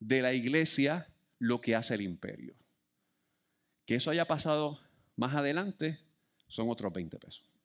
de 0.00 0.22
la 0.22 0.32
iglesia 0.32 1.06
lo 1.38 1.60
que 1.60 1.76
hace 1.76 1.94
el 1.94 2.00
imperio. 2.00 2.52
Que 3.86 3.94
eso 3.94 4.10
haya 4.10 4.26
pasado 4.26 4.80
más 5.14 5.36
adelante 5.36 6.00
son 6.48 6.68
otros 6.68 6.92
20 6.92 7.16
pesos. 7.16 7.56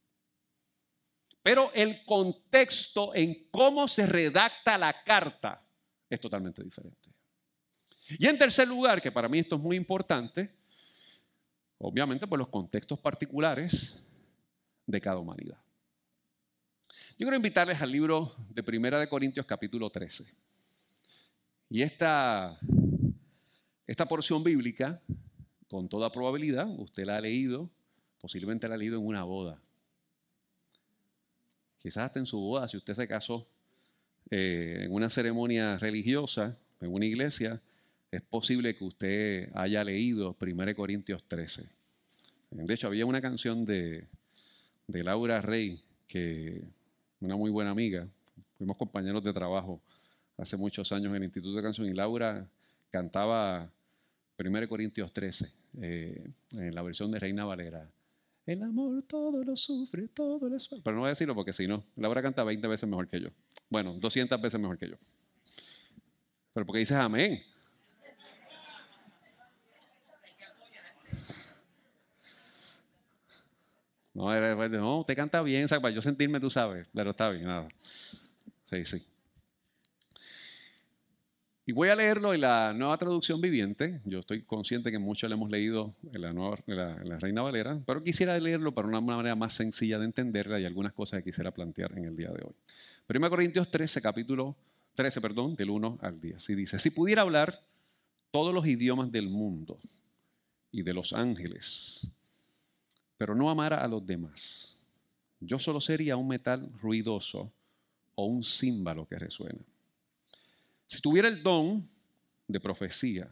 Pero 1.41 1.71
el 1.73 2.05
contexto 2.05 3.15
en 3.15 3.47
cómo 3.49 3.87
se 3.87 4.05
redacta 4.05 4.77
la 4.77 5.03
carta 5.03 5.65
es 6.07 6.19
totalmente 6.19 6.63
diferente. 6.63 7.09
Y 8.19 8.27
en 8.27 8.37
tercer 8.37 8.67
lugar, 8.67 9.01
que 9.01 9.11
para 9.11 9.27
mí 9.27 9.39
esto 9.39 9.55
es 9.55 9.61
muy 9.61 9.75
importante, 9.75 10.53
obviamente 11.79 12.27
por 12.27 12.37
los 12.37 12.49
contextos 12.49 12.99
particulares 12.99 13.99
de 14.85 15.01
cada 15.01 15.17
humanidad. 15.17 15.57
Yo 17.15 17.25
quiero 17.25 17.35
invitarles 17.35 17.79
al 17.79 17.91
libro 17.91 18.33
de 18.49 18.63
Primera 18.63 18.99
de 18.99 19.07
Corintios 19.07 19.45
capítulo 19.45 19.87
13. 19.87 20.25
Y 21.69 21.83
esta, 21.83 22.59
esta 23.85 24.07
porción 24.07 24.43
bíblica, 24.43 24.99
con 25.67 25.87
toda 25.87 26.11
probabilidad, 26.11 26.67
usted 26.67 27.05
la 27.05 27.17
ha 27.17 27.21
leído, 27.21 27.69
posiblemente 28.19 28.67
la 28.67 28.73
ha 28.73 28.77
leído 28.79 28.97
en 28.97 29.05
una 29.05 29.23
boda. 29.23 29.61
Quizás 31.77 32.05
hasta 32.05 32.17
en 32.17 32.25
su 32.25 32.39
boda, 32.39 32.67
si 32.67 32.77
usted 32.77 32.95
se 32.95 33.07
casó 33.07 33.45
eh, 34.31 34.79
en 34.81 34.91
una 34.91 35.07
ceremonia 35.07 35.77
religiosa, 35.77 36.57
en 36.81 36.91
una 36.91 37.05
iglesia, 37.05 37.61
es 38.09 38.23
posible 38.23 38.75
que 38.75 38.85
usted 38.85 39.51
haya 39.53 39.83
leído 39.83 40.35
1 40.41 40.75
Corintios 40.75 41.23
13. 41.27 41.63
De 42.49 42.73
hecho, 42.73 42.87
había 42.87 43.05
una 43.05 43.21
canción 43.21 43.65
de, 43.65 44.07
de 44.87 45.03
Laura 45.03 45.41
Rey 45.41 45.79
que 46.07 46.63
una 47.23 47.35
muy 47.35 47.49
buena 47.49 47.71
amiga. 47.71 48.07
Fuimos 48.57 48.77
compañeros 48.77 49.23
de 49.23 49.33
trabajo 49.33 49.81
hace 50.37 50.57
muchos 50.57 50.91
años 50.91 51.09
en 51.09 51.15
el 51.15 51.23
Instituto 51.23 51.55
de 51.55 51.63
Canción 51.63 51.87
y 51.87 51.93
Laura 51.93 52.47
cantaba 52.91 53.69
1 54.37 54.67
Corintios 54.67 55.11
13 55.13 55.51
eh, 55.81 56.29
en 56.51 56.75
la 56.75 56.81
versión 56.81 57.11
de 57.11 57.19
Reina 57.19 57.45
Valera. 57.45 57.89
El 58.45 58.61
amor 58.61 59.03
todo 59.03 59.41
lo 59.41 59.55
sufre, 59.55 60.09
todo 60.09 60.49
lo 60.49 60.59
sufre. 60.59 60.81
Pero 60.83 60.95
no 60.95 61.01
voy 61.01 61.07
a 61.07 61.11
decirlo 61.11 61.33
porque 61.33 61.53
si 61.53 61.65
no, 61.65 61.81
Laura 61.95 62.21
canta 62.21 62.43
20 62.43 62.67
veces 62.67 62.89
mejor 62.89 63.07
que 63.07 63.21
yo. 63.21 63.29
Bueno, 63.69 63.93
200 63.93 64.41
veces 64.41 64.59
mejor 64.59 64.77
que 64.77 64.89
yo. 64.89 64.95
Pero 66.53 66.65
porque 66.65 66.79
dices 66.79 66.97
amén. 66.97 67.41
No, 74.13 74.69
no, 74.69 74.99
usted 74.99 75.15
canta 75.15 75.41
bien, 75.41 75.67
para 75.67 75.89
yo 75.89 76.01
sentirme, 76.01 76.39
tú 76.39 76.49
sabes, 76.49 76.87
pero 76.93 77.11
está 77.11 77.29
bien, 77.29 77.45
nada. 77.45 77.67
Sí, 78.69 78.85
sí. 78.85 79.03
Y 81.65 81.71
voy 81.71 81.87
a 81.87 81.95
leerlo 81.95 82.33
en 82.33 82.41
la 82.41 82.73
nueva 82.73 82.97
traducción 82.97 83.39
viviente. 83.39 84.01
Yo 84.03 84.19
estoy 84.19 84.43
consciente 84.43 84.91
que 84.91 84.99
muchos 84.99 85.29
lo 85.29 85.35
hemos 85.35 85.49
leído 85.49 85.95
en 86.13 86.21
la, 86.21 86.33
nueva, 86.33 86.57
la, 86.67 87.17
Reina 87.19 87.41
Valera, 87.41 87.81
pero 87.85 88.03
quisiera 88.03 88.37
leerlo 88.37 88.73
para 88.73 88.87
una 88.87 88.99
manera 88.99 89.35
más 89.35 89.53
sencilla 89.53 89.97
de 89.97 90.05
entenderla 90.05 90.59
y 90.59 90.65
algunas 90.65 90.91
cosas 90.91 91.19
que 91.19 91.29
quisiera 91.29 91.51
plantear 91.51 91.97
en 91.97 92.03
el 92.03 92.17
día 92.17 92.31
de 92.31 92.43
hoy. 92.43 92.53
1 93.07 93.29
Corintios 93.29 93.71
13, 93.71 94.01
capítulo 94.01 94.57
13, 94.95 95.21
perdón, 95.21 95.55
del 95.55 95.69
1 95.69 95.99
al 96.01 96.19
10. 96.19 96.35
Así 96.35 96.53
dice, 96.53 96.77
si 96.79 96.89
pudiera 96.89 97.21
hablar 97.21 97.63
todos 98.29 98.53
los 98.53 98.67
idiomas 98.67 99.09
del 99.09 99.29
mundo 99.29 99.79
y 100.69 100.83
de 100.83 100.93
los 100.93 101.13
ángeles, 101.13 102.11
pero 103.17 103.35
no 103.35 103.49
amara 103.49 103.77
a 103.77 103.87
los 103.87 104.05
demás. 104.05 104.77
Yo 105.39 105.59
solo 105.59 105.81
sería 105.81 106.15
un 106.15 106.27
metal 106.27 106.71
ruidoso 106.81 107.51
o 108.15 108.25
un 108.25 108.43
címbalo 108.43 109.05
que 109.07 109.17
resuena. 109.17 109.59
Si 110.85 111.01
tuviera 111.01 111.27
el 111.27 111.41
don 111.41 111.89
de 112.47 112.59
profecía 112.59 113.27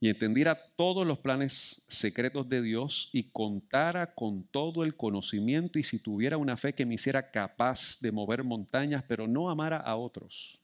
y 0.00 0.08
entendiera 0.08 0.56
todos 0.76 1.06
los 1.06 1.18
planes 1.18 1.84
secretos 1.88 2.48
de 2.48 2.62
Dios 2.62 3.10
y 3.12 3.24
contara 3.24 4.14
con 4.14 4.44
todo 4.44 4.84
el 4.84 4.96
conocimiento 4.96 5.78
y 5.78 5.82
si 5.82 5.98
tuviera 5.98 6.36
una 6.36 6.56
fe 6.56 6.72
que 6.72 6.86
me 6.86 6.94
hiciera 6.94 7.30
capaz 7.30 7.98
de 8.00 8.12
mover 8.12 8.44
montañas, 8.44 9.04
pero 9.08 9.26
no 9.26 9.50
amara 9.50 9.78
a 9.78 9.96
otros, 9.96 10.60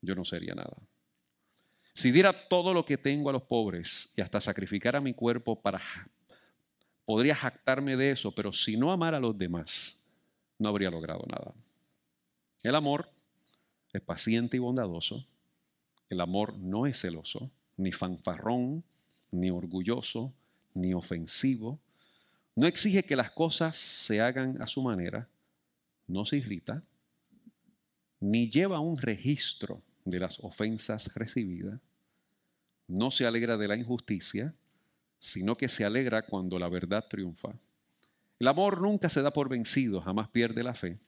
yo 0.00 0.14
no 0.14 0.24
sería 0.24 0.54
nada. 0.54 0.76
Si 1.92 2.12
diera 2.12 2.48
todo 2.48 2.72
lo 2.72 2.84
que 2.84 2.96
tengo 2.96 3.28
a 3.28 3.32
los 3.32 3.42
pobres 3.42 4.12
y 4.16 4.20
hasta 4.20 4.40
sacrificara 4.40 5.00
mi 5.00 5.14
cuerpo 5.14 5.60
para 5.60 5.80
podría 7.08 7.34
jactarme 7.34 7.96
de 7.96 8.10
eso, 8.10 8.34
pero 8.34 8.52
si 8.52 8.76
no 8.76 8.92
amara 8.92 9.16
a 9.16 9.20
los 9.20 9.38
demás, 9.38 9.96
no 10.58 10.68
habría 10.68 10.90
logrado 10.90 11.24
nada. 11.26 11.54
El 12.62 12.74
amor 12.74 13.08
es 13.94 14.02
paciente 14.02 14.58
y 14.58 14.60
bondadoso. 14.60 15.26
El 16.10 16.20
amor 16.20 16.58
no 16.58 16.86
es 16.86 17.00
celoso, 17.00 17.50
ni 17.78 17.92
fanfarrón, 17.92 18.84
ni 19.30 19.48
orgulloso, 19.48 20.34
ni 20.74 20.92
ofensivo. 20.92 21.80
No 22.54 22.66
exige 22.66 23.02
que 23.02 23.16
las 23.16 23.30
cosas 23.30 23.74
se 23.74 24.20
hagan 24.20 24.60
a 24.60 24.66
su 24.66 24.82
manera. 24.82 25.30
No 26.08 26.26
se 26.26 26.36
irrita, 26.36 26.82
ni 28.20 28.50
lleva 28.50 28.80
un 28.80 28.98
registro 28.98 29.80
de 30.04 30.18
las 30.18 30.40
ofensas 30.40 31.14
recibidas. 31.14 31.80
No 32.86 33.10
se 33.10 33.24
alegra 33.24 33.56
de 33.56 33.68
la 33.68 33.76
injusticia 33.76 34.54
sino 35.18 35.56
que 35.56 35.68
se 35.68 35.84
alegra 35.84 36.22
cuando 36.22 36.58
la 36.58 36.68
verdad 36.68 37.06
triunfa. 37.08 37.52
El 38.38 38.48
amor 38.48 38.80
nunca 38.80 39.08
se 39.08 39.20
da 39.20 39.32
por 39.32 39.48
vencido, 39.48 40.00
jamás 40.00 40.28
pierde 40.28 40.62
la 40.62 40.74
fe, 40.74 40.98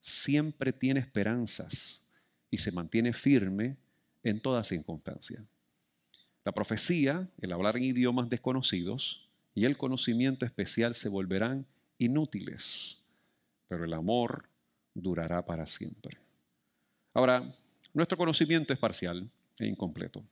siempre 0.00 0.72
tiene 0.72 1.00
esperanzas 1.00 2.08
y 2.50 2.58
se 2.58 2.72
mantiene 2.72 3.12
firme 3.12 3.76
en 4.22 4.40
toda 4.40 4.64
circunstancia. 4.64 5.44
La 6.44 6.52
profecía, 6.52 7.28
el 7.40 7.52
hablar 7.52 7.76
en 7.76 7.84
idiomas 7.84 8.28
desconocidos 8.28 9.28
y 9.54 9.64
el 9.64 9.76
conocimiento 9.76 10.44
especial 10.44 10.94
se 10.94 11.08
volverán 11.08 11.66
inútiles, 11.98 12.98
pero 13.68 13.84
el 13.84 13.94
amor 13.94 14.48
durará 14.94 15.46
para 15.46 15.64
siempre. 15.64 16.18
Ahora, 17.14 17.48
nuestro 17.92 18.18
conocimiento 18.18 18.72
es 18.72 18.78
parcial 18.78 19.30
e 19.58 19.66
incompleto. 19.66 20.24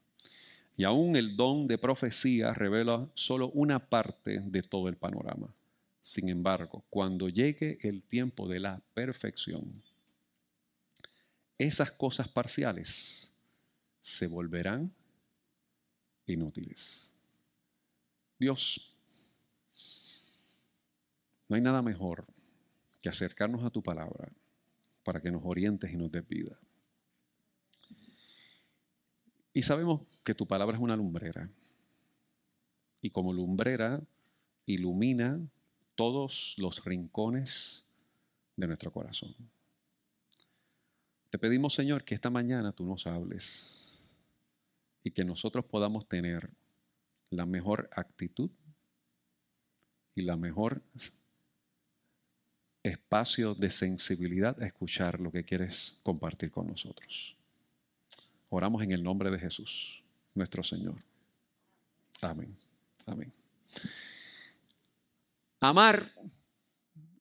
Y 0.77 0.85
aún 0.85 1.17
el 1.17 1.37
don 1.37 1.67
de 1.67 1.79
profecía 1.79 2.55
revela 2.55 3.09
solo 3.15 3.51
una 3.51 3.79
parte 3.79 4.41
de 4.41 4.63
todo 4.63 4.89
el 4.89 4.97
panorama. 4.97 5.55
Sin 6.01 6.29
embargo, 6.29 6.85
cuando 6.91 7.29
llegue 7.29 7.79
el 7.83 8.03
tiempo 8.03 8.49
de 8.49 8.61
la 8.61 8.81
perfección, 8.95 9.83
esas 11.59 11.91
cosas 11.93 12.29
parciales 12.29 13.33
se 14.01 14.27
volverán 14.27 14.93
inútiles. 16.27 17.13
Dios, 18.39 18.97
no 21.49 21.55
hay 21.55 21.63
nada 21.63 21.83
mejor 21.83 22.27
que 23.01 23.09
acercarnos 23.09 23.63
a 23.63 23.71
tu 23.71 23.83
palabra 23.83 24.33
para 25.05 25.21
que 25.21 25.31
nos 25.31 25.43
orientes 25.45 25.93
y 25.93 25.97
nos 25.97 26.11
des 26.11 26.27
vida. 26.27 26.59
Y 29.53 29.63
sabemos 29.63 30.01
que 30.25 30.35
tu 30.35 30.47
palabra 30.47 30.77
es 30.77 30.83
una 30.83 30.97
lumbrera. 30.97 31.49
Y 33.01 33.11
como 33.11 33.33
lumbrera 33.33 34.01
ilumina 34.67 35.41
todos 35.95 36.55
los 36.59 36.85
rincones 36.85 37.85
de 38.57 38.67
nuestro 38.67 38.93
corazón. 38.93 39.35
Te 41.31 41.39
pedimos, 41.39 41.75
Señor, 41.75 42.05
que 42.05 42.15
esta 42.15 42.31
mañana 42.31 42.73
tú 42.73 42.85
nos 42.85 43.07
hables 43.07 44.11
y 45.03 45.11
que 45.11 45.25
nosotros 45.25 45.65
podamos 45.65 46.07
tener 46.07 46.51
la 47.31 47.47
mejor 47.47 47.89
actitud 47.93 48.51
y 50.15 50.23
la 50.23 50.37
mejor 50.37 50.83
espacio 52.83 53.55
de 53.55 53.71
sensibilidad 53.71 54.61
a 54.61 54.67
escuchar 54.67 55.21
lo 55.21 55.33
que 55.33 55.45
quieres 55.45 55.99
compartir 56.03 56.51
con 56.51 56.67
nosotros. 56.67 57.37
Oramos 58.51 58.83
en 58.83 58.93
el 58.93 59.03
nombre 59.03 59.31
de 59.31 59.39
Jesús, 59.39 60.02
nuestro 60.35 60.63
Señor. 60.63 60.97
Amén. 62.21 62.57
Amén. 63.07 63.33
Amar 65.61 66.13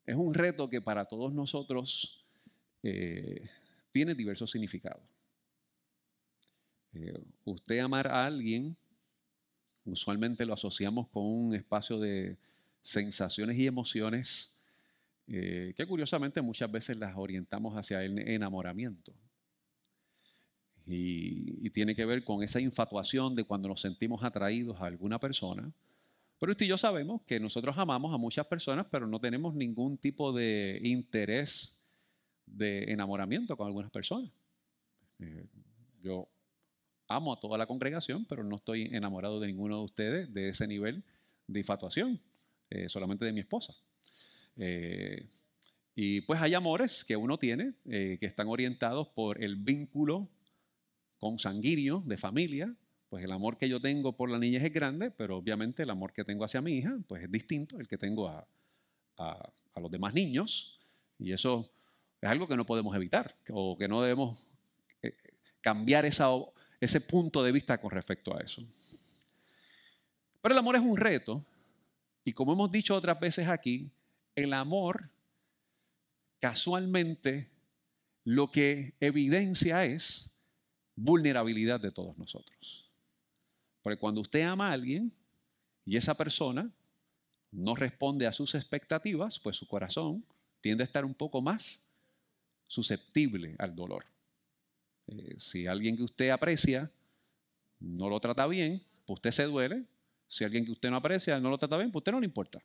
es 0.06 0.16
un 0.16 0.34
reto 0.34 0.70
que 0.70 0.82
para 0.82 1.06
todos 1.06 1.34
nosotros 1.34 2.26
eh, 2.84 3.50
tiene 3.92 4.16
diversos 4.16 4.52
significados. 4.52 5.04
Eh, 6.94 7.24
usted 7.46 7.80
amar 7.80 8.08
a 8.08 8.26
alguien, 8.26 8.76
usualmente 9.86 10.46
lo 10.46 10.54
asociamos 10.54 11.08
con 11.10 11.24
un 11.24 11.56
espacio 11.56 12.00
de 12.00 12.38
sensaciones 12.82 13.58
y 13.58 13.68
emociones 13.68 14.60
eh, 15.28 15.74
que 15.78 15.86
curiosamente 15.86 16.42
muchas 16.42 16.70
veces 16.70 16.98
las 16.98 17.16
orientamos 17.16 17.76
hacia 17.76 18.04
el 18.04 18.20
enamoramiento. 18.20 19.14
Y, 20.92 21.70
tiene 21.70 21.96
que 21.96 22.06
ver 22.06 22.24
con 22.24 22.44
esa 22.44 22.60
infatuación 22.60 23.34
de 23.34 23.46
cuando 23.46 23.70
nos 23.70 23.82
sentimos 23.82 24.24
atraídos 24.24 24.82
a 24.82 24.86
alguna 24.86 25.20
persona. 25.20 25.72
Pero 26.38 26.52
usted 26.52 26.66
y 26.66 26.70
yo 26.70 26.78
sabemos 26.78 27.22
que 27.22 27.40
nosotros 27.40 27.78
amamos 27.78 28.14
a 28.14 28.18
muchas 28.18 28.46
personas, 28.48 28.88
pero 28.92 29.08
no 29.08 29.20
tenemos 29.20 29.56
ningún 29.56 29.98
tipo 29.98 30.34
de 30.34 30.82
interés 30.84 31.82
de 32.46 32.92
enamoramiento 32.92 33.56
con 33.56 33.68
algunas 33.68 33.92
personas. 33.92 34.32
Eh, 35.20 35.46
yo 36.02 36.28
amo 37.08 37.32
a 37.32 37.40
toda 37.40 37.58
la 37.58 37.68
congregación, 37.68 38.26
pero 38.26 38.44
no 38.44 38.58
estoy 38.58 38.90
enamorado 38.92 39.40
de 39.40 39.48
ninguno 39.48 39.78
de 39.78 39.84
ustedes 39.84 40.34
de 40.34 40.50
ese 40.50 40.68
nivel 40.68 41.04
de 41.48 41.60
infatuación, 41.60 42.20
eh, 42.70 42.90
solamente 42.90 43.24
de 43.24 43.34
mi 43.34 43.40
esposa. 43.40 43.74
Eh, 44.58 45.30
y 45.96 46.22
pues 46.22 46.42
hay 46.42 46.54
amores 46.54 47.06
que 47.06 47.16
uno 47.16 47.38
tiene 47.38 47.74
que 47.84 48.26
están 48.26 48.48
orientados 48.48 49.10
por 49.10 49.44
el 49.44 49.58
vínculo 49.58 50.30
consanguíneo 51.22 52.02
de 52.04 52.18
familia, 52.18 52.76
pues 53.08 53.24
el 53.24 53.32
amor 53.32 53.60
que 53.60 53.70
yo 53.70 53.80
tengo 53.80 54.18
por 54.18 54.28
la 54.32 54.40
niñez 54.40 54.64
es 54.64 54.74
grande, 54.74 55.12
pero 55.12 55.38
obviamente 55.38 55.84
el 55.84 55.92
amor 55.92 56.12
que 56.14 56.24
tengo 56.24 56.44
hacia 56.44 56.62
mi 56.62 56.74
hija, 56.74 56.98
pues 57.08 57.24
es 57.24 57.32
distinto 57.32 57.80
el 57.80 57.88
que 57.88 57.98
tengo 57.98 58.28
a, 58.28 58.48
los 59.76 59.92
demás 59.92 60.16
niños. 60.16 60.80
Y 61.20 61.32
eso 61.32 61.72
es 62.20 62.28
algo 62.28 62.48
que 62.48 62.58
no 62.58 62.66
podemos 62.66 62.96
evitar 62.96 63.36
o 63.52 63.78
que 63.78 63.88
no 63.88 64.02
debemos 64.02 64.50
eh, 65.04 65.16
cambiar 65.62 66.06
ese 66.06 67.02
punto 67.02 67.44
de 67.44 67.52
vista 67.52 67.80
con 67.80 67.92
respecto 67.92 68.36
a 68.36 68.40
eso. 68.40 68.64
Pero 70.42 70.54
el 70.54 70.60
amor 70.60 70.76
es 70.76 70.82
un 70.82 70.98
reto 70.98 71.46
y 72.26 72.34
como 72.34 72.54
hemos 72.54 72.72
dicho 72.72 72.96
otras 72.96 73.20
veces 73.20 73.48
aquí, 73.48 73.92
el 74.36 74.54
amor 74.54 75.12
casualmente 76.40 77.52
lo 78.24 78.52
que 78.52 78.96
evidencia 79.00 79.86
es 79.86 80.31
vulnerabilidad 80.96 81.80
de 81.80 81.92
todos 81.92 82.18
nosotros. 82.18 82.90
Porque 83.82 84.00
cuando 84.00 84.22
usted 84.22 84.42
ama 84.42 84.70
a 84.70 84.74
alguien 84.74 85.12
y 85.86 85.98
esa 85.98 86.16
persona 86.16 86.72
no 87.52 87.76
responde 87.76 88.28
a 88.28 88.32
sus 88.32 88.56
expectativas, 88.56 89.40
pues 89.40 89.58
su 89.58 89.68
corazón 89.68 90.24
tiende 90.62 90.84
a 90.84 90.86
estar 90.86 91.04
un 91.04 91.14
poco 91.14 91.42
más 91.42 91.88
susceptible 92.68 93.56
al 93.60 93.76
dolor. 93.76 94.06
Eh, 95.08 95.36
si 95.38 95.68
alguien 95.68 95.98
que 95.98 96.04
usted 96.04 96.30
aprecia 96.30 96.90
no 97.80 98.08
lo 98.10 98.20
trata 98.20 98.48
bien, 98.48 98.82
pues 99.06 99.18
usted 99.18 99.32
se 99.32 99.44
duele. 99.44 99.84
Si 100.28 100.46
alguien 100.46 100.64
que 100.64 100.72
usted 100.72 100.90
no 100.90 100.96
aprecia 100.96 101.40
no 101.40 101.50
lo 101.50 101.58
trata 101.58 101.78
bien, 101.78 101.92
pues 101.92 102.02
usted 102.02 102.14
no 102.14 102.22
le 102.22 102.26
importa. 102.26 102.62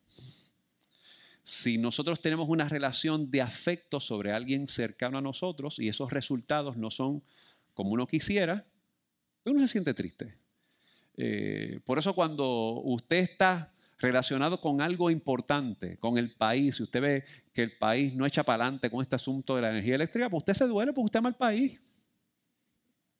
Si 1.43 1.77
nosotros 1.77 2.21
tenemos 2.21 2.47
una 2.49 2.69
relación 2.69 3.29
de 3.31 3.41
afecto 3.41 3.99
sobre 3.99 4.31
alguien 4.31 4.67
cercano 4.67 5.17
a 5.17 5.21
nosotros 5.21 5.79
y 5.79 5.89
esos 5.89 6.11
resultados 6.11 6.77
no 6.77 6.91
son 6.91 7.23
como 7.77 7.91
uno 7.91 8.07
quisiera, 8.07 8.65
uno 9.45 9.59
se 9.59 9.67
siente 9.67 9.93
triste. 9.93 10.35
Eh, 11.15 11.79
por 11.85 11.99
eso 11.99 12.15
cuando 12.15 12.81
usted 12.83 13.17
está 13.17 13.71
relacionado 13.99 14.59
con 14.59 14.81
algo 14.81 15.11
importante, 15.11 15.97
con 15.97 16.17
el 16.17 16.33
país, 16.33 16.77
si 16.77 16.83
usted 16.83 17.01
ve 17.01 17.23
que 17.53 17.61
el 17.61 17.77
país 17.77 18.15
no 18.15 18.25
echa 18.25 18.43
para 18.43 18.63
adelante 18.63 18.89
con 18.89 19.03
este 19.03 19.15
asunto 19.15 19.55
de 19.55 19.61
la 19.61 19.69
energía 19.69 19.93
eléctrica, 19.93 20.27
pues 20.27 20.41
usted 20.41 20.55
se 20.55 20.65
duele 20.65 20.91
porque 20.91 21.05
usted 21.05 21.19
ama 21.19 21.29
el 21.29 21.35
país. 21.35 21.79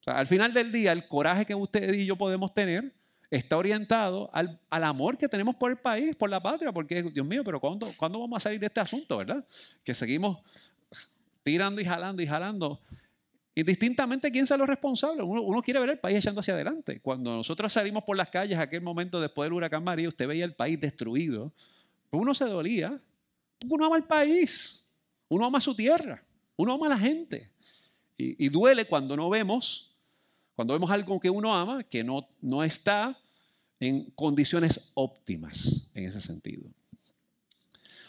al 0.08 0.26
final 0.26 0.52
del 0.52 0.72
día, 0.72 0.92
el 0.92 1.08
coraje 1.08 1.46
que 1.46 1.54
usted 1.54 1.94
y 1.94 2.08
yo 2.08 2.16
podemos 2.16 2.52
tener 2.52 2.96
está 3.30 3.58
orientado 3.58 4.32
al, 4.34 4.60
amor 4.72 5.20
que 5.20 5.30
tenemos 5.30 5.56
por 5.56 5.70
el 5.70 5.78
país, 5.78 6.16
por 6.16 6.32
la 6.32 6.42
patria, 6.42 6.72
porque, 6.72 7.04
Dios 7.04 7.28
mío, 7.28 7.44
pero 7.44 7.60
¿cuándo, 7.60 7.88
¿cuándo 7.96 8.20
vamos 8.20 8.38
a 8.38 8.40
salir 8.40 8.60
de 8.60 8.66
este 8.66 8.80
asunto, 8.80 9.18
verdad? 9.18 9.46
Que 9.84 9.94
seguimos 9.94 10.40
tirando 11.44 11.80
y 11.80 11.86
jalando 11.86 12.24
y 12.24 12.26
jalando 12.26 12.82
Indistintamente 13.58 14.32
quién 14.32 14.46
sea 14.46 14.56
lo 14.56 14.68
responsable, 14.68 15.24
uno, 15.24 15.64
quiere 15.64 15.80
ver 15.80 15.90
el 15.90 15.98
país 15.98 16.20
echando 16.20 16.42
hacia 16.42 16.54
adelante. 16.54 17.00
Cuando 17.00 17.36
nosotros 17.36 17.74
salimos 17.74 18.04
por 18.04 18.16
las 18.16 18.30
calles 18.30 18.60
aquel 18.60 18.82
momento 18.82 19.20
después 19.20 19.48
del 19.48 19.54
huracán 19.54 19.84
María, 19.84 20.08
usted 20.08 20.28
veía 20.28 20.46
el 20.46 20.54
país 20.54 20.80
destruido, 20.80 21.52
pues 22.12 22.22
uno 22.22 22.36
se 22.36 22.46
dolía, 22.46 23.02
uno 23.68 23.86
ama 23.88 23.98
el 23.98 24.04
país, 24.04 24.86
uno 25.28 25.44
ama 25.44 25.60
su 25.60 25.76
tierra, 25.76 26.24
uno 26.56 26.74
ama 26.74 26.86
a 26.86 26.90
la 26.90 27.00
gente. 27.00 27.50
Y, 28.16 28.48
duele 28.50 28.86
cuando 28.86 29.18
no 29.18 29.28
vemos, 29.28 29.92
cuando 30.56 30.76
vemos 30.76 30.92
algo 30.92 31.20
que 31.20 31.32
uno 31.32 31.52
ama, 31.52 31.82
que 31.82 32.04
no, 32.04 32.30
no 32.40 32.64
está 32.64 33.18
en 33.80 34.12
condiciones 34.12 34.92
óptimas 34.94 35.88
en 35.96 36.06
ese 36.06 36.22
sentido. 36.22 36.70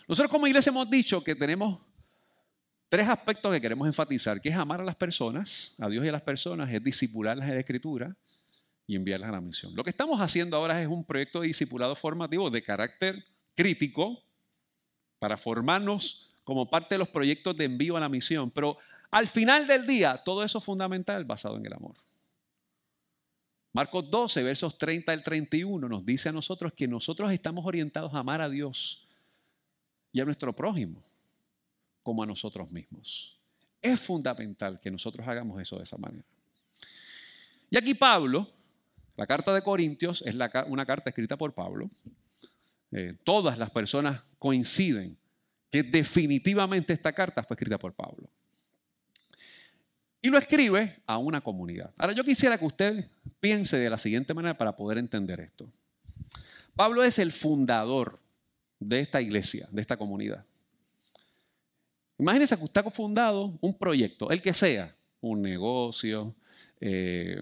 Nosotros 0.06 0.30
como 0.30 0.46
iglesia 0.46 0.68
hemos 0.68 0.90
dicho 0.90 1.24
que 1.24 1.34
tenemos 1.34 1.87
Tres 2.88 3.06
aspectos 3.06 3.52
que 3.52 3.60
queremos 3.60 3.86
enfatizar, 3.86 4.40
que 4.40 4.48
es 4.48 4.56
amar 4.56 4.80
a 4.80 4.84
las 4.84 4.96
personas, 4.96 5.74
a 5.78 5.88
Dios 5.88 6.04
y 6.04 6.08
a 6.08 6.12
las 6.12 6.22
personas, 6.22 6.70
es 6.70 6.82
disipularlas 6.82 7.46
en 7.46 7.54
la 7.54 7.60
escritura 7.60 8.16
y 8.86 8.96
enviarlas 8.96 9.28
a 9.28 9.32
la 9.32 9.40
misión. 9.42 9.76
Lo 9.76 9.84
que 9.84 9.90
estamos 9.90 10.20
haciendo 10.22 10.56
ahora 10.56 10.80
es 10.80 10.88
un 10.88 11.04
proyecto 11.04 11.40
de 11.40 11.48
discipulado 11.48 11.94
formativo 11.94 12.48
de 12.48 12.62
carácter 12.62 13.26
crítico 13.54 14.22
para 15.18 15.36
formarnos 15.36 16.30
como 16.44 16.70
parte 16.70 16.94
de 16.94 17.00
los 17.00 17.08
proyectos 17.08 17.54
de 17.56 17.64
envío 17.64 17.98
a 17.98 18.00
la 18.00 18.08
misión, 18.08 18.50
pero 18.50 18.78
al 19.10 19.26
final 19.26 19.66
del 19.66 19.86
día 19.86 20.22
todo 20.24 20.42
eso 20.42 20.58
es 20.58 20.64
fundamental 20.64 21.26
basado 21.26 21.58
en 21.58 21.66
el 21.66 21.74
amor. 21.74 21.96
Marcos 23.74 24.10
12, 24.10 24.42
versos 24.42 24.78
30 24.78 25.12
al 25.12 25.22
31 25.22 25.86
nos 25.86 26.06
dice 26.06 26.30
a 26.30 26.32
nosotros 26.32 26.72
que 26.72 26.88
nosotros 26.88 27.30
estamos 27.32 27.66
orientados 27.66 28.14
a 28.14 28.20
amar 28.20 28.40
a 28.40 28.48
Dios 28.48 29.06
y 30.10 30.20
a 30.20 30.24
nuestro 30.24 30.56
prójimo 30.56 31.02
como 32.08 32.22
a 32.22 32.26
nosotros 32.26 32.72
mismos. 32.72 33.38
Es 33.82 34.00
fundamental 34.00 34.80
que 34.80 34.90
nosotros 34.90 35.28
hagamos 35.28 35.60
eso 35.60 35.76
de 35.76 35.82
esa 35.82 35.98
manera. 35.98 36.24
Y 37.68 37.76
aquí 37.76 37.92
Pablo, 37.92 38.48
la 39.14 39.26
carta 39.26 39.52
de 39.52 39.60
Corintios 39.60 40.22
es 40.24 40.34
una 40.68 40.86
carta 40.86 41.10
escrita 41.10 41.36
por 41.36 41.52
Pablo. 41.52 41.90
Eh, 42.92 43.12
todas 43.24 43.58
las 43.58 43.70
personas 43.70 44.22
coinciden 44.38 45.18
que 45.70 45.82
definitivamente 45.82 46.94
esta 46.94 47.12
carta 47.12 47.42
fue 47.42 47.56
escrita 47.56 47.78
por 47.78 47.92
Pablo. 47.92 48.30
y 50.22 50.30
lo 50.30 50.38
escribe 50.38 51.02
a 51.04 51.18
una 51.18 51.42
comunidad. 51.42 51.92
Ahora 51.98 52.14
yo 52.14 52.24
quisiera 52.24 52.56
que 52.56 52.64
usted 52.64 53.10
piense 53.38 53.76
de 53.76 53.90
la 53.90 53.98
siguiente 53.98 54.32
manera 54.32 54.56
para 54.56 54.74
poder 54.74 54.96
entender 54.96 55.40
esto. 55.40 55.70
Pablo 56.74 57.04
es 57.04 57.18
el 57.18 57.32
fundador 57.32 58.18
de 58.80 59.00
esta 59.00 59.20
iglesia, 59.20 59.68
de 59.70 59.82
esta 59.82 59.98
comunidad. 59.98 60.46
Imagínese 62.18 62.56
que 62.56 62.64
usted 62.64 62.84
ha 62.84 62.90
fundado 62.90 63.56
un 63.60 63.78
proyecto, 63.78 64.30
el 64.30 64.42
que 64.42 64.52
sea, 64.52 64.94
un 65.20 65.40
negocio, 65.40 66.34
eh, 66.80 67.40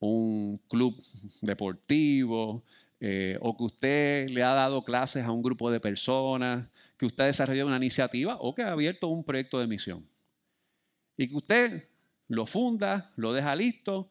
un 0.00 0.60
club 0.68 1.02
deportivo, 1.42 2.64
eh, 2.98 3.36
o 3.40 3.56
que 3.56 3.64
usted 3.64 4.28
le 4.28 4.42
ha 4.42 4.54
dado 4.54 4.84
clases 4.84 5.24
a 5.24 5.32
un 5.32 5.42
grupo 5.42 5.70
de 5.70 5.80
personas, 5.80 6.68
que 6.96 7.06
usted 7.06 7.24
ha 7.24 7.26
desarrollado 7.26 7.68
una 7.68 7.76
iniciativa 7.76 8.36
o 8.40 8.54
que 8.54 8.62
ha 8.62 8.72
abierto 8.72 9.08
un 9.08 9.24
proyecto 9.24 9.58
de 9.58 9.66
misión. 9.66 10.06
Y 11.16 11.28
que 11.28 11.36
usted 11.36 11.88
lo 12.28 12.46
funda, 12.46 13.10
lo 13.16 13.32
deja 13.32 13.54
listo 13.54 14.10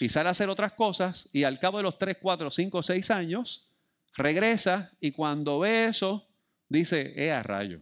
y 0.00 0.08
sale 0.08 0.28
a 0.28 0.32
hacer 0.32 0.48
otras 0.48 0.72
cosas 0.72 1.28
y 1.32 1.44
al 1.44 1.58
cabo 1.58 1.78
de 1.78 1.84
los 1.84 1.98
3, 1.98 2.18
4, 2.20 2.50
5, 2.50 2.82
6 2.82 3.10
años 3.10 3.68
regresa 4.16 4.92
y 5.00 5.12
cuando 5.12 5.60
ve 5.60 5.86
eso 5.86 6.28
dice, 6.68 7.14
eh, 7.16 7.32
a 7.32 7.42
rayo, 7.42 7.80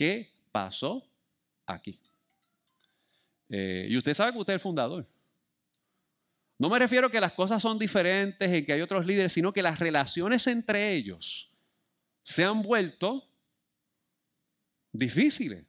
¿qué 0.00 0.32
pasó 0.50 1.06
aquí? 1.66 2.00
Eh, 3.50 3.86
y 3.90 3.98
usted 3.98 4.14
sabe 4.14 4.32
que 4.32 4.38
usted 4.38 4.54
es 4.54 4.56
el 4.56 4.62
fundador. 4.62 5.06
No 6.56 6.70
me 6.70 6.78
refiero 6.78 7.08
a 7.08 7.10
que 7.10 7.20
las 7.20 7.32
cosas 7.32 7.60
son 7.60 7.78
diferentes 7.78 8.50
y 8.50 8.64
que 8.64 8.72
hay 8.72 8.80
otros 8.80 9.04
líderes, 9.04 9.34
sino 9.34 9.52
que 9.52 9.62
las 9.62 9.78
relaciones 9.78 10.46
entre 10.46 10.94
ellos 10.94 11.50
se 12.22 12.42
han 12.42 12.62
vuelto 12.62 13.28
difíciles. 14.90 15.66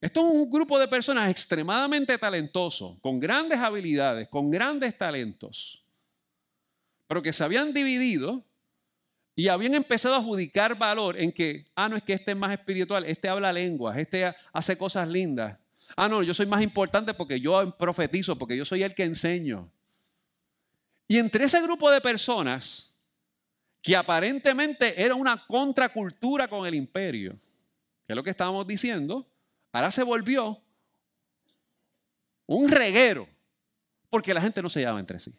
Esto 0.00 0.18
es 0.18 0.34
un 0.34 0.50
grupo 0.50 0.76
de 0.76 0.88
personas 0.88 1.30
extremadamente 1.30 2.18
talentosos, 2.18 2.98
con 3.00 3.20
grandes 3.20 3.60
habilidades, 3.60 4.26
con 4.26 4.50
grandes 4.50 4.98
talentos, 4.98 5.84
pero 7.06 7.22
que 7.22 7.32
se 7.32 7.44
habían 7.44 7.72
dividido 7.72 8.44
y 9.34 9.48
habían 9.48 9.74
empezado 9.74 10.14
a 10.14 10.18
adjudicar 10.18 10.76
valor 10.76 11.20
en 11.20 11.32
que, 11.32 11.66
ah, 11.74 11.88
no 11.88 11.96
es 11.96 12.02
que 12.02 12.12
este 12.12 12.32
es 12.32 12.36
más 12.36 12.52
espiritual, 12.52 13.04
este 13.04 13.28
habla 13.28 13.52
lenguas, 13.52 13.96
este 13.96 14.34
hace 14.52 14.76
cosas 14.76 15.08
lindas. 15.08 15.58
Ah, 15.96 16.08
no, 16.08 16.22
yo 16.22 16.34
soy 16.34 16.46
más 16.46 16.62
importante 16.62 17.14
porque 17.14 17.40
yo 17.40 17.76
profetizo, 17.76 18.36
porque 18.36 18.56
yo 18.56 18.64
soy 18.64 18.82
el 18.82 18.94
que 18.94 19.04
enseño. 19.04 19.70
Y 21.08 21.18
entre 21.18 21.44
ese 21.44 21.60
grupo 21.62 21.90
de 21.90 22.00
personas, 22.00 22.94
que 23.82 23.96
aparentemente 23.96 25.02
era 25.02 25.14
una 25.14 25.44
contracultura 25.46 26.48
con 26.48 26.66
el 26.66 26.74
imperio, 26.74 27.32
que 28.06 28.12
es 28.12 28.16
lo 28.16 28.22
que 28.22 28.30
estábamos 28.30 28.66
diciendo, 28.66 29.26
Ahora 29.72 29.90
se 29.90 30.02
volvió 30.02 30.60
un 32.46 32.70
reguero 32.70 33.28
porque 34.08 34.34
la 34.34 34.40
gente 34.40 34.62
no 34.62 34.68
se 34.68 34.80
llevaba 34.80 34.98
entre 34.98 35.20
sí. 35.20 35.32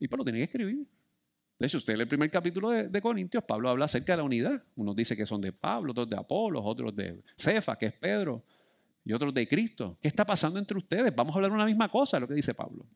Y 0.00 0.08
Pablo 0.08 0.24
tenía 0.24 0.40
que 0.40 0.44
escribir. 0.44 0.86
De 1.58 1.66
hecho, 1.66 1.76
usted 1.76 1.92
en 1.92 2.00
el 2.00 2.08
primer 2.08 2.30
capítulo 2.30 2.70
de, 2.70 3.02
Corintios, 3.02 3.44
Pablo 3.44 3.68
habla 3.68 3.84
acerca 3.84 4.14
de 4.14 4.16
la 4.16 4.22
unidad. 4.22 4.64
Unos 4.76 4.96
dice 4.96 5.14
que 5.14 5.26
son 5.26 5.42
de 5.42 5.52
Pablo, 5.52 5.92
otros 5.92 6.08
de 6.08 6.16
Apolo, 6.16 6.64
otros 6.64 6.96
de 6.96 7.22
Cefa, 7.36 7.76
que 7.76 7.86
es 7.86 7.92
Pedro, 7.92 8.42
y 9.04 9.12
otros 9.12 9.34
de 9.34 9.46
Cristo. 9.46 9.98
¿Qué 10.00 10.08
está 10.08 10.24
pasando 10.24 10.58
entre 10.58 10.78
ustedes? 10.78 11.14
Vamos 11.14 11.34
a 11.34 11.38
hablar 11.38 11.52
una 11.52 11.66
misma 11.66 11.90
cosa, 11.90 12.18
lo 12.18 12.26
que 12.26 12.32
dice 12.32 12.54
Pablo. 12.54 12.86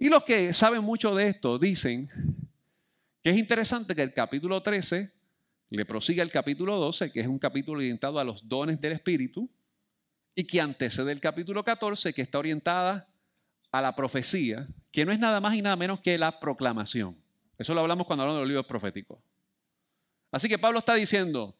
Y 0.00 0.08
los 0.08 0.24
que 0.24 0.52
saben 0.52 0.82
mucho 0.82 1.14
de 1.14 1.28
esto 1.28 1.60
dicen 1.60 2.10
que 3.22 3.30
es 3.30 3.38
interesante 3.38 3.94
que 3.94 4.02
el 4.02 4.12
capítulo 4.12 4.60
13 4.60 5.12
le 5.70 5.84
prosigue 5.86 6.22
al 6.22 6.30
capítulo 6.32 6.76
12, 6.76 7.12
que 7.12 7.20
es 7.20 7.28
un 7.28 7.38
capítulo 7.38 7.78
orientado 7.78 8.18
a 8.18 8.24
los 8.24 8.48
dones 8.48 8.80
del 8.80 8.94
Espíritu, 8.94 9.48
y 10.34 10.44
que 10.44 10.60
antecede 10.60 11.12
el 11.12 11.20
capítulo 11.20 11.64
14, 11.64 12.12
que 12.12 12.22
está 12.22 12.38
orientada 12.40 13.08
a 13.78 13.82
la 13.82 13.96
profecía, 13.96 14.66
que 14.90 15.04
no 15.04 15.12
es 15.12 15.18
nada 15.18 15.40
más 15.40 15.54
y 15.54 15.62
nada 15.62 15.76
menos 15.76 16.00
que 16.00 16.18
la 16.18 16.40
proclamación. 16.40 17.16
Eso 17.58 17.74
lo 17.74 17.80
hablamos 17.80 18.06
cuando 18.06 18.22
hablamos 18.22 18.38
de 18.38 18.42
los 18.42 18.48
libros 18.48 18.66
proféticos. 18.66 19.18
Así 20.30 20.48
que 20.48 20.58
Pablo 20.58 20.78
está 20.78 20.94
diciendo, 20.94 21.56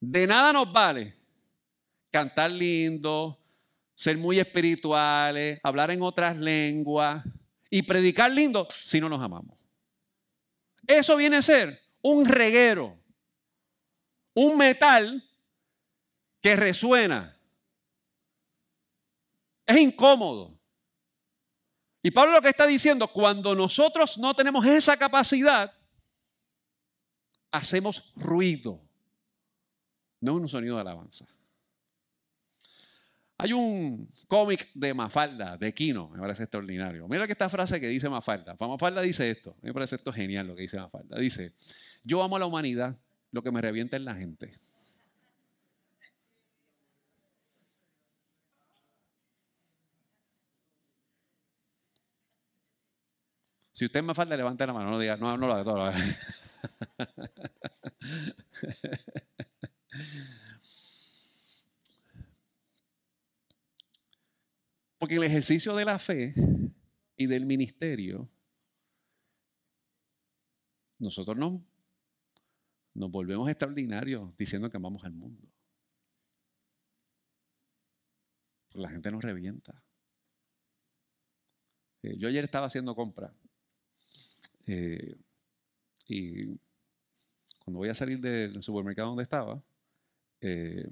de 0.00 0.26
nada 0.26 0.52
nos 0.52 0.72
vale 0.72 1.16
cantar 2.10 2.50
lindo, 2.50 3.38
ser 3.94 4.16
muy 4.16 4.40
espirituales, 4.40 5.60
hablar 5.62 5.90
en 5.90 6.02
otras 6.02 6.36
lenguas 6.36 7.24
y 7.68 7.82
predicar 7.82 8.30
lindo 8.30 8.66
si 8.70 9.00
no 9.00 9.08
nos 9.08 9.22
amamos. 9.22 9.66
Eso 10.86 11.16
viene 11.16 11.36
a 11.36 11.42
ser 11.42 11.80
un 12.02 12.24
reguero, 12.24 12.98
un 14.34 14.56
metal 14.56 15.22
que 16.40 16.56
resuena. 16.56 17.36
Es 19.66 19.76
incómodo. 19.76 20.59
Y 22.02 22.10
Pablo 22.10 22.32
lo 22.32 22.40
que 22.40 22.48
está 22.48 22.66
diciendo, 22.66 23.08
cuando 23.08 23.54
nosotros 23.54 24.16
no 24.18 24.34
tenemos 24.34 24.64
esa 24.64 24.96
capacidad, 24.96 25.72
hacemos 27.50 28.12
ruido, 28.16 28.80
no 30.20 30.34
un 30.34 30.48
sonido 30.48 30.76
de 30.76 30.80
alabanza. 30.80 31.26
Hay 33.36 33.54
un 33.54 34.08
cómic 34.28 34.70
de 34.74 34.92
Mafalda, 34.92 35.56
de 35.56 35.72
Kino, 35.72 36.08
me 36.08 36.18
parece 36.18 36.42
extraordinario. 36.42 37.08
Mira 37.08 37.26
que 37.26 37.32
esta 37.32 37.48
frase 37.48 37.80
que 37.80 37.88
dice 37.88 38.08
Mafalda. 38.08 38.54
Mafalda 38.58 39.00
dice 39.00 39.30
esto, 39.30 39.56
me 39.62 39.72
parece 39.72 39.96
esto 39.96 40.12
genial 40.12 40.46
lo 40.46 40.54
que 40.54 40.62
dice 40.62 40.78
Mafalda. 40.78 41.18
Dice, 41.18 41.54
yo 42.04 42.22
amo 42.22 42.36
a 42.36 42.38
la 42.38 42.46
humanidad, 42.46 42.98
lo 43.30 43.42
que 43.42 43.50
me 43.50 43.62
revienta 43.62 43.96
es 43.96 44.02
la 44.02 44.14
gente. 44.14 44.58
Si 53.80 53.86
usted 53.86 54.02
me 54.02 54.12
falta, 54.12 54.36
levante 54.36 54.66
la 54.66 54.74
mano, 54.74 54.90
no 54.90 54.98
diga, 54.98 55.16
no, 55.16 55.38
no 55.38 55.46
lo 55.46 55.56
de 55.56 55.64
todo. 55.64 55.90
Porque 64.98 65.14
el 65.14 65.22
ejercicio 65.22 65.74
de 65.74 65.86
la 65.86 65.98
fe 65.98 66.34
y 67.16 67.26
del 67.26 67.46
ministerio, 67.46 68.28
nosotros 70.98 71.38
nos, 71.38 71.62
nos 72.92 73.10
volvemos 73.10 73.48
extraordinarios 73.48 74.36
diciendo 74.36 74.68
que 74.68 74.76
amamos 74.76 75.04
al 75.04 75.14
mundo. 75.14 75.48
Pero 78.68 78.82
la 78.82 78.90
gente 78.90 79.10
nos 79.10 79.24
revienta. 79.24 79.82
Eh, 82.02 82.18
yo 82.18 82.28
ayer 82.28 82.44
estaba 82.44 82.66
haciendo 82.66 82.94
compra 82.94 83.34
eh, 84.72 85.16
y 86.06 86.46
cuando 87.64 87.78
voy 87.78 87.88
a 87.88 87.94
salir 87.94 88.20
del 88.20 88.62
supermercado 88.62 89.08
donde 89.08 89.24
estaba, 89.24 89.60
eh, 90.40 90.88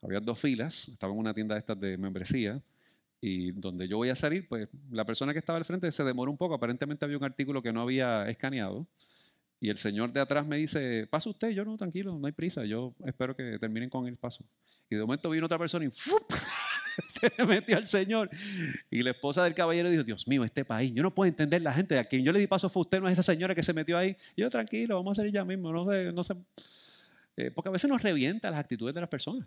había 0.00 0.20
dos 0.20 0.38
filas, 0.38 0.88
estaba 0.88 1.12
en 1.12 1.18
una 1.18 1.34
tienda 1.34 1.56
de 1.56 1.58
estas 1.58 1.80
de 1.80 1.98
membresía, 1.98 2.62
y 3.20 3.50
donde 3.50 3.88
yo 3.88 3.96
voy 3.96 4.10
a 4.10 4.14
salir, 4.14 4.46
pues 4.46 4.68
la 4.90 5.04
persona 5.04 5.32
que 5.32 5.40
estaba 5.40 5.58
al 5.58 5.64
frente 5.64 5.90
se 5.90 6.04
demoró 6.04 6.30
un 6.30 6.36
poco, 6.36 6.54
aparentemente 6.54 7.04
había 7.04 7.18
un 7.18 7.24
artículo 7.24 7.60
que 7.62 7.72
no 7.72 7.82
había 7.82 8.28
escaneado, 8.28 8.86
y 9.58 9.68
el 9.68 9.76
señor 9.76 10.12
de 10.12 10.20
atrás 10.20 10.46
me 10.46 10.58
dice, 10.58 11.08
pasa 11.08 11.28
usted, 11.28 11.50
yo 11.50 11.64
no, 11.64 11.76
tranquilo, 11.76 12.16
no 12.16 12.26
hay 12.28 12.32
prisa, 12.32 12.64
yo 12.64 12.94
espero 13.04 13.34
que 13.34 13.58
terminen 13.58 13.90
con 13.90 14.06
el 14.06 14.16
paso. 14.16 14.44
Y 14.88 14.94
de 14.94 15.00
momento 15.00 15.30
vino 15.30 15.46
otra 15.46 15.58
persona 15.58 15.84
y 15.84 15.90
se 17.08 17.44
metió 17.44 17.76
al 17.76 17.86
señor. 17.86 18.30
Y 18.90 19.02
la 19.02 19.10
esposa 19.10 19.44
del 19.44 19.54
caballero 19.54 19.90
dijo, 19.90 20.04
Dios 20.04 20.26
mío, 20.26 20.44
este 20.44 20.64
país, 20.64 20.92
yo 20.94 21.02
no 21.02 21.14
puedo 21.14 21.28
entender 21.28 21.62
la 21.62 21.72
gente, 21.72 21.98
a 21.98 22.04
quien 22.04 22.24
yo 22.24 22.32
le 22.32 22.40
di 22.40 22.46
paso 22.46 22.68
fue 22.68 22.82
usted, 22.82 23.00
no 23.00 23.08
es 23.08 23.12
esa 23.12 23.22
señora 23.22 23.54
que 23.54 23.62
se 23.62 23.72
metió 23.72 23.98
ahí. 23.98 24.16
Y 24.34 24.42
yo, 24.42 24.50
tranquilo, 24.50 24.96
vamos 24.96 25.12
a 25.12 25.16
salir 25.16 25.32
ya 25.32 25.44
mismo, 25.44 25.72
no 25.72 25.90
sé, 25.90 26.12
no 26.12 26.22
sé. 26.22 26.34
Eh, 27.36 27.50
porque 27.50 27.68
a 27.68 27.72
veces 27.72 27.90
nos 27.90 28.02
revienta 28.02 28.50
las 28.50 28.60
actitudes 28.60 28.94
de 28.94 29.00
las 29.00 29.10
personas. 29.10 29.46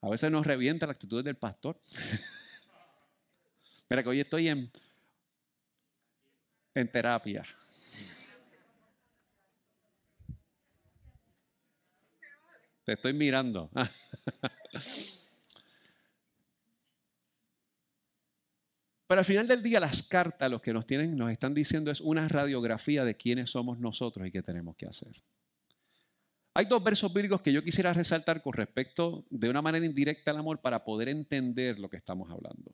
A 0.00 0.08
veces 0.08 0.30
nos 0.30 0.46
revienta 0.46 0.86
la 0.86 0.92
actitud 0.92 1.24
del 1.24 1.36
pastor. 1.36 1.78
Mira 3.90 4.02
que 4.02 4.08
hoy 4.08 4.20
estoy 4.20 4.48
en, 4.48 4.70
en 6.74 6.92
terapia. 6.92 7.44
Te 12.88 12.94
estoy 12.94 13.12
mirando. 13.12 13.70
Pero 19.06 19.18
al 19.18 19.26
final 19.26 19.46
del 19.46 19.62
día 19.62 19.78
las 19.78 20.02
cartas, 20.02 20.50
los 20.50 20.62
que 20.62 20.72
nos 20.72 20.86
tienen, 20.86 21.14
nos 21.14 21.30
están 21.30 21.52
diciendo 21.52 21.90
es 21.90 22.00
una 22.00 22.26
radiografía 22.28 23.04
de 23.04 23.14
quiénes 23.14 23.50
somos 23.50 23.78
nosotros 23.78 24.26
y 24.26 24.30
qué 24.30 24.40
tenemos 24.40 24.74
que 24.74 24.86
hacer. 24.86 25.22
Hay 26.54 26.64
dos 26.64 26.82
versos 26.82 27.12
bíblicos 27.12 27.42
que 27.42 27.52
yo 27.52 27.62
quisiera 27.62 27.92
resaltar 27.92 28.40
con 28.40 28.54
respecto 28.54 29.26
de 29.28 29.50
una 29.50 29.60
manera 29.60 29.84
indirecta 29.84 30.30
al 30.30 30.38
amor 30.38 30.62
para 30.62 30.82
poder 30.82 31.10
entender 31.10 31.78
lo 31.78 31.90
que 31.90 31.98
estamos 31.98 32.30
hablando. 32.30 32.72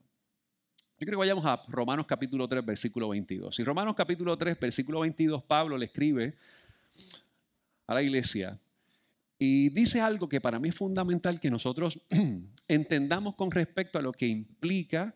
Yo 1.01 1.07
creo 1.07 1.11
que 1.11 1.17
vayamos 1.17 1.45
a 1.45 1.61
Romanos 1.67 2.07
capítulo 2.07 2.47
3, 2.49 2.65
versículo 2.65 3.09
22. 3.09 3.59
Y 3.59 3.65
Romanos 3.65 3.97
capítulo 3.97 4.39
3, 4.39 4.61
versículo 4.61 5.01
22, 5.01 5.43
Pablo 5.43 5.77
le 5.77 5.87
escribe 5.87 6.37
a 7.89 7.95
la 7.95 8.03
iglesia 8.05 8.61
y 9.39 9.71
dice 9.71 10.01
algo 10.01 10.29
que 10.29 10.41
para 10.41 10.59
mí 10.59 10.69
es 10.69 10.75
fundamental 10.75 11.41
que 11.41 11.51
nosotros 11.51 11.99
entendamos 12.69 13.35
con 13.35 13.51
respecto 13.51 13.99
a 13.99 14.03
lo 14.03 14.13
que 14.13 14.27
implica 14.27 15.15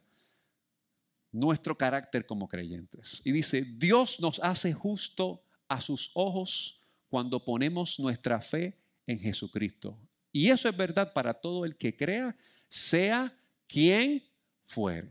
nuestro 1.30 1.76
carácter 1.76 2.26
como 2.26 2.48
creyentes. 2.48 3.22
Y 3.24 3.32
dice, 3.32 3.62
Dios 3.62 4.20
nos 4.20 4.40
hace 4.40 4.72
justo 4.72 5.42
a 5.68 5.80
sus 5.80 6.10
ojos 6.14 6.80
cuando 7.08 7.44
ponemos 7.44 7.98
nuestra 7.98 8.40
fe 8.40 8.76
en 9.06 9.18
Jesucristo. 9.18 9.96
Y 10.32 10.50
eso 10.50 10.68
es 10.68 10.76
verdad 10.76 11.12
para 11.12 11.34
todo 11.34 11.64
el 11.64 11.76
que 11.76 11.96
crea, 11.96 12.36
sea 12.68 13.34
quien 13.66 14.22
fuere. 14.62 15.10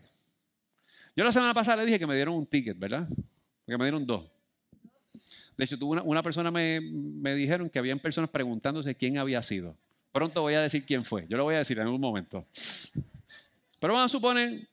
Yo 1.15 1.23
la 1.23 1.31
semana 1.31 1.53
pasada 1.53 1.77
le 1.77 1.85
dije 1.85 1.99
que 1.99 2.07
me 2.07 2.15
dieron 2.15 2.35
un 2.35 2.45
ticket, 2.45 2.77
¿verdad? 2.77 3.07
Que 3.65 3.77
me 3.77 3.85
dieron 3.85 4.05
dos. 4.05 4.29
De 5.57 5.65
hecho, 5.65 5.77
una, 5.81 6.03
una 6.03 6.21
persona 6.21 6.51
me, 6.51 6.79
me, 6.81 7.33
dijeron 7.33 7.69
que 7.69 7.79
habían 7.79 7.99
personas 7.99 8.29
preguntándose 8.29 8.95
quién 8.95 9.17
había 9.17 9.41
sido. 9.41 9.75
Pronto 10.11 10.41
voy 10.41 10.53
a 10.53 10.61
decir 10.61 10.85
quién 10.85 11.03
fue. 11.03 11.25
Yo 11.27 11.37
lo 11.37 11.43
voy 11.43 11.55
a 11.55 11.59
decir 11.59 11.79
en 11.79 11.87
un 11.87 11.99
momento. 11.99 12.45
Pero 13.79 13.93
vamos 13.93 14.05
a 14.05 14.09
suponer, 14.09 14.67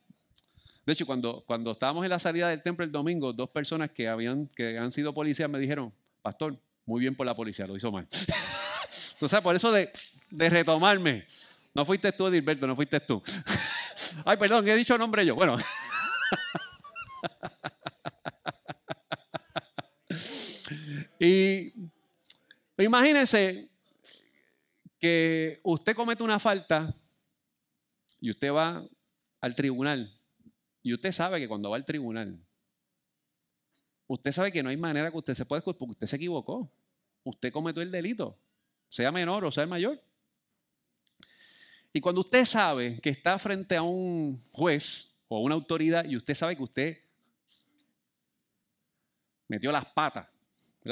de 0.85 0.93
hecho, 0.93 1.05
cuando, 1.05 1.43
cuando 1.45 1.71
estábamos 1.71 2.03
en 2.03 2.11
la 2.11 2.19
salida 2.19 2.49
del 2.49 2.61
templo 2.61 2.85
el 2.85 2.91
domingo, 2.91 3.33
dos 3.33 3.49
personas 3.49 3.89
que, 3.89 4.07
habían, 4.07 4.47
que 4.47 4.77
han 4.77 4.91
sido 4.91 5.13
policías 5.13 5.49
me 5.49 5.59
dijeron, 5.59 5.91
pastor, 6.21 6.57
muy 6.85 7.01
bien 7.01 7.15
por 7.15 7.25
la 7.25 7.35
policía, 7.35 7.65
lo 7.65 7.75
hizo 7.75 7.91
mal. 7.91 8.07
Entonces, 9.13 9.41
por 9.41 9.55
eso 9.55 9.71
de, 9.71 9.91
de 10.29 10.49
retomarme, 10.49 11.25
no 11.73 11.83
fuiste 11.83 12.11
tú, 12.11 12.27
Edilberto, 12.27 12.67
no 12.67 12.75
fuiste 12.75 12.99
tú. 12.99 13.21
Ay, 14.25 14.37
perdón, 14.37 14.67
he 14.67 14.75
dicho 14.75 14.97
nombre 14.97 15.25
yo. 15.25 15.35
Bueno. 15.35 15.57
y 21.19 21.73
imagínense 22.77 23.69
que 24.99 25.59
usted 25.63 25.95
comete 25.95 26.23
una 26.23 26.39
falta 26.39 26.93
y 28.19 28.29
usted 28.29 28.51
va 28.51 28.83
al 29.41 29.55
tribunal 29.55 30.15
y 30.85 30.93
usted 30.93 31.11
sabe 31.11 31.39
que 31.39 31.47
cuando 31.47 31.71
va 31.71 31.77
al 31.77 31.83
tribunal, 31.83 32.39
usted 34.05 34.31
sabe 34.31 34.51
que 34.51 34.61
no 34.61 34.69
hay 34.69 34.77
manera 34.77 35.09
que 35.09 35.17
usted 35.17 35.33
se 35.33 35.43
pueda 35.43 35.63
porque 35.63 35.83
usted 35.83 36.05
se 36.05 36.15
equivocó. 36.15 36.71
Usted 37.23 37.51
cometió 37.51 37.81
el 37.81 37.89
delito, 37.89 38.37
sea 38.87 39.11
menor 39.11 39.43
o 39.45 39.51
sea 39.51 39.65
mayor. 39.65 39.99
Y 41.91 41.99
cuando 41.99 42.21
usted 42.21 42.45
sabe 42.45 42.99
que 43.01 43.09
está 43.09 43.39
frente 43.39 43.75
a 43.75 43.81
un 43.81 44.37
juez 44.51 45.19
o 45.27 45.37
a 45.37 45.41
una 45.41 45.55
autoridad 45.55 46.05
y 46.05 46.17
usted 46.17 46.35
sabe 46.35 46.55
que 46.55 46.61
usted 46.61 46.97
metió 49.47 49.71
las 49.71 49.85
patas, 49.85 50.27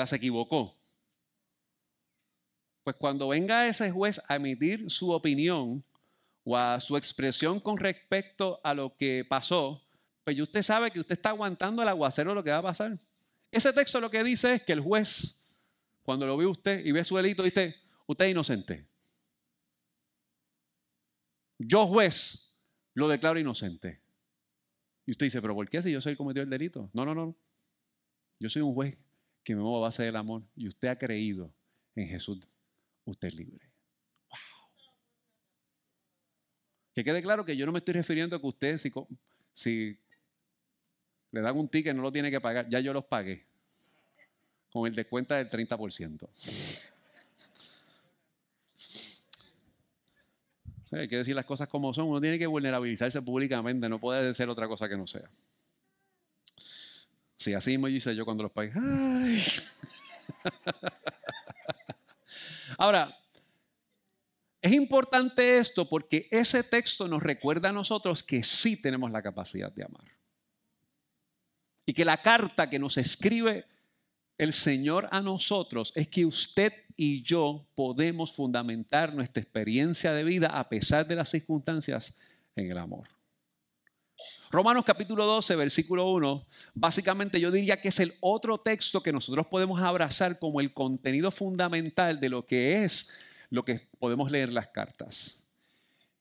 se 0.07 0.15
equivocó, 0.15 0.75
pues 2.83 2.95
cuando 2.97 3.29
venga 3.29 3.67
ese 3.67 3.91
juez 3.91 4.19
a 4.27 4.35
emitir 4.35 4.89
su 4.89 5.11
opinión 5.11 5.83
o 6.43 6.57
a 6.57 6.79
su 6.79 6.97
expresión 6.97 7.59
con 7.59 7.77
respecto 7.77 8.59
a 8.63 8.73
lo 8.73 8.95
que 8.97 9.25
pasó, 9.27 9.81
pues 10.23 10.39
usted 10.39 10.61
sabe 10.63 10.91
que 10.91 10.99
usted 10.99 11.13
está 11.13 11.29
aguantando 11.29 11.81
el 11.81 11.87
aguacero 11.87 12.33
lo 12.33 12.43
que 12.43 12.51
va 12.51 12.57
a 12.57 12.63
pasar. 12.63 12.97
Ese 13.51 13.71
texto 13.71 14.01
lo 14.01 14.09
que 14.09 14.23
dice 14.23 14.55
es 14.55 14.63
que 14.63 14.73
el 14.73 14.81
juez, 14.81 15.41
cuando 16.01 16.25
lo 16.25 16.35
ve 16.35 16.45
usted 16.45 16.85
y 16.85 16.91
ve 16.91 17.03
su 17.03 17.15
delito, 17.15 17.43
dice, 17.43 17.75
usted 18.07 18.25
es 18.25 18.31
inocente. 18.31 18.87
Yo 21.57 21.87
juez 21.87 22.53
lo 22.93 23.07
declaro 23.07 23.39
inocente. 23.39 24.01
Y 25.05 25.11
usted 25.11 25.27
dice, 25.27 25.41
pero 25.41 25.53
¿por 25.53 25.69
qué 25.69 25.81
si 25.81 25.91
yo 25.91 26.01
soy 26.01 26.11
el 26.11 26.15
que 26.15 26.23
cometió 26.23 26.43
el 26.43 26.49
delito? 26.49 26.89
No, 26.93 27.05
no, 27.05 27.13
no. 27.13 27.35
Yo 28.39 28.49
soy 28.49 28.61
un 28.61 28.73
juez 28.73 28.97
que 29.43 29.55
me 29.55 29.61
mueve 29.61 29.77
a 29.77 29.81
base 29.81 30.03
del 30.03 30.15
amor 30.15 30.43
y 30.55 30.67
usted 30.67 30.87
ha 30.87 30.97
creído 30.97 31.53
en 31.95 32.07
Jesús 32.07 32.39
usted 33.05 33.27
es 33.27 33.35
libre. 33.35 33.69
Wow. 34.29 34.39
Que 36.93 37.03
quede 37.03 37.21
claro 37.21 37.45
que 37.45 37.55
yo 37.55 37.65
no 37.65 37.71
me 37.71 37.79
estoy 37.79 37.93
refiriendo 37.93 38.35
a 38.35 38.39
que 38.39 38.47
usted, 38.47 38.77
si, 38.77 38.91
si 39.53 39.97
le 41.31 41.41
dan 41.41 41.57
un 41.57 41.67
ticket, 41.67 41.95
no 41.95 42.01
lo 42.01 42.11
tiene 42.11 42.31
que 42.31 42.39
pagar. 42.39 42.69
Ya 42.69 42.79
yo 42.79 42.93
los 42.93 43.05
pagué. 43.05 43.45
Con 44.71 44.87
el 44.87 44.95
descuento 44.95 45.33
del 45.33 45.49
30%. 45.49 46.27
Hay 50.91 51.07
que 51.07 51.17
decir 51.17 51.35
las 51.35 51.45
cosas 51.45 51.67
como 51.67 51.93
son. 51.93 52.07
Uno 52.07 52.21
tiene 52.21 52.37
que 52.37 52.47
vulnerabilizarse 52.47 53.21
públicamente. 53.21 53.89
No 53.89 53.99
puede 53.99 54.33
ser 54.33 54.49
otra 54.49 54.67
cosa 54.67 54.87
que 54.87 54.95
no 54.95 55.07
sea. 55.07 55.29
Si 57.37 57.53
así 57.53 57.77
me 57.77 57.89
hice 57.91 58.15
yo 58.15 58.25
cuando 58.25 58.43
los 58.43 58.51
pagué. 58.51 58.71
Ahora, 62.77 63.17
es 64.61 64.71
importante 64.71 65.57
esto 65.57 65.87
porque 65.89 66.27
ese 66.31 66.63
texto 66.63 67.07
nos 67.07 67.21
recuerda 67.21 67.69
a 67.69 67.73
nosotros 67.73 68.23
que 68.23 68.43
sí 68.43 68.81
tenemos 68.81 69.11
la 69.11 69.21
capacidad 69.21 69.71
de 69.71 69.83
amar. 69.83 70.05
Y 71.85 71.93
que 71.93 72.05
la 72.05 72.21
carta 72.21 72.69
que 72.69 72.79
nos 72.79 72.97
escribe 72.97 73.65
el 74.37 74.53
Señor 74.53 75.09
a 75.11 75.21
nosotros 75.21 75.91
es 75.95 76.07
que 76.07 76.25
usted 76.25 76.73
y 76.95 77.21
yo 77.23 77.67
podemos 77.75 78.33
fundamentar 78.33 79.13
nuestra 79.13 79.41
experiencia 79.41 80.13
de 80.13 80.23
vida 80.23 80.47
a 80.47 80.69
pesar 80.69 81.05
de 81.07 81.15
las 81.15 81.29
circunstancias 81.29 82.19
en 82.55 82.71
el 82.71 82.77
amor. 82.77 83.09
Romanos 84.53 84.85
capítulo 84.85 85.25
12, 85.25 85.55
versículo 85.55 86.11
1, 86.11 86.45
básicamente 86.75 87.39
yo 87.39 87.49
diría 87.49 87.81
que 87.81 87.87
es 87.87 87.99
el 87.99 88.13
otro 88.19 88.59
texto 88.59 89.01
que 89.01 89.11
nosotros 89.11 89.47
podemos 89.47 89.81
abrazar 89.81 90.37
como 90.37 90.61
el 90.61 90.75
contenido 90.75 91.31
fundamental 91.31 92.19
de 92.19 92.29
lo 92.29 92.45
que 92.45 92.83
es 92.83 93.09
lo 93.49 93.65
que 93.65 93.89
podemos 93.97 94.29
leer 94.29 94.53
las 94.53 94.67
cartas. 94.67 95.49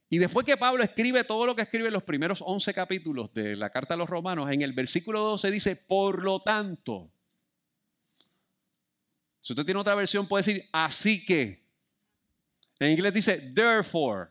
Y 0.09 0.17
después 0.17 0.47
que 0.47 0.57
Pablo 0.57 0.83
escribe 0.83 1.25
todo 1.25 1.45
lo 1.45 1.55
que 1.55 1.61
escribe 1.61 1.89
en 1.89 1.93
los 1.93 2.05
primeros 2.05 2.43
11 2.43 2.73
capítulos 2.73 3.35
de 3.35 3.55
la 3.55 3.69
carta 3.69 3.93
a 3.93 3.99
los 3.99 4.09
romanos, 4.09 4.51
en 4.51 4.63
el 4.63 4.73
versículo 4.73 5.21
12 5.21 5.51
dice, 5.51 5.77
por 5.77 6.23
lo 6.23 6.41
tanto, 6.41 7.11
si 9.41 9.53
usted 9.53 9.67
tiene 9.67 9.79
otra 9.79 9.95
versión 9.95 10.27
puede 10.27 10.43
decir, 10.43 10.71
así 10.73 11.23
que. 11.27 11.67
En 12.79 12.93
inglés 12.93 13.13
dice, 13.13 13.53
therefore. 13.55 14.31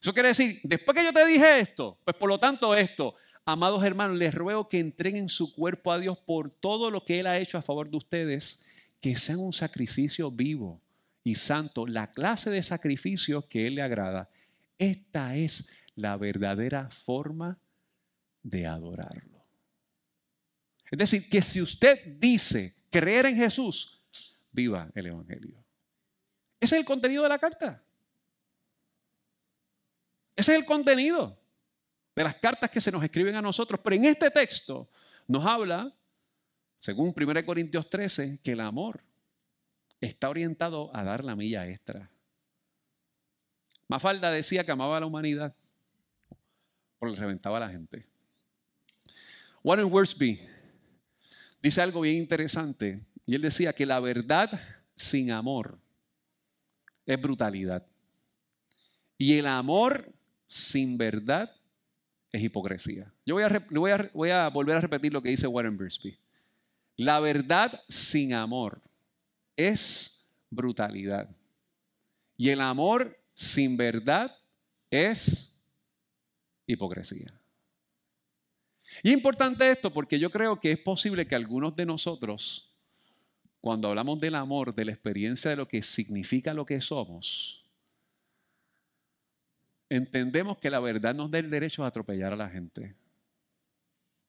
Eso 0.00 0.12
quiere 0.12 0.28
decir, 0.28 0.60
después 0.62 0.96
que 0.96 1.04
yo 1.04 1.12
te 1.12 1.26
dije 1.26 1.60
esto, 1.60 1.98
pues 2.04 2.16
por 2.16 2.28
lo 2.28 2.38
tanto 2.38 2.74
esto, 2.74 3.14
amados 3.44 3.84
hermanos, 3.84 4.16
les 4.16 4.34
ruego 4.34 4.68
que 4.68 4.78
entreguen 4.78 5.28
su 5.28 5.54
cuerpo 5.54 5.92
a 5.92 5.98
Dios 5.98 6.18
por 6.18 6.50
todo 6.50 6.90
lo 6.90 7.04
que 7.04 7.20
Él 7.20 7.26
ha 7.26 7.38
hecho 7.38 7.58
a 7.58 7.62
favor 7.62 7.90
de 7.90 7.96
ustedes, 7.96 8.64
que 9.00 9.16
sean 9.16 9.40
un 9.40 9.52
sacrificio 9.52 10.30
vivo 10.30 10.80
y 11.24 11.34
santo, 11.34 11.86
la 11.86 12.10
clase 12.12 12.50
de 12.50 12.62
sacrificio 12.62 13.48
que 13.48 13.66
Él 13.66 13.76
le 13.76 13.82
agrada. 13.82 14.30
Esta 14.78 15.36
es 15.36 15.68
la 15.96 16.16
verdadera 16.16 16.88
forma 16.90 17.58
de 18.42 18.66
adorarlo. 18.66 19.42
Es 20.90 20.98
decir, 20.98 21.28
que 21.28 21.42
si 21.42 21.60
usted 21.60 22.16
dice 22.18 22.74
creer 22.90 23.26
en 23.26 23.36
Jesús, 23.36 24.00
viva 24.52 24.90
el 24.94 25.06
Evangelio. 25.06 25.64
Ese 26.60 26.76
es 26.76 26.80
el 26.80 26.86
contenido 26.86 27.24
de 27.24 27.28
la 27.28 27.38
carta. 27.38 27.82
Ese 30.38 30.52
es 30.52 30.60
el 30.60 30.64
contenido 30.64 31.36
de 32.14 32.22
las 32.22 32.36
cartas 32.36 32.70
que 32.70 32.80
se 32.80 32.92
nos 32.92 33.02
escriben 33.02 33.34
a 33.34 33.42
nosotros. 33.42 33.80
Pero 33.82 33.96
en 33.96 34.04
este 34.04 34.30
texto 34.30 34.88
nos 35.26 35.44
habla, 35.44 35.92
según 36.76 37.12
1 37.12 37.44
Corintios 37.44 37.90
13, 37.90 38.38
que 38.40 38.52
el 38.52 38.60
amor 38.60 39.02
está 40.00 40.28
orientado 40.28 40.94
a 40.94 41.02
dar 41.02 41.24
la 41.24 41.34
milla 41.34 41.66
extra. 41.66 42.08
Mafalda 43.88 44.30
decía 44.30 44.62
que 44.62 44.70
amaba 44.70 44.98
a 44.98 45.00
la 45.00 45.06
humanidad 45.06 45.56
porque 47.00 47.18
reventaba 47.18 47.56
a 47.56 47.60
la 47.60 47.70
gente. 47.70 48.06
Warren 49.64 49.92
Worsby 49.92 50.40
dice 51.60 51.82
algo 51.82 52.02
bien 52.02 52.14
interesante 52.14 53.04
y 53.26 53.34
él 53.34 53.42
decía 53.42 53.72
que 53.72 53.86
la 53.86 53.98
verdad 53.98 54.60
sin 54.94 55.32
amor 55.32 55.80
es 57.06 57.20
brutalidad. 57.20 57.84
Y 59.16 59.36
el 59.36 59.48
amor 59.48 60.14
sin 60.48 60.98
verdad 60.98 61.54
es 62.32 62.42
hipocresía. 62.42 63.12
Yo 63.24 63.34
voy 63.34 63.44
a, 63.44 63.66
voy, 63.70 63.90
a, 63.92 64.10
voy 64.12 64.30
a, 64.30 64.48
volver 64.48 64.76
a 64.76 64.80
repetir 64.80 65.12
lo 65.12 65.22
que 65.22 65.28
dice 65.28 65.46
Warren 65.46 65.76
Bursby. 65.76 66.18
La 66.96 67.20
verdad 67.20 67.80
sin 67.88 68.34
amor 68.34 68.80
es 69.56 70.26
brutalidad. 70.50 71.28
Y 72.36 72.48
el 72.48 72.60
amor 72.60 73.16
sin 73.34 73.76
verdad 73.76 74.34
es 74.90 75.60
hipocresía. 76.66 77.32
Y 79.02 79.10
es 79.10 79.14
importante 79.14 79.70
esto 79.70 79.92
porque 79.92 80.18
yo 80.18 80.30
creo 80.30 80.58
que 80.58 80.72
es 80.72 80.78
posible 80.78 81.26
que 81.26 81.34
algunos 81.34 81.76
de 81.76 81.84
nosotros, 81.84 82.72
cuando 83.60 83.88
hablamos 83.88 84.18
del 84.18 84.34
amor, 84.34 84.74
de 84.74 84.86
la 84.86 84.92
experiencia 84.92 85.50
de 85.50 85.56
lo 85.56 85.68
que 85.68 85.82
significa 85.82 86.54
lo 86.54 86.64
que 86.64 86.80
somos, 86.80 87.64
entendemos 89.88 90.58
que 90.58 90.70
la 90.70 90.80
verdad 90.80 91.14
nos 91.14 91.30
da 91.30 91.38
el 91.38 91.50
derecho 91.50 91.84
a 91.84 91.88
atropellar 91.88 92.32
a 92.32 92.36
la 92.36 92.48
gente. 92.48 92.94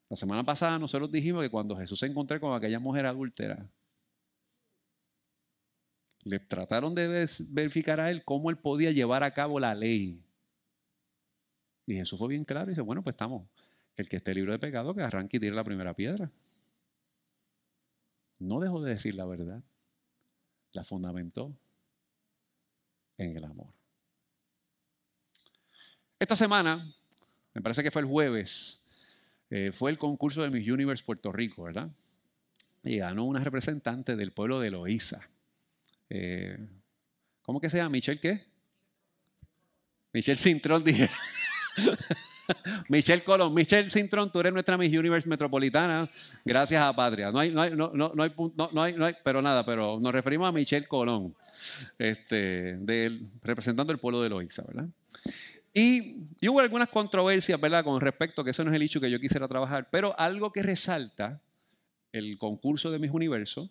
La 0.09 0.15
semana 0.15 0.43
pasada 0.43 0.79
nosotros 0.79 1.11
dijimos 1.11 1.43
que 1.43 1.49
cuando 1.49 1.75
Jesús 1.75 1.99
se 1.99 2.07
encontró 2.07 2.39
con 2.39 2.53
aquella 2.53 2.79
mujer 2.79 3.05
adúltera, 3.05 3.69
le 6.23 6.39
trataron 6.39 6.95
de 6.95 7.27
verificar 7.51 7.99
a 7.99 8.09
él 8.09 8.23
cómo 8.25 8.49
él 8.49 8.57
podía 8.57 8.91
llevar 8.91 9.23
a 9.23 9.33
cabo 9.33 9.59
la 9.59 9.73
ley. 9.75 10.23
Y 11.85 11.95
Jesús 11.95 12.19
fue 12.19 12.29
bien 12.29 12.43
claro 12.43 12.67
y 12.67 12.71
dice, 12.71 12.81
bueno, 12.81 13.03
pues 13.03 13.13
estamos, 13.13 13.47
el 13.95 14.09
que 14.09 14.17
esté 14.17 14.33
libre 14.33 14.53
de 14.53 14.59
pecado, 14.59 14.93
que 14.93 15.01
arranque 15.01 15.37
y 15.37 15.39
tire 15.39 15.55
la 15.55 15.63
primera 15.63 15.93
piedra. 15.93 16.31
No 18.39 18.59
dejó 18.59 18.81
de 18.81 18.91
decir 18.91 19.15
la 19.15 19.25
verdad, 19.25 19.63
la 20.71 20.83
fundamentó 20.83 21.55
en 23.17 23.35
el 23.35 23.43
amor. 23.43 23.78
Esta 26.19 26.35
semana, 26.35 26.93
me 27.53 27.61
parece 27.61 27.81
que 27.81 27.91
fue 27.91 28.01
el 28.01 28.07
jueves, 28.07 28.83
eh, 29.49 29.71
fue 29.71 29.89
el 29.89 29.97
concurso 29.97 30.41
de 30.41 30.49
Miss 30.49 30.69
Universe 30.69 31.01
Puerto 31.01 31.31
Rico, 31.31 31.63
¿verdad? 31.63 31.89
Y 32.83 32.97
ganó 32.97 33.23
una 33.23 33.41
representante 33.41 34.17
del 34.17 34.33
pueblo 34.33 34.59
de 34.59 34.69
Loíza. 34.69 35.29
Eh, 36.09 36.57
¿Cómo 37.41 37.61
que 37.61 37.69
se 37.69 37.77
llama? 37.77 37.91
¿Michelle 37.91 38.19
qué? 38.19 38.45
Michelle 40.11 40.35
Cintrón, 40.35 40.83
dije. 40.85 41.09
Michelle 42.89 43.23
Colón, 43.23 43.53
Michelle 43.53 43.89
Cintrón, 43.89 44.29
tú 44.29 44.41
eres 44.41 44.51
nuestra 44.51 44.77
Miss 44.77 44.91
Universe 44.91 45.29
Metropolitana, 45.29 46.09
gracias 46.43 46.81
a 46.81 46.93
Patria. 46.93 47.31
No 47.31 47.39
hay, 47.39 47.51
no 47.51 47.61
hay, 47.61 47.71
no, 47.71 47.91
no, 47.93 48.11
no 48.13 48.23
hay, 48.23 48.33
no, 48.73 48.83
hay, 48.83 48.93
no 48.93 49.05
hay, 49.05 49.15
pero 49.23 49.41
nada, 49.41 49.65
pero 49.65 50.01
nos 50.01 50.11
referimos 50.11 50.49
a 50.49 50.51
Michelle 50.51 50.85
Colón, 50.85 51.33
este, 51.97 52.75
del, 52.75 53.25
representando 53.41 53.93
el 53.93 53.99
pueblo 53.99 54.21
de 54.21 54.29
Loíza, 54.29 54.63
¿verdad? 54.67 54.89
Y, 55.73 56.27
hubo 56.47 56.59
algunas 56.59 56.89
controversias, 56.89 57.59
¿verdad? 57.59 57.83
Con 57.83 57.99
respecto, 58.01 58.43
que 58.43 58.51
eso 58.51 58.63
no 58.63 58.71
es 58.71 58.75
el 58.75 58.81
hecho 58.81 58.99
que 58.99 59.11
yo 59.11 59.19
quisiera 59.19 59.47
trabajar, 59.47 59.89
pero 59.91 60.17
algo 60.19 60.51
que 60.51 60.63
resalta 60.63 61.41
el 62.11 62.37
concurso 62.37 62.89
de 62.91 62.99
Miss 62.99 63.11
Universo 63.11 63.69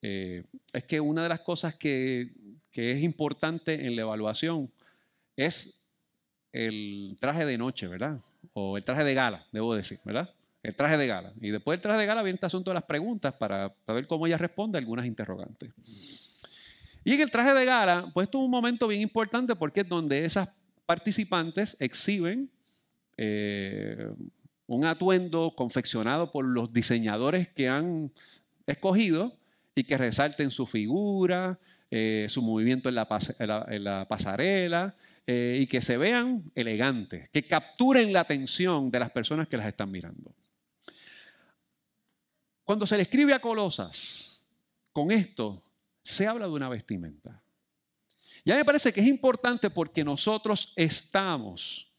eh, 0.00 0.44
es 0.72 0.84
que 0.84 1.00
una 1.00 1.22
de 1.22 1.28
las 1.28 1.40
cosas 1.40 1.74
que, 1.74 2.32
que 2.70 2.92
es 2.92 3.02
importante 3.02 3.86
en 3.86 3.96
la 3.96 4.02
evaluación 4.02 4.70
es 5.36 5.86
el 6.52 7.16
traje 7.20 7.44
de 7.44 7.58
noche, 7.58 7.86
¿verdad? 7.86 8.20
O 8.52 8.76
el 8.76 8.84
traje 8.84 9.04
de 9.04 9.14
gala, 9.14 9.46
debo 9.52 9.74
decir, 9.74 9.98
¿verdad? 10.04 10.32
El 10.62 10.74
traje 10.74 10.96
de 10.96 11.06
gala. 11.06 11.32
Y 11.40 11.50
después 11.50 11.76
del 11.76 11.82
traje 11.82 12.00
de 12.00 12.06
gala 12.06 12.22
viene 12.22 12.34
este 12.34 12.46
asunto 12.46 12.70
de 12.70 12.74
las 12.74 12.84
preguntas 12.84 13.34
para, 13.34 13.74
ver 13.86 14.06
cómo 14.06 14.26
ella 14.26 14.38
responde 14.38 14.78
a 14.78 14.80
algunas 14.80 15.06
interrogantes. 15.06 15.70
Y 17.04 17.14
en 17.14 17.20
el 17.20 17.30
traje 17.30 17.54
de 17.54 17.64
gala, 17.64 18.10
pues 18.12 18.26
esto 18.26 18.38
es 18.38 18.44
un 18.44 18.50
momento 18.50 18.88
bien 18.88 19.00
importante 19.00 19.54
porque 19.56 19.80
es 19.80 19.88
donde 19.88 20.24
esas 20.24 20.50
participantes 20.88 21.76
exhiben 21.80 22.50
eh, 23.18 24.10
un 24.66 24.86
atuendo 24.86 25.52
confeccionado 25.54 26.32
por 26.32 26.46
los 26.46 26.72
diseñadores 26.72 27.50
que 27.50 27.68
han 27.68 28.10
escogido 28.66 29.36
y 29.74 29.84
que 29.84 29.98
resalten 29.98 30.50
su 30.50 30.66
figura, 30.66 31.58
eh, 31.90 32.24
su 32.30 32.40
movimiento 32.40 32.88
en 32.88 32.94
la, 32.94 34.06
pasarela 34.08 34.96
eh, 35.26 35.58
y 35.60 35.66
que 35.66 35.82
se 35.82 35.98
vean 35.98 36.50
elegantes, 36.54 37.28
que 37.28 37.46
capturen 37.46 38.10
la 38.10 38.20
atención 38.20 38.90
de 38.90 39.00
las 39.00 39.10
personas 39.10 39.46
que 39.46 39.58
las 39.58 39.66
están 39.66 39.90
mirando. 39.90 40.34
Cuando 42.64 42.86
se 42.86 42.96
le 42.96 43.02
escribe 43.02 43.34
a 43.34 43.40
Colosas, 43.40 44.42
con 44.94 45.10
esto 45.10 45.62
se 46.02 46.26
habla 46.26 46.46
de 46.46 46.52
una 46.52 46.70
vestimenta. 46.70 47.42
Ya 48.48 48.56
me 48.56 48.64
parece 48.64 48.94
que 48.94 49.02
es 49.02 49.06
importante 49.06 49.68
porque 49.68 50.02
nosotros 50.02 50.72
estamos 50.74 51.92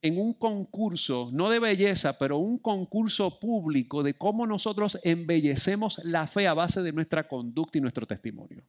en 0.00 0.18
un 0.18 0.32
concurso, 0.32 1.28
no 1.34 1.50
de 1.50 1.58
belleza, 1.58 2.16
pero 2.18 2.38
un 2.38 2.56
concurso 2.56 3.38
público 3.38 4.02
de 4.02 4.14
cómo 4.14 4.46
nosotros 4.46 4.98
embellecemos 5.02 6.00
la 6.02 6.26
fe 6.26 6.48
a 6.48 6.54
base 6.54 6.80
de 6.80 6.94
nuestra 6.94 7.28
conducta 7.28 7.76
y 7.76 7.82
nuestro 7.82 8.06
testimonio. 8.06 8.64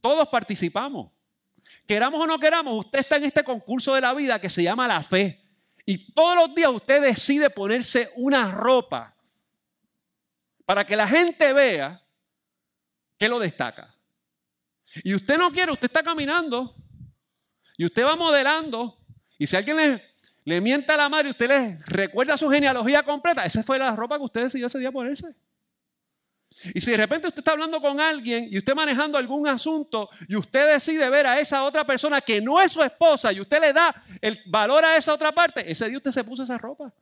Todos 0.00 0.28
participamos. 0.28 1.10
Queramos 1.88 2.20
o 2.22 2.26
no 2.28 2.38
queramos, 2.38 2.78
usted 2.78 3.00
está 3.00 3.16
en 3.16 3.24
este 3.24 3.42
concurso 3.42 3.96
de 3.96 4.02
la 4.02 4.14
vida 4.14 4.40
que 4.40 4.50
se 4.50 4.62
llama 4.62 4.86
la 4.86 5.02
fe. 5.02 5.42
Y 5.84 6.12
todos 6.12 6.36
los 6.36 6.54
días 6.54 6.70
usted 6.70 7.02
decide 7.02 7.50
ponerse 7.50 8.12
una 8.14 8.48
ropa 8.52 9.16
para 10.64 10.86
que 10.86 10.94
la 10.94 11.08
gente 11.08 11.52
vea 11.52 12.00
que 13.18 13.28
lo 13.28 13.40
destaca. 13.40 13.93
Y 15.02 15.14
usted 15.14 15.38
no 15.38 15.50
quiere, 15.50 15.72
usted 15.72 15.86
está 15.86 16.02
caminando 16.02 16.74
y 17.76 17.84
usted 17.84 18.04
va 18.04 18.16
modelando. 18.16 18.98
Y 19.38 19.46
si 19.46 19.56
alguien 19.56 19.76
le, 19.76 20.02
le 20.44 20.60
mienta 20.60 20.94
a 20.94 20.96
la 20.96 21.08
madre 21.08 21.28
y 21.28 21.30
usted 21.30 21.48
le 21.48 21.78
recuerda 21.86 22.36
su 22.36 22.48
genealogía 22.48 23.02
completa, 23.02 23.44
esa 23.44 23.62
fue 23.62 23.78
la 23.78 23.96
ropa 23.96 24.16
que 24.16 24.24
usted 24.24 24.42
decidió 24.44 24.66
ese 24.66 24.78
día 24.78 24.92
ponerse. 24.92 25.34
Y 26.72 26.80
si 26.80 26.92
de 26.92 26.96
repente 26.96 27.26
usted 27.26 27.40
está 27.40 27.52
hablando 27.52 27.80
con 27.80 28.00
alguien 28.00 28.48
y 28.50 28.56
usted 28.56 28.74
manejando 28.74 29.18
algún 29.18 29.46
asunto 29.48 30.08
y 30.28 30.36
usted 30.36 30.72
decide 30.72 31.10
ver 31.10 31.26
a 31.26 31.38
esa 31.40 31.64
otra 31.64 31.84
persona 31.84 32.20
que 32.20 32.40
no 32.40 32.60
es 32.60 32.72
su 32.72 32.82
esposa 32.82 33.32
y 33.32 33.40
usted 33.40 33.60
le 33.60 33.72
da 33.72 33.94
el 34.20 34.40
valor 34.46 34.84
a 34.84 34.96
esa 34.96 35.12
otra 35.12 35.32
parte, 35.32 35.70
ese 35.70 35.88
día 35.88 35.96
usted 35.96 36.12
se 36.12 36.24
puso 36.24 36.44
esa 36.44 36.56
ropa. 36.56 36.92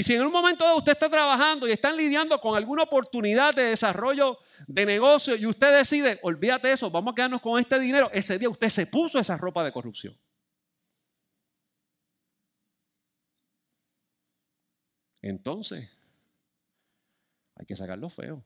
Y 0.00 0.02
si 0.02 0.14
en 0.14 0.22
un 0.22 0.32
momento 0.32 0.64
usted 0.76 0.92
está 0.92 1.10
trabajando 1.10 1.68
y 1.68 1.72
están 1.72 1.94
lidiando 1.94 2.40
con 2.40 2.56
alguna 2.56 2.84
oportunidad 2.84 3.54
de 3.54 3.64
desarrollo 3.64 4.38
de 4.66 4.86
negocio 4.86 5.36
y 5.36 5.44
usted 5.44 5.76
decide, 5.76 6.18
olvídate 6.22 6.68
de 6.68 6.72
eso, 6.72 6.90
vamos 6.90 7.12
a 7.12 7.14
quedarnos 7.14 7.42
con 7.42 7.60
este 7.60 7.78
dinero, 7.78 8.08
ese 8.10 8.38
día 8.38 8.48
usted 8.48 8.70
se 8.70 8.86
puso 8.86 9.18
esa 9.18 9.36
ropa 9.36 9.62
de 9.62 9.72
corrupción. 9.72 10.18
Entonces, 15.20 15.90
hay 17.56 17.66
que 17.66 17.76
sacar 17.76 17.98
lo 17.98 18.08
feo. 18.08 18.42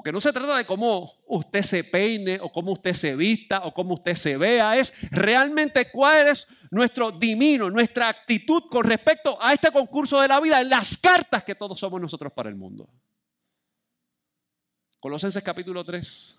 Porque 0.00 0.12
no 0.12 0.20
se 0.22 0.32
trata 0.32 0.56
de 0.56 0.64
cómo 0.64 1.12
usted 1.26 1.62
se 1.62 1.84
peine 1.84 2.38
o 2.40 2.50
cómo 2.50 2.72
usted 2.72 2.94
se 2.94 3.14
vista 3.14 3.60
o 3.64 3.74
cómo 3.74 3.92
usted 3.92 4.14
se 4.14 4.38
vea, 4.38 4.78
es 4.78 4.94
realmente 5.10 5.90
cuál 5.90 6.28
es 6.28 6.46
nuestro 6.70 7.10
dimino, 7.10 7.68
nuestra 7.68 8.08
actitud 8.08 8.62
con 8.70 8.84
respecto 8.84 9.36
a 9.38 9.52
este 9.52 9.70
concurso 9.70 10.18
de 10.18 10.28
la 10.28 10.40
vida, 10.40 10.58
en 10.62 10.70
las 10.70 10.96
cartas 10.96 11.44
que 11.44 11.54
todos 11.54 11.78
somos 11.78 12.00
nosotros 12.00 12.32
para 12.32 12.48
el 12.48 12.54
mundo. 12.54 12.88
Colosenses 15.00 15.42
capítulo 15.42 15.84
3, 15.84 16.38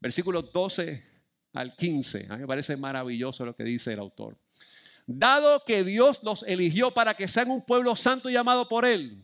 versículos 0.00 0.50
12 0.50 1.04
al 1.52 1.76
15. 1.76 2.26
A 2.30 2.36
mí 2.36 2.40
me 2.40 2.46
parece 2.46 2.74
maravilloso 2.78 3.44
lo 3.44 3.54
que 3.54 3.64
dice 3.64 3.92
el 3.92 3.98
autor 3.98 4.34
dado 5.06 5.62
que 5.66 5.84
Dios 5.84 6.20
los 6.22 6.42
eligió 6.44 6.94
para 6.94 7.12
que 7.12 7.28
sean 7.28 7.50
un 7.50 7.60
pueblo 7.60 7.94
santo 7.96 8.30
llamado 8.30 8.66
por 8.66 8.86
Él, 8.86 9.22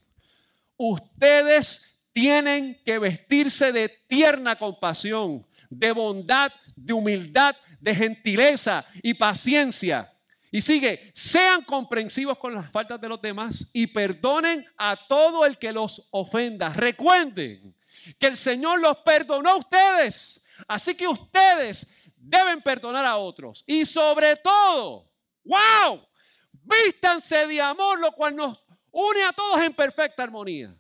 ustedes 0.77 1.92
tienen 2.13 2.81
que 2.85 2.99
vestirse 2.99 3.73
de 3.73 3.89
tierna 3.89 4.57
compasión, 4.57 5.47
de 5.71 5.93
bondad, 5.93 6.53
de 6.77 6.93
humildad, 6.93 7.57
de 7.81 7.95
gentileza 7.95 8.85
y 9.03 9.15
paciencia. 9.15 10.13
Y 10.51 10.61
sigue, 10.61 11.11
sean 11.15 11.63
comprensivos 11.63 12.39
con 12.39 12.55
las 12.55 12.71
faltas 12.71 13.01
de 13.01 13.09
los 13.09 13.23
demás 13.23 13.71
y 13.73 13.87
perdonen 13.87 14.67
a 14.77 14.99
todo 15.09 15.47
el 15.47 15.57
que 15.57 15.73
los 15.73 16.07
ofenda. 16.11 16.71
Recuerden 16.71 17.75
que 18.19 18.27
el 18.27 18.37
Señor 18.37 18.81
los 18.81 18.99
perdonó 18.99 19.51
a 19.51 19.57
ustedes. 19.57 20.45
Así 20.69 20.95
que 20.95 21.09
ustedes 21.09 21.97
deben 22.17 22.61
perdonar 22.61 23.05
a 23.05 23.17
otros. 23.17 23.65
Y 23.67 23.87
sobre 23.87 24.37
todo, 24.37 25.13
¡Wow! 25.45 26.07
Vístanse 26.53 27.47
de 27.47 27.61
amor, 27.61 27.99
lo 27.99 28.13
cual 28.13 28.37
nos 28.37 28.65
une 28.91 29.23
a 29.25 29.33
todos 29.33 29.61
en 29.61 29.75
perfecta 29.75 30.23
armonía. 30.23 30.75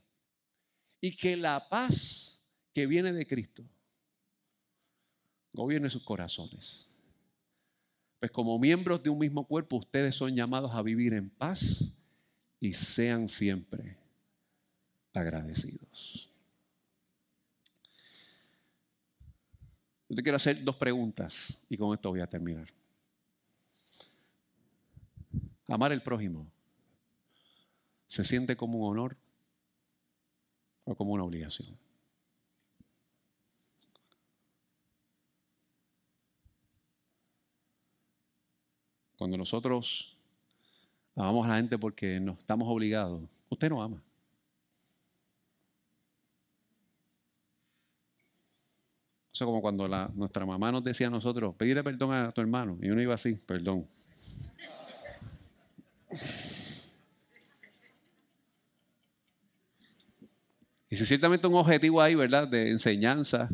Y 1.02 1.14
que 1.14 1.36
la 1.36 1.68
paz 1.68 2.48
que 2.72 2.86
viene 2.86 3.12
de 3.12 3.26
Cristo 3.26 3.62
gobierne 5.52 5.90
sus 5.90 6.02
corazones. 6.02 6.88
Pues 8.18 8.30
como 8.30 8.58
miembros 8.58 9.02
de 9.02 9.10
un 9.10 9.18
mismo 9.18 9.46
cuerpo, 9.46 9.76
ustedes 9.76 10.14
son 10.14 10.34
llamados 10.34 10.72
a 10.72 10.80
vivir 10.80 11.12
en 11.12 11.28
paz 11.28 11.92
y 12.60 12.72
sean 12.72 13.28
siempre 13.28 13.98
agradecidos. 15.12 16.30
Yo 20.08 20.16
te 20.16 20.22
quiero 20.22 20.36
hacer 20.36 20.62
dos 20.62 20.76
preguntas 20.76 21.62
y 21.68 21.76
con 21.76 21.92
esto 21.94 22.10
voy 22.10 22.20
a 22.20 22.26
terminar. 22.26 22.68
Amar 25.66 25.90
el 25.90 26.02
prójimo 26.02 26.46
se 28.06 28.24
siente 28.24 28.56
como 28.56 28.78
un 28.78 28.92
honor 28.92 29.16
o 30.84 30.94
como 30.94 31.12
una 31.12 31.24
obligación. 31.24 31.76
Cuando 39.16 39.36
nosotros 39.36 40.16
amamos 41.14 41.46
a 41.46 41.50
la 41.50 41.56
gente 41.56 41.78
porque 41.78 42.18
nos 42.18 42.38
estamos 42.38 42.68
obligados, 42.68 43.22
usted 43.48 43.70
no 43.70 43.82
ama. 43.82 44.02
Eso 49.32 49.46
como 49.46 49.62
cuando 49.62 49.88
nuestra 50.14 50.44
mamá 50.44 50.70
nos 50.72 50.84
decía 50.84 51.06
a 51.06 51.10
nosotros, 51.10 51.54
pedirle 51.54 51.82
perdón 51.82 52.12
a 52.12 52.32
tu 52.32 52.40
hermano. 52.40 52.76
Y 52.82 52.90
uno 52.90 53.00
iba 53.00 53.14
así, 53.14 53.34
perdón. 53.46 53.86
Y 60.92 60.96
si 60.96 61.06
ciertamente 61.06 61.46
un 61.46 61.54
objetivo 61.54 62.02
ahí, 62.02 62.14
¿verdad? 62.14 62.46
De 62.46 62.68
enseñanza 62.68 63.48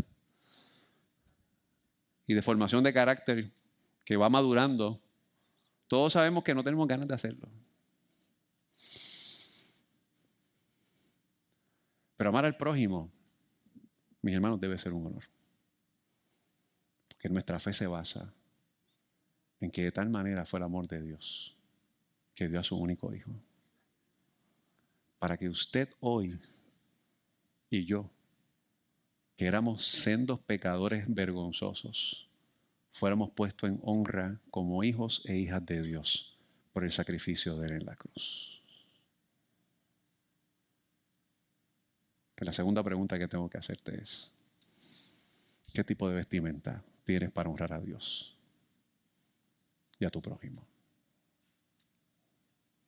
y 2.26 2.34
de 2.34 2.42
formación 2.42 2.82
de 2.82 2.92
carácter 2.92 3.48
que 4.04 4.16
va 4.16 4.28
madurando, 4.28 4.98
todos 5.86 6.14
sabemos 6.14 6.42
que 6.42 6.52
no 6.52 6.64
tenemos 6.64 6.88
ganas 6.88 7.06
de 7.06 7.14
hacerlo. 7.14 7.48
Pero 12.16 12.30
amar 12.30 12.44
al 12.44 12.56
prójimo, 12.56 13.08
mis 14.20 14.34
hermanos, 14.34 14.60
debe 14.60 14.76
ser 14.76 14.92
un 14.92 15.06
honor. 15.06 15.22
Porque 17.06 17.28
nuestra 17.28 17.60
fe 17.60 17.72
se 17.72 17.86
basa 17.86 18.34
en 19.60 19.70
que 19.70 19.84
de 19.84 19.92
tal 19.92 20.10
manera 20.10 20.44
fue 20.44 20.58
el 20.58 20.64
amor 20.64 20.88
de 20.88 21.00
Dios 21.00 21.56
que 22.34 22.48
dio 22.48 22.58
a 22.58 22.64
su 22.64 22.76
único 22.76 23.14
hijo. 23.14 23.30
Para 25.20 25.36
que 25.36 25.48
usted 25.48 25.94
hoy 26.00 26.36
y 27.70 27.84
yo, 27.84 28.10
que 29.36 29.46
éramos 29.46 29.86
sendos 29.86 30.40
pecadores 30.40 31.04
vergonzosos, 31.06 32.28
fuéramos 32.90 33.30
puestos 33.30 33.70
en 33.70 33.78
honra 33.82 34.40
como 34.50 34.82
hijos 34.82 35.22
e 35.26 35.36
hijas 35.36 35.64
de 35.64 35.82
Dios 35.82 36.36
por 36.72 36.84
el 36.84 36.90
sacrificio 36.90 37.56
de 37.56 37.66
Él 37.68 37.72
en 37.74 37.86
la 37.86 37.96
cruz. 37.96 38.62
La 42.40 42.52
segunda 42.52 42.82
pregunta 42.82 43.18
que 43.18 43.28
tengo 43.28 43.48
que 43.48 43.58
hacerte 43.58 44.00
es, 44.00 44.32
¿qué 45.72 45.82
tipo 45.82 46.08
de 46.08 46.14
vestimenta 46.14 46.82
tienes 47.04 47.32
para 47.32 47.50
honrar 47.50 47.72
a 47.72 47.80
Dios 47.80 48.36
y 49.98 50.04
a 50.04 50.08
tu 50.08 50.22
prójimo? 50.22 50.64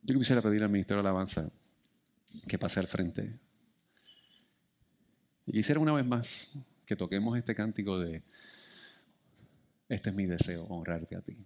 Yo 0.02 0.18
quisiera 0.18 0.40
pedir 0.40 0.62
al 0.62 0.70
Ministerio 0.70 1.02
de 1.02 1.08
Alabanza 1.08 1.50
que 2.48 2.58
pase 2.58 2.80
al 2.80 2.86
frente. 2.86 3.38
Y 5.50 5.54
quisiera 5.54 5.80
una 5.80 5.92
vez 5.92 6.06
más 6.06 6.64
que 6.86 6.94
toquemos 6.94 7.36
este 7.36 7.56
cántico 7.56 7.98
de, 7.98 8.22
este 9.88 10.10
es 10.10 10.14
mi 10.14 10.24
deseo, 10.24 10.62
honrarte 10.66 11.16
a 11.16 11.20
ti. 11.20 11.36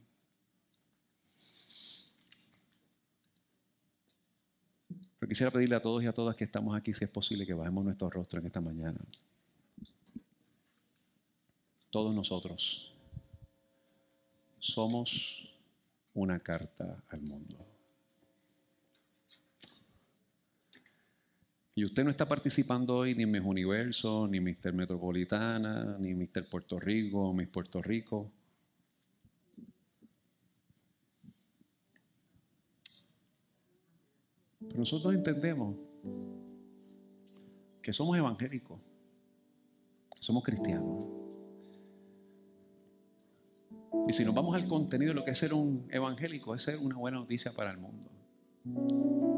Pero 5.19 5.27
quisiera 5.27 5.51
pedirle 5.51 5.77
a 5.77 5.81
todos 5.81 6.03
y 6.03 6.07
a 6.07 6.13
todas 6.13 6.37
que 6.37 6.45
estamos 6.45 6.77
aquí, 6.77 6.93
si 6.93 7.03
es 7.03 7.11
posible, 7.11 7.47
que 7.47 7.55
bajemos 7.55 7.83
nuestro 7.83 8.11
rostro 8.11 8.41
en 8.41 8.45
esta 8.45 8.61
mañana. 8.61 9.01
Todos 11.89 12.15
nosotros 12.15 12.93
somos 14.59 15.51
una 16.13 16.39
carta 16.41 17.03
al 17.09 17.23
mundo. 17.23 17.74
Y 21.77 21.85
usted 21.85 22.05
no 22.05 22.11
está 22.11 22.29
participando 22.29 22.97
hoy 22.99 23.17
ni 23.17 23.25
en 23.25 23.33
Mis 23.33 23.43
Universo, 23.43 24.29
ni 24.29 24.39
Mister 24.39 24.73
Metropolitana, 24.73 25.97
ni 25.99 26.15
Mister 26.15 26.49
Puerto 26.49 26.79
Rico, 26.79 27.33
Miss 27.33 27.49
Puerto 27.49 27.83
Rico. 27.83 28.31
Pero 34.61 34.79
nosotros 34.79 35.15
entendemos 35.15 35.77
que 37.83 37.93
somos 37.93 38.17
evangélicos, 38.17 38.81
somos 40.21 40.45
cristianos. 40.45 41.09
Y 44.07 44.13
si 44.13 44.25
nos 44.25 44.35
vamos 44.35 44.55
al 44.55 44.69
contenido 44.69 45.13
lo 45.13 45.25
que 45.25 45.33
es 45.33 45.39
ser 45.39 45.53
un 45.53 45.89
evangélico, 45.91 46.55
es 46.55 46.63
ser 46.63 46.79
una 46.79 46.97
buena 46.97 47.19
noticia 47.19 47.53
para 47.53 47.73
el 47.73 47.79
mundo. 47.79 49.34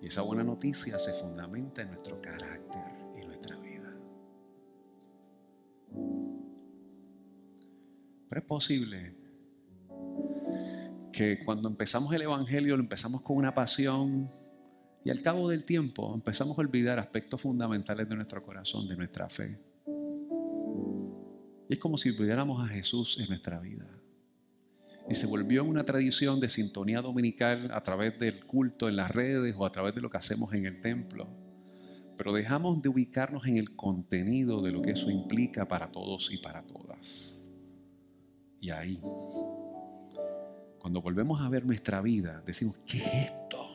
Y 0.00 0.06
esa 0.06 0.22
buena 0.22 0.42
noticia 0.42 0.98
se 0.98 1.12
fundamenta 1.12 1.82
en 1.82 1.88
nuestro 1.88 2.20
carácter 2.22 2.82
y 3.20 3.24
nuestra 3.26 3.56
vida. 3.56 3.94
Pero 8.28 8.40
es 8.40 8.46
posible 8.46 9.14
que 11.12 11.44
cuando 11.44 11.68
empezamos 11.68 12.12
el 12.14 12.22
Evangelio 12.22 12.76
lo 12.76 12.82
empezamos 12.82 13.20
con 13.20 13.36
una 13.36 13.54
pasión 13.54 14.30
y 15.04 15.10
al 15.10 15.20
cabo 15.20 15.48
del 15.48 15.64
tiempo 15.64 16.14
empezamos 16.14 16.56
a 16.56 16.60
olvidar 16.60 16.98
aspectos 16.98 17.40
fundamentales 17.40 18.08
de 18.08 18.14
nuestro 18.14 18.42
corazón, 18.42 18.88
de 18.88 18.96
nuestra 18.96 19.28
fe. 19.28 19.58
Y 21.68 21.74
es 21.74 21.78
como 21.78 21.98
si 21.98 22.10
olvidáramos 22.10 22.64
a 22.64 22.68
Jesús 22.68 23.18
en 23.20 23.28
nuestra 23.28 23.60
vida 23.60 23.99
y 25.10 25.14
se 25.14 25.26
volvió 25.26 25.64
una 25.64 25.84
tradición 25.84 26.38
de 26.38 26.48
sintonía 26.48 27.02
dominical 27.02 27.72
a 27.74 27.82
través 27.82 28.16
del 28.20 28.46
culto 28.46 28.88
en 28.88 28.94
las 28.94 29.10
redes 29.10 29.56
o 29.58 29.66
a 29.66 29.72
través 29.72 29.92
de 29.92 30.00
lo 30.00 30.08
que 30.08 30.18
hacemos 30.18 30.54
en 30.54 30.66
el 30.66 30.80
templo. 30.80 31.26
Pero 32.16 32.32
dejamos 32.32 32.80
de 32.80 32.90
ubicarnos 32.90 33.44
en 33.46 33.56
el 33.56 33.74
contenido 33.74 34.62
de 34.62 34.70
lo 34.70 34.80
que 34.80 34.92
eso 34.92 35.10
implica 35.10 35.66
para 35.66 35.90
todos 35.90 36.30
y 36.32 36.38
para 36.38 36.62
todas. 36.62 37.44
Y 38.60 38.70
ahí, 38.70 39.00
cuando 40.78 41.02
volvemos 41.02 41.40
a 41.40 41.48
ver 41.48 41.66
nuestra 41.66 42.00
vida, 42.00 42.40
decimos, 42.46 42.78
¿qué 42.86 42.98
es 42.98 43.32
esto? 43.32 43.66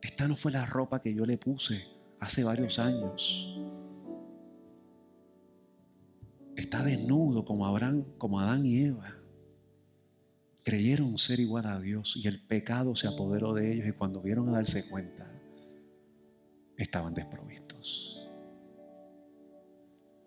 Esta 0.00 0.28
no 0.28 0.36
fue 0.36 0.52
la 0.52 0.66
ropa 0.66 1.00
que 1.00 1.12
yo 1.12 1.26
le 1.26 1.36
puse 1.36 1.84
hace 2.20 2.44
varios 2.44 2.78
años. 2.78 3.58
Está 6.54 6.84
desnudo 6.84 7.44
como 7.44 7.66
Abraham, 7.66 8.04
como 8.18 8.38
Adán 8.38 8.64
y 8.64 8.84
Eva 8.84 9.19
creyeron 10.64 11.18
ser 11.18 11.40
igual 11.40 11.66
a 11.66 11.80
Dios 11.80 12.14
y 12.16 12.28
el 12.28 12.40
pecado 12.40 12.94
se 12.94 13.08
apoderó 13.08 13.54
de 13.54 13.72
ellos 13.72 13.88
y 13.88 13.92
cuando 13.92 14.20
vieron 14.20 14.48
a 14.48 14.52
darse 14.52 14.88
cuenta, 14.88 15.30
estaban 16.76 17.14
desprovistos. 17.14 18.18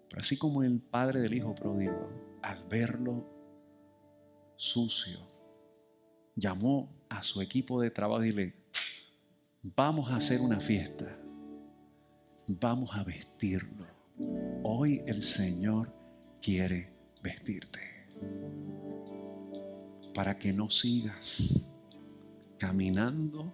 Pero 0.10 0.20
así 0.20 0.38
como 0.38 0.64
el 0.64 0.80
padre 0.80 1.22
del 1.22 1.34
hijo 1.34 1.56
pródigo, 1.56 2.10
al 2.42 2.64
verlo 2.66 3.28
sucio, 4.56 5.20
llamó 6.36 6.90
a 7.10 7.24
su 7.24 7.42
equipo 7.42 7.82
de 7.82 7.92
trabajo 7.92 8.24
y 8.24 8.32
le 8.32 8.54
vamos 9.76 10.10
a 10.10 10.18
hacer 10.18 10.42
una 10.42 10.60
fiesta, 10.60 11.18
vamos 12.48 12.92
a 12.94 13.04
vestirlo. 13.04 13.88
Hoy 14.64 15.02
el 15.08 15.22
Señor 15.22 15.94
quiere 16.42 16.94
vestirte 17.22 17.94
para 20.14 20.38
que 20.38 20.54
no 20.54 20.70
sigas 20.70 21.70
caminando 22.58 23.52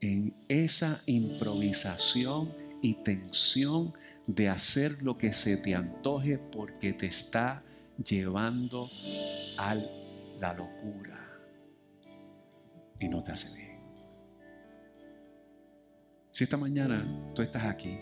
en 0.00 0.34
esa 0.48 1.02
improvisación 1.06 2.52
y 2.82 2.94
tensión 2.94 3.92
de 4.26 4.48
hacer 4.48 5.02
lo 5.02 5.16
que 5.16 5.32
se 5.32 5.56
te 5.56 5.74
antoje 5.74 6.38
porque 6.38 6.92
te 6.92 7.06
está 7.06 7.62
llevando 8.02 8.88
a 9.56 9.74
la 10.40 10.54
locura 10.54 11.18
y 13.00 13.08
no 13.08 13.22
te 13.22 13.32
hace 13.32 13.56
bien. 13.56 13.78
Si 16.30 16.44
esta 16.44 16.56
mañana 16.56 17.32
tú 17.34 17.42
estás 17.42 17.64
aquí 17.64 17.98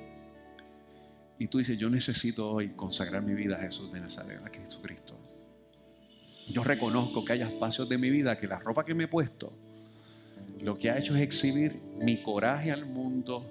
y 1.38 1.46
tú 1.48 1.58
dices, 1.58 1.78
yo 1.78 1.88
necesito 1.88 2.50
hoy 2.50 2.70
consagrar 2.70 3.22
mi 3.22 3.34
vida 3.34 3.56
a 3.56 3.60
Jesús 3.60 3.92
de 3.92 4.00
Nazaret, 4.00 4.40
a 4.44 4.50
Jesucristo 4.50 5.18
yo 6.48 6.64
reconozco 6.64 7.24
que 7.24 7.34
hay 7.34 7.42
espacios 7.42 7.88
de 7.88 7.98
mi 7.98 8.10
vida 8.10 8.36
que 8.36 8.46
la 8.46 8.58
ropa 8.58 8.84
que 8.84 8.94
me 8.94 9.04
he 9.04 9.08
puesto 9.08 9.52
lo 10.60 10.78
que 10.78 10.90
ha 10.90 10.98
hecho 10.98 11.14
es 11.14 11.22
exhibir 11.22 11.80
mi 11.96 12.22
coraje 12.22 12.70
al 12.70 12.86
mundo, 12.86 13.44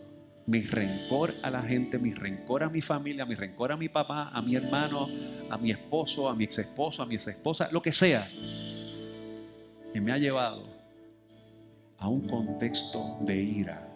mi 0.47 0.61
rencor 0.61 1.33
a 1.43 1.49
la 1.49 1.61
gente, 1.61 1.99
mi 1.99 2.13
rencor 2.13 2.63
a 2.63 2.69
mi 2.69 2.81
familia, 2.81 3.25
mi 3.25 3.35
rencor 3.35 3.71
a 3.71 3.77
mi 3.77 3.89
papá, 3.89 4.29
a 4.29 4.41
mi 4.41 4.55
hermano, 4.55 5.07
a 5.49 5.57
mi 5.57 5.71
esposo, 5.71 6.27
a 6.27 6.35
mi 6.35 6.43
ex 6.43 6.59
esposo, 6.59 7.03
a 7.03 7.05
mi 7.05 7.15
ex 7.15 7.27
esposa, 7.27 7.69
lo 7.71 7.81
que 7.81 7.91
sea, 7.91 8.27
que 9.93 10.01
me 10.01 10.11
ha 10.11 10.17
llevado 10.17 10.67
a 11.97 12.09
un 12.09 12.27
contexto 12.27 13.17
de 13.21 13.41
ira 13.41 13.87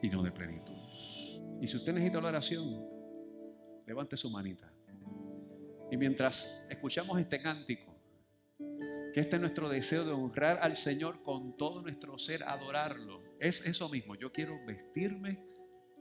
y 0.00 0.08
no 0.08 0.22
de 0.22 0.30
plenitud. 0.30 0.74
Y 1.60 1.66
si 1.66 1.76
usted 1.76 1.92
necesita 1.92 2.20
la 2.20 2.28
oración, 2.28 2.86
levante 3.86 4.16
su 4.16 4.30
manita. 4.30 4.72
Y 5.90 5.96
mientras 5.96 6.66
escuchamos 6.70 7.20
este 7.20 7.40
cántico, 7.40 7.89
que 9.12 9.20
este 9.20 9.36
es 9.36 9.40
nuestro 9.40 9.68
deseo 9.68 10.04
de 10.04 10.12
honrar 10.12 10.58
al 10.62 10.76
Señor 10.76 11.22
con 11.22 11.56
todo 11.56 11.82
nuestro 11.82 12.18
ser, 12.18 12.44
adorarlo. 12.44 13.22
Es 13.38 13.66
eso 13.66 13.88
mismo, 13.88 14.14
yo 14.14 14.32
quiero 14.32 14.58
vestirme 14.66 15.44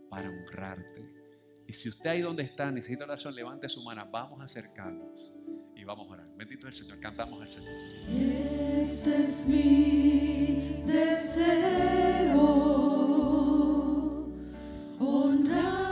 para 0.10 0.30
honrarte. 0.30 1.20
Y 1.68 1.74
si 1.74 1.90
usted 1.90 2.10
ahí 2.10 2.22
donde 2.22 2.44
está 2.44 2.72
necesita 2.72 3.04
oración, 3.04 3.36
levante 3.36 3.70
su 3.70 3.84
mano, 3.84 4.08
vamos 4.12 4.42
a 4.42 4.46
acercarnos 4.46 5.38
y 5.76 5.84
vamos 5.84 6.10
a 6.10 6.14
orar. 6.14 6.28
Bendito 6.36 6.68
es 6.68 6.78
el 6.78 6.86
Señor, 6.86 7.00
cantamos 7.00 7.42
al 7.42 7.50
Señor. 7.50 7.74
Este 8.10 9.24
es 9.24 9.46
mi 9.46 10.84
deseo. 10.86 12.40
Honrarte 15.00 15.89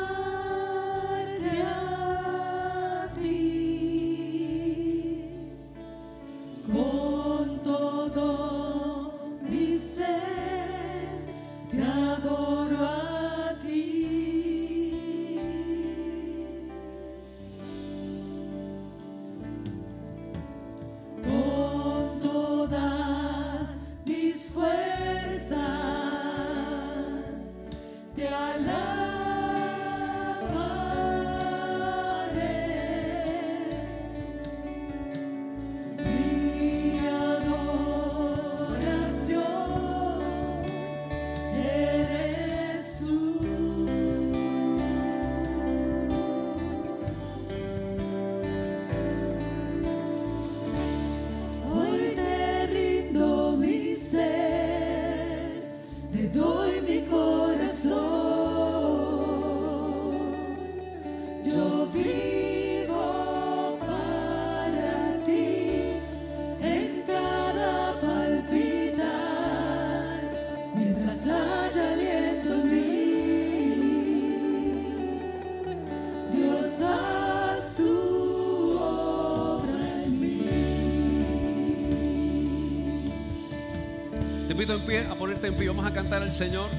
invito 84.58 84.74
en 84.74 84.82
pie, 84.82 85.06
a 85.08 85.14
ponerte 85.14 85.46
en 85.46 85.54
pie. 85.54 85.68
Vamos 85.68 85.86
a 85.86 85.94
cantar 85.94 86.24
al 86.24 86.32
Señor. 86.32 86.72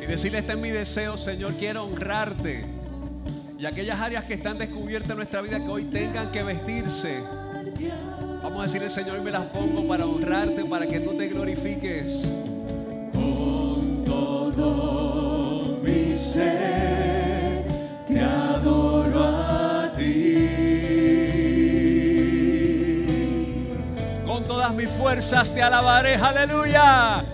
Y 0.00 0.06
decirle, 0.06 0.38
este 0.38 0.52
es 0.52 0.58
mi 0.58 0.70
deseo, 0.70 1.16
Señor. 1.16 1.54
Quiero 1.54 1.82
honrarte. 1.82 2.64
Y 3.58 3.66
aquellas 3.66 4.00
áreas 4.00 4.24
que 4.24 4.34
están 4.34 4.56
descubiertas 4.56 5.10
en 5.10 5.16
nuestra 5.16 5.42
vida 5.42 5.58
que 5.58 5.68
hoy 5.68 5.82
tengan 5.86 6.30
que 6.30 6.44
vestirse. 6.44 7.24
Vamos 8.40 8.60
a 8.60 8.62
decirle, 8.62 8.88
Señor, 8.88 9.20
me 9.20 9.32
las 9.32 9.46
pongo 9.46 9.84
para 9.88 10.06
honrarte, 10.06 10.64
para 10.64 10.86
que 10.86 11.00
tú 11.00 11.16
te 11.18 11.26
glorifiques. 11.26 12.24
Mis 24.82 24.90
fuerzas 24.98 25.52
te 25.52 25.62
alabaré, 25.62 26.16
aleluya. 26.16 27.24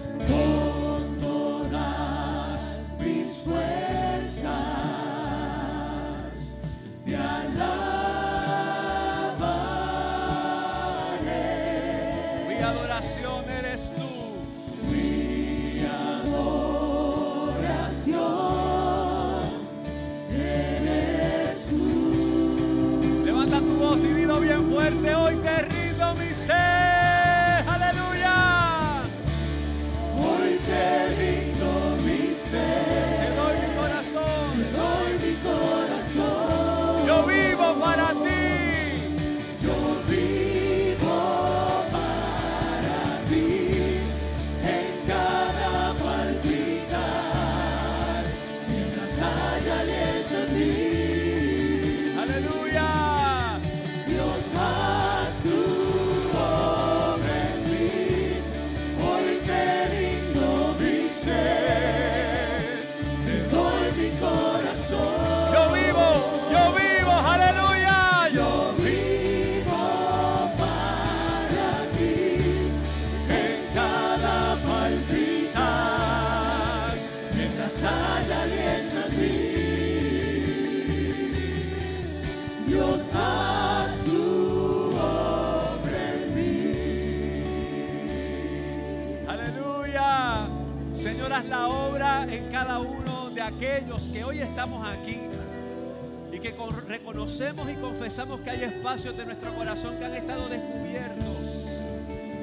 Confesamos 98.09 98.41
que 98.41 98.49
hay 98.49 98.63
espacios 98.63 99.15
de 99.19 99.27
nuestro 99.27 99.55
corazón 99.55 99.99
que 99.99 100.05
han 100.07 100.15
estado 100.15 100.49
descubiertos, 100.49 101.67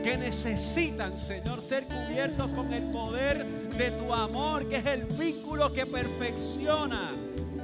que 0.04 0.16
necesitan, 0.16 1.18
Señor, 1.18 1.60
ser 1.60 1.86
cubiertos 1.88 2.52
con 2.52 2.72
el 2.72 2.84
poder 2.92 3.44
de 3.76 3.90
tu 3.90 4.14
amor, 4.14 4.70
que 4.70 4.76
es 4.76 4.86
el 4.86 5.06
vínculo 5.06 5.74
que 5.74 5.88
perfecciona 5.88 7.16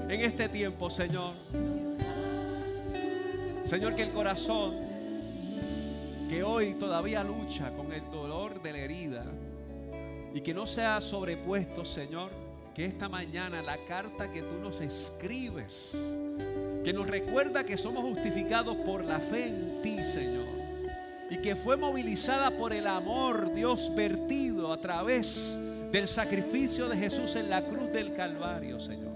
en 0.10 0.20
este 0.20 0.49
tiempo, 0.49 0.89
Señor. 0.89 1.34
Señor, 3.64 3.95
que 3.95 4.02
el 4.02 4.12
corazón 4.14 4.80
que 6.28 6.41
hoy 6.41 6.74
todavía 6.74 7.24
lucha 7.24 7.70
con 7.70 7.93
el 7.93 8.10
dolor 8.10 8.64
de 8.64 8.72
la 8.72 8.80
herida 8.80 9.26
y 10.34 10.41
que 10.41 10.56
no 10.56 10.66
sea 10.66 11.02
sobrepuesto, 11.02 11.86
Señor, 11.86 12.32
que 12.74 12.84
esta 12.84 13.08
mañana 13.08 13.62
la 13.62 13.78
carta 13.86 14.32
que 14.32 14.41
tú 14.41 14.58
nos 14.60 14.82
escribes, 14.82 16.18
que 16.84 16.93
nos 16.93 17.07
recuerda 17.07 17.63
que 17.63 17.77
somos 17.77 18.03
justificados 18.03 18.75
por 18.77 19.03
la 19.03 19.19
fe 19.19 19.47
en 19.47 19.82
ti, 19.82 20.03
Señor, 20.03 20.47
y 21.29 21.38
que 21.38 21.55
fue 21.55 21.77
movilizada 21.77 22.51
por 22.51 22.73
el 22.73 22.88
amor, 22.88 23.53
Dios, 23.53 23.91
vertido 23.95 24.73
a 24.73 24.82
través 24.82 25.59
del 25.91 26.07
sacrificio 26.07 26.88
de 26.89 26.97
Jesús 26.97 27.36
en 27.36 27.49
la 27.49 27.65
cruz 27.65 27.91
del 27.91 28.13
Calvario, 28.13 28.79
Señor. 28.79 29.11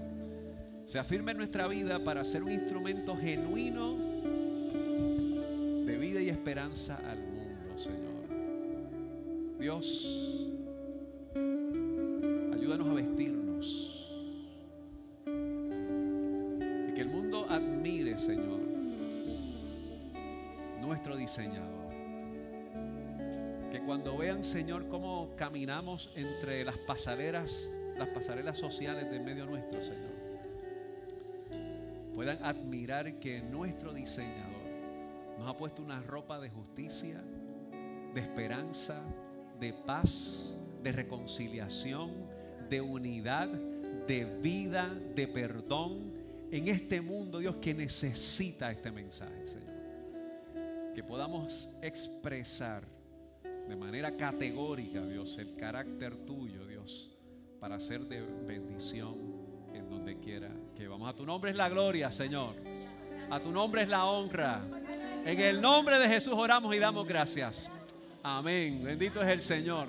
Se 0.84 0.98
afirme 0.98 1.32
en 1.32 1.38
nuestra 1.38 1.66
vida 1.66 1.98
para 2.04 2.22
ser 2.22 2.44
un 2.44 2.52
instrumento 2.52 3.16
genuino 3.16 3.96
de 5.84 5.96
vida 5.98 6.20
y 6.20 6.28
esperanza 6.28 7.00
al 7.10 7.18
mundo, 7.18 7.78
Señor. 7.78 8.06
Dios, 9.58 10.06
ayúdanos 12.54 12.88
a 12.88 12.92
vestirnos. 12.94 13.35
Que 23.70 23.82
cuando 23.84 24.16
vean, 24.16 24.42
Señor, 24.42 24.88
cómo 24.88 25.34
caminamos 25.36 26.10
entre 26.14 26.64
las 26.64 26.78
pasarelas, 26.78 27.70
las 27.98 28.08
pasarelas 28.08 28.56
sociales 28.56 29.10
del 29.10 29.22
medio 29.22 29.44
nuestro, 29.44 29.82
Señor, 29.82 30.16
puedan 32.14 32.42
admirar 32.42 33.18
que 33.18 33.42
nuestro 33.42 33.92
diseñador 33.92 34.46
nos 35.38 35.48
ha 35.48 35.56
puesto 35.58 35.82
una 35.82 36.00
ropa 36.00 36.40
de 36.40 36.48
justicia, 36.48 37.22
de 38.14 38.20
esperanza, 38.20 39.04
de 39.60 39.74
paz, 39.74 40.56
de 40.82 40.92
reconciliación, 40.92 42.12
de 42.70 42.80
unidad, 42.80 43.48
de 44.06 44.24
vida, 44.40 44.88
de 45.14 45.28
perdón 45.28 46.14
en 46.50 46.68
este 46.68 47.02
mundo, 47.02 47.40
Dios, 47.40 47.56
que 47.56 47.74
necesita 47.74 48.70
este 48.70 48.90
mensaje, 48.90 49.46
Señor. 49.46 49.75
Que 50.96 51.04
podamos 51.04 51.68
expresar 51.82 52.82
de 53.68 53.76
manera 53.76 54.16
categórica, 54.16 55.04
Dios, 55.04 55.36
el 55.36 55.54
carácter 55.54 56.16
tuyo, 56.24 56.66
Dios, 56.66 57.10
para 57.60 57.78
ser 57.78 58.06
de 58.06 58.22
bendición 58.22 59.14
en 59.74 59.90
donde 59.90 60.18
quiera 60.18 60.48
que 60.74 60.88
vamos. 60.88 61.10
A 61.10 61.14
tu 61.14 61.26
nombre 61.26 61.50
es 61.50 61.56
la 61.58 61.68
gloria, 61.68 62.10
Señor. 62.10 62.54
A 63.28 63.38
tu 63.38 63.52
nombre 63.52 63.82
es 63.82 63.90
la 63.90 64.06
honra. 64.06 64.62
En 65.26 65.38
el 65.38 65.60
nombre 65.60 65.98
de 65.98 66.08
Jesús 66.08 66.32
oramos 66.34 66.74
y 66.74 66.78
damos 66.78 67.06
gracias. 67.06 67.70
Amén. 68.22 68.82
Bendito 68.82 69.22
es 69.22 69.28
el 69.28 69.42
Señor. 69.42 69.88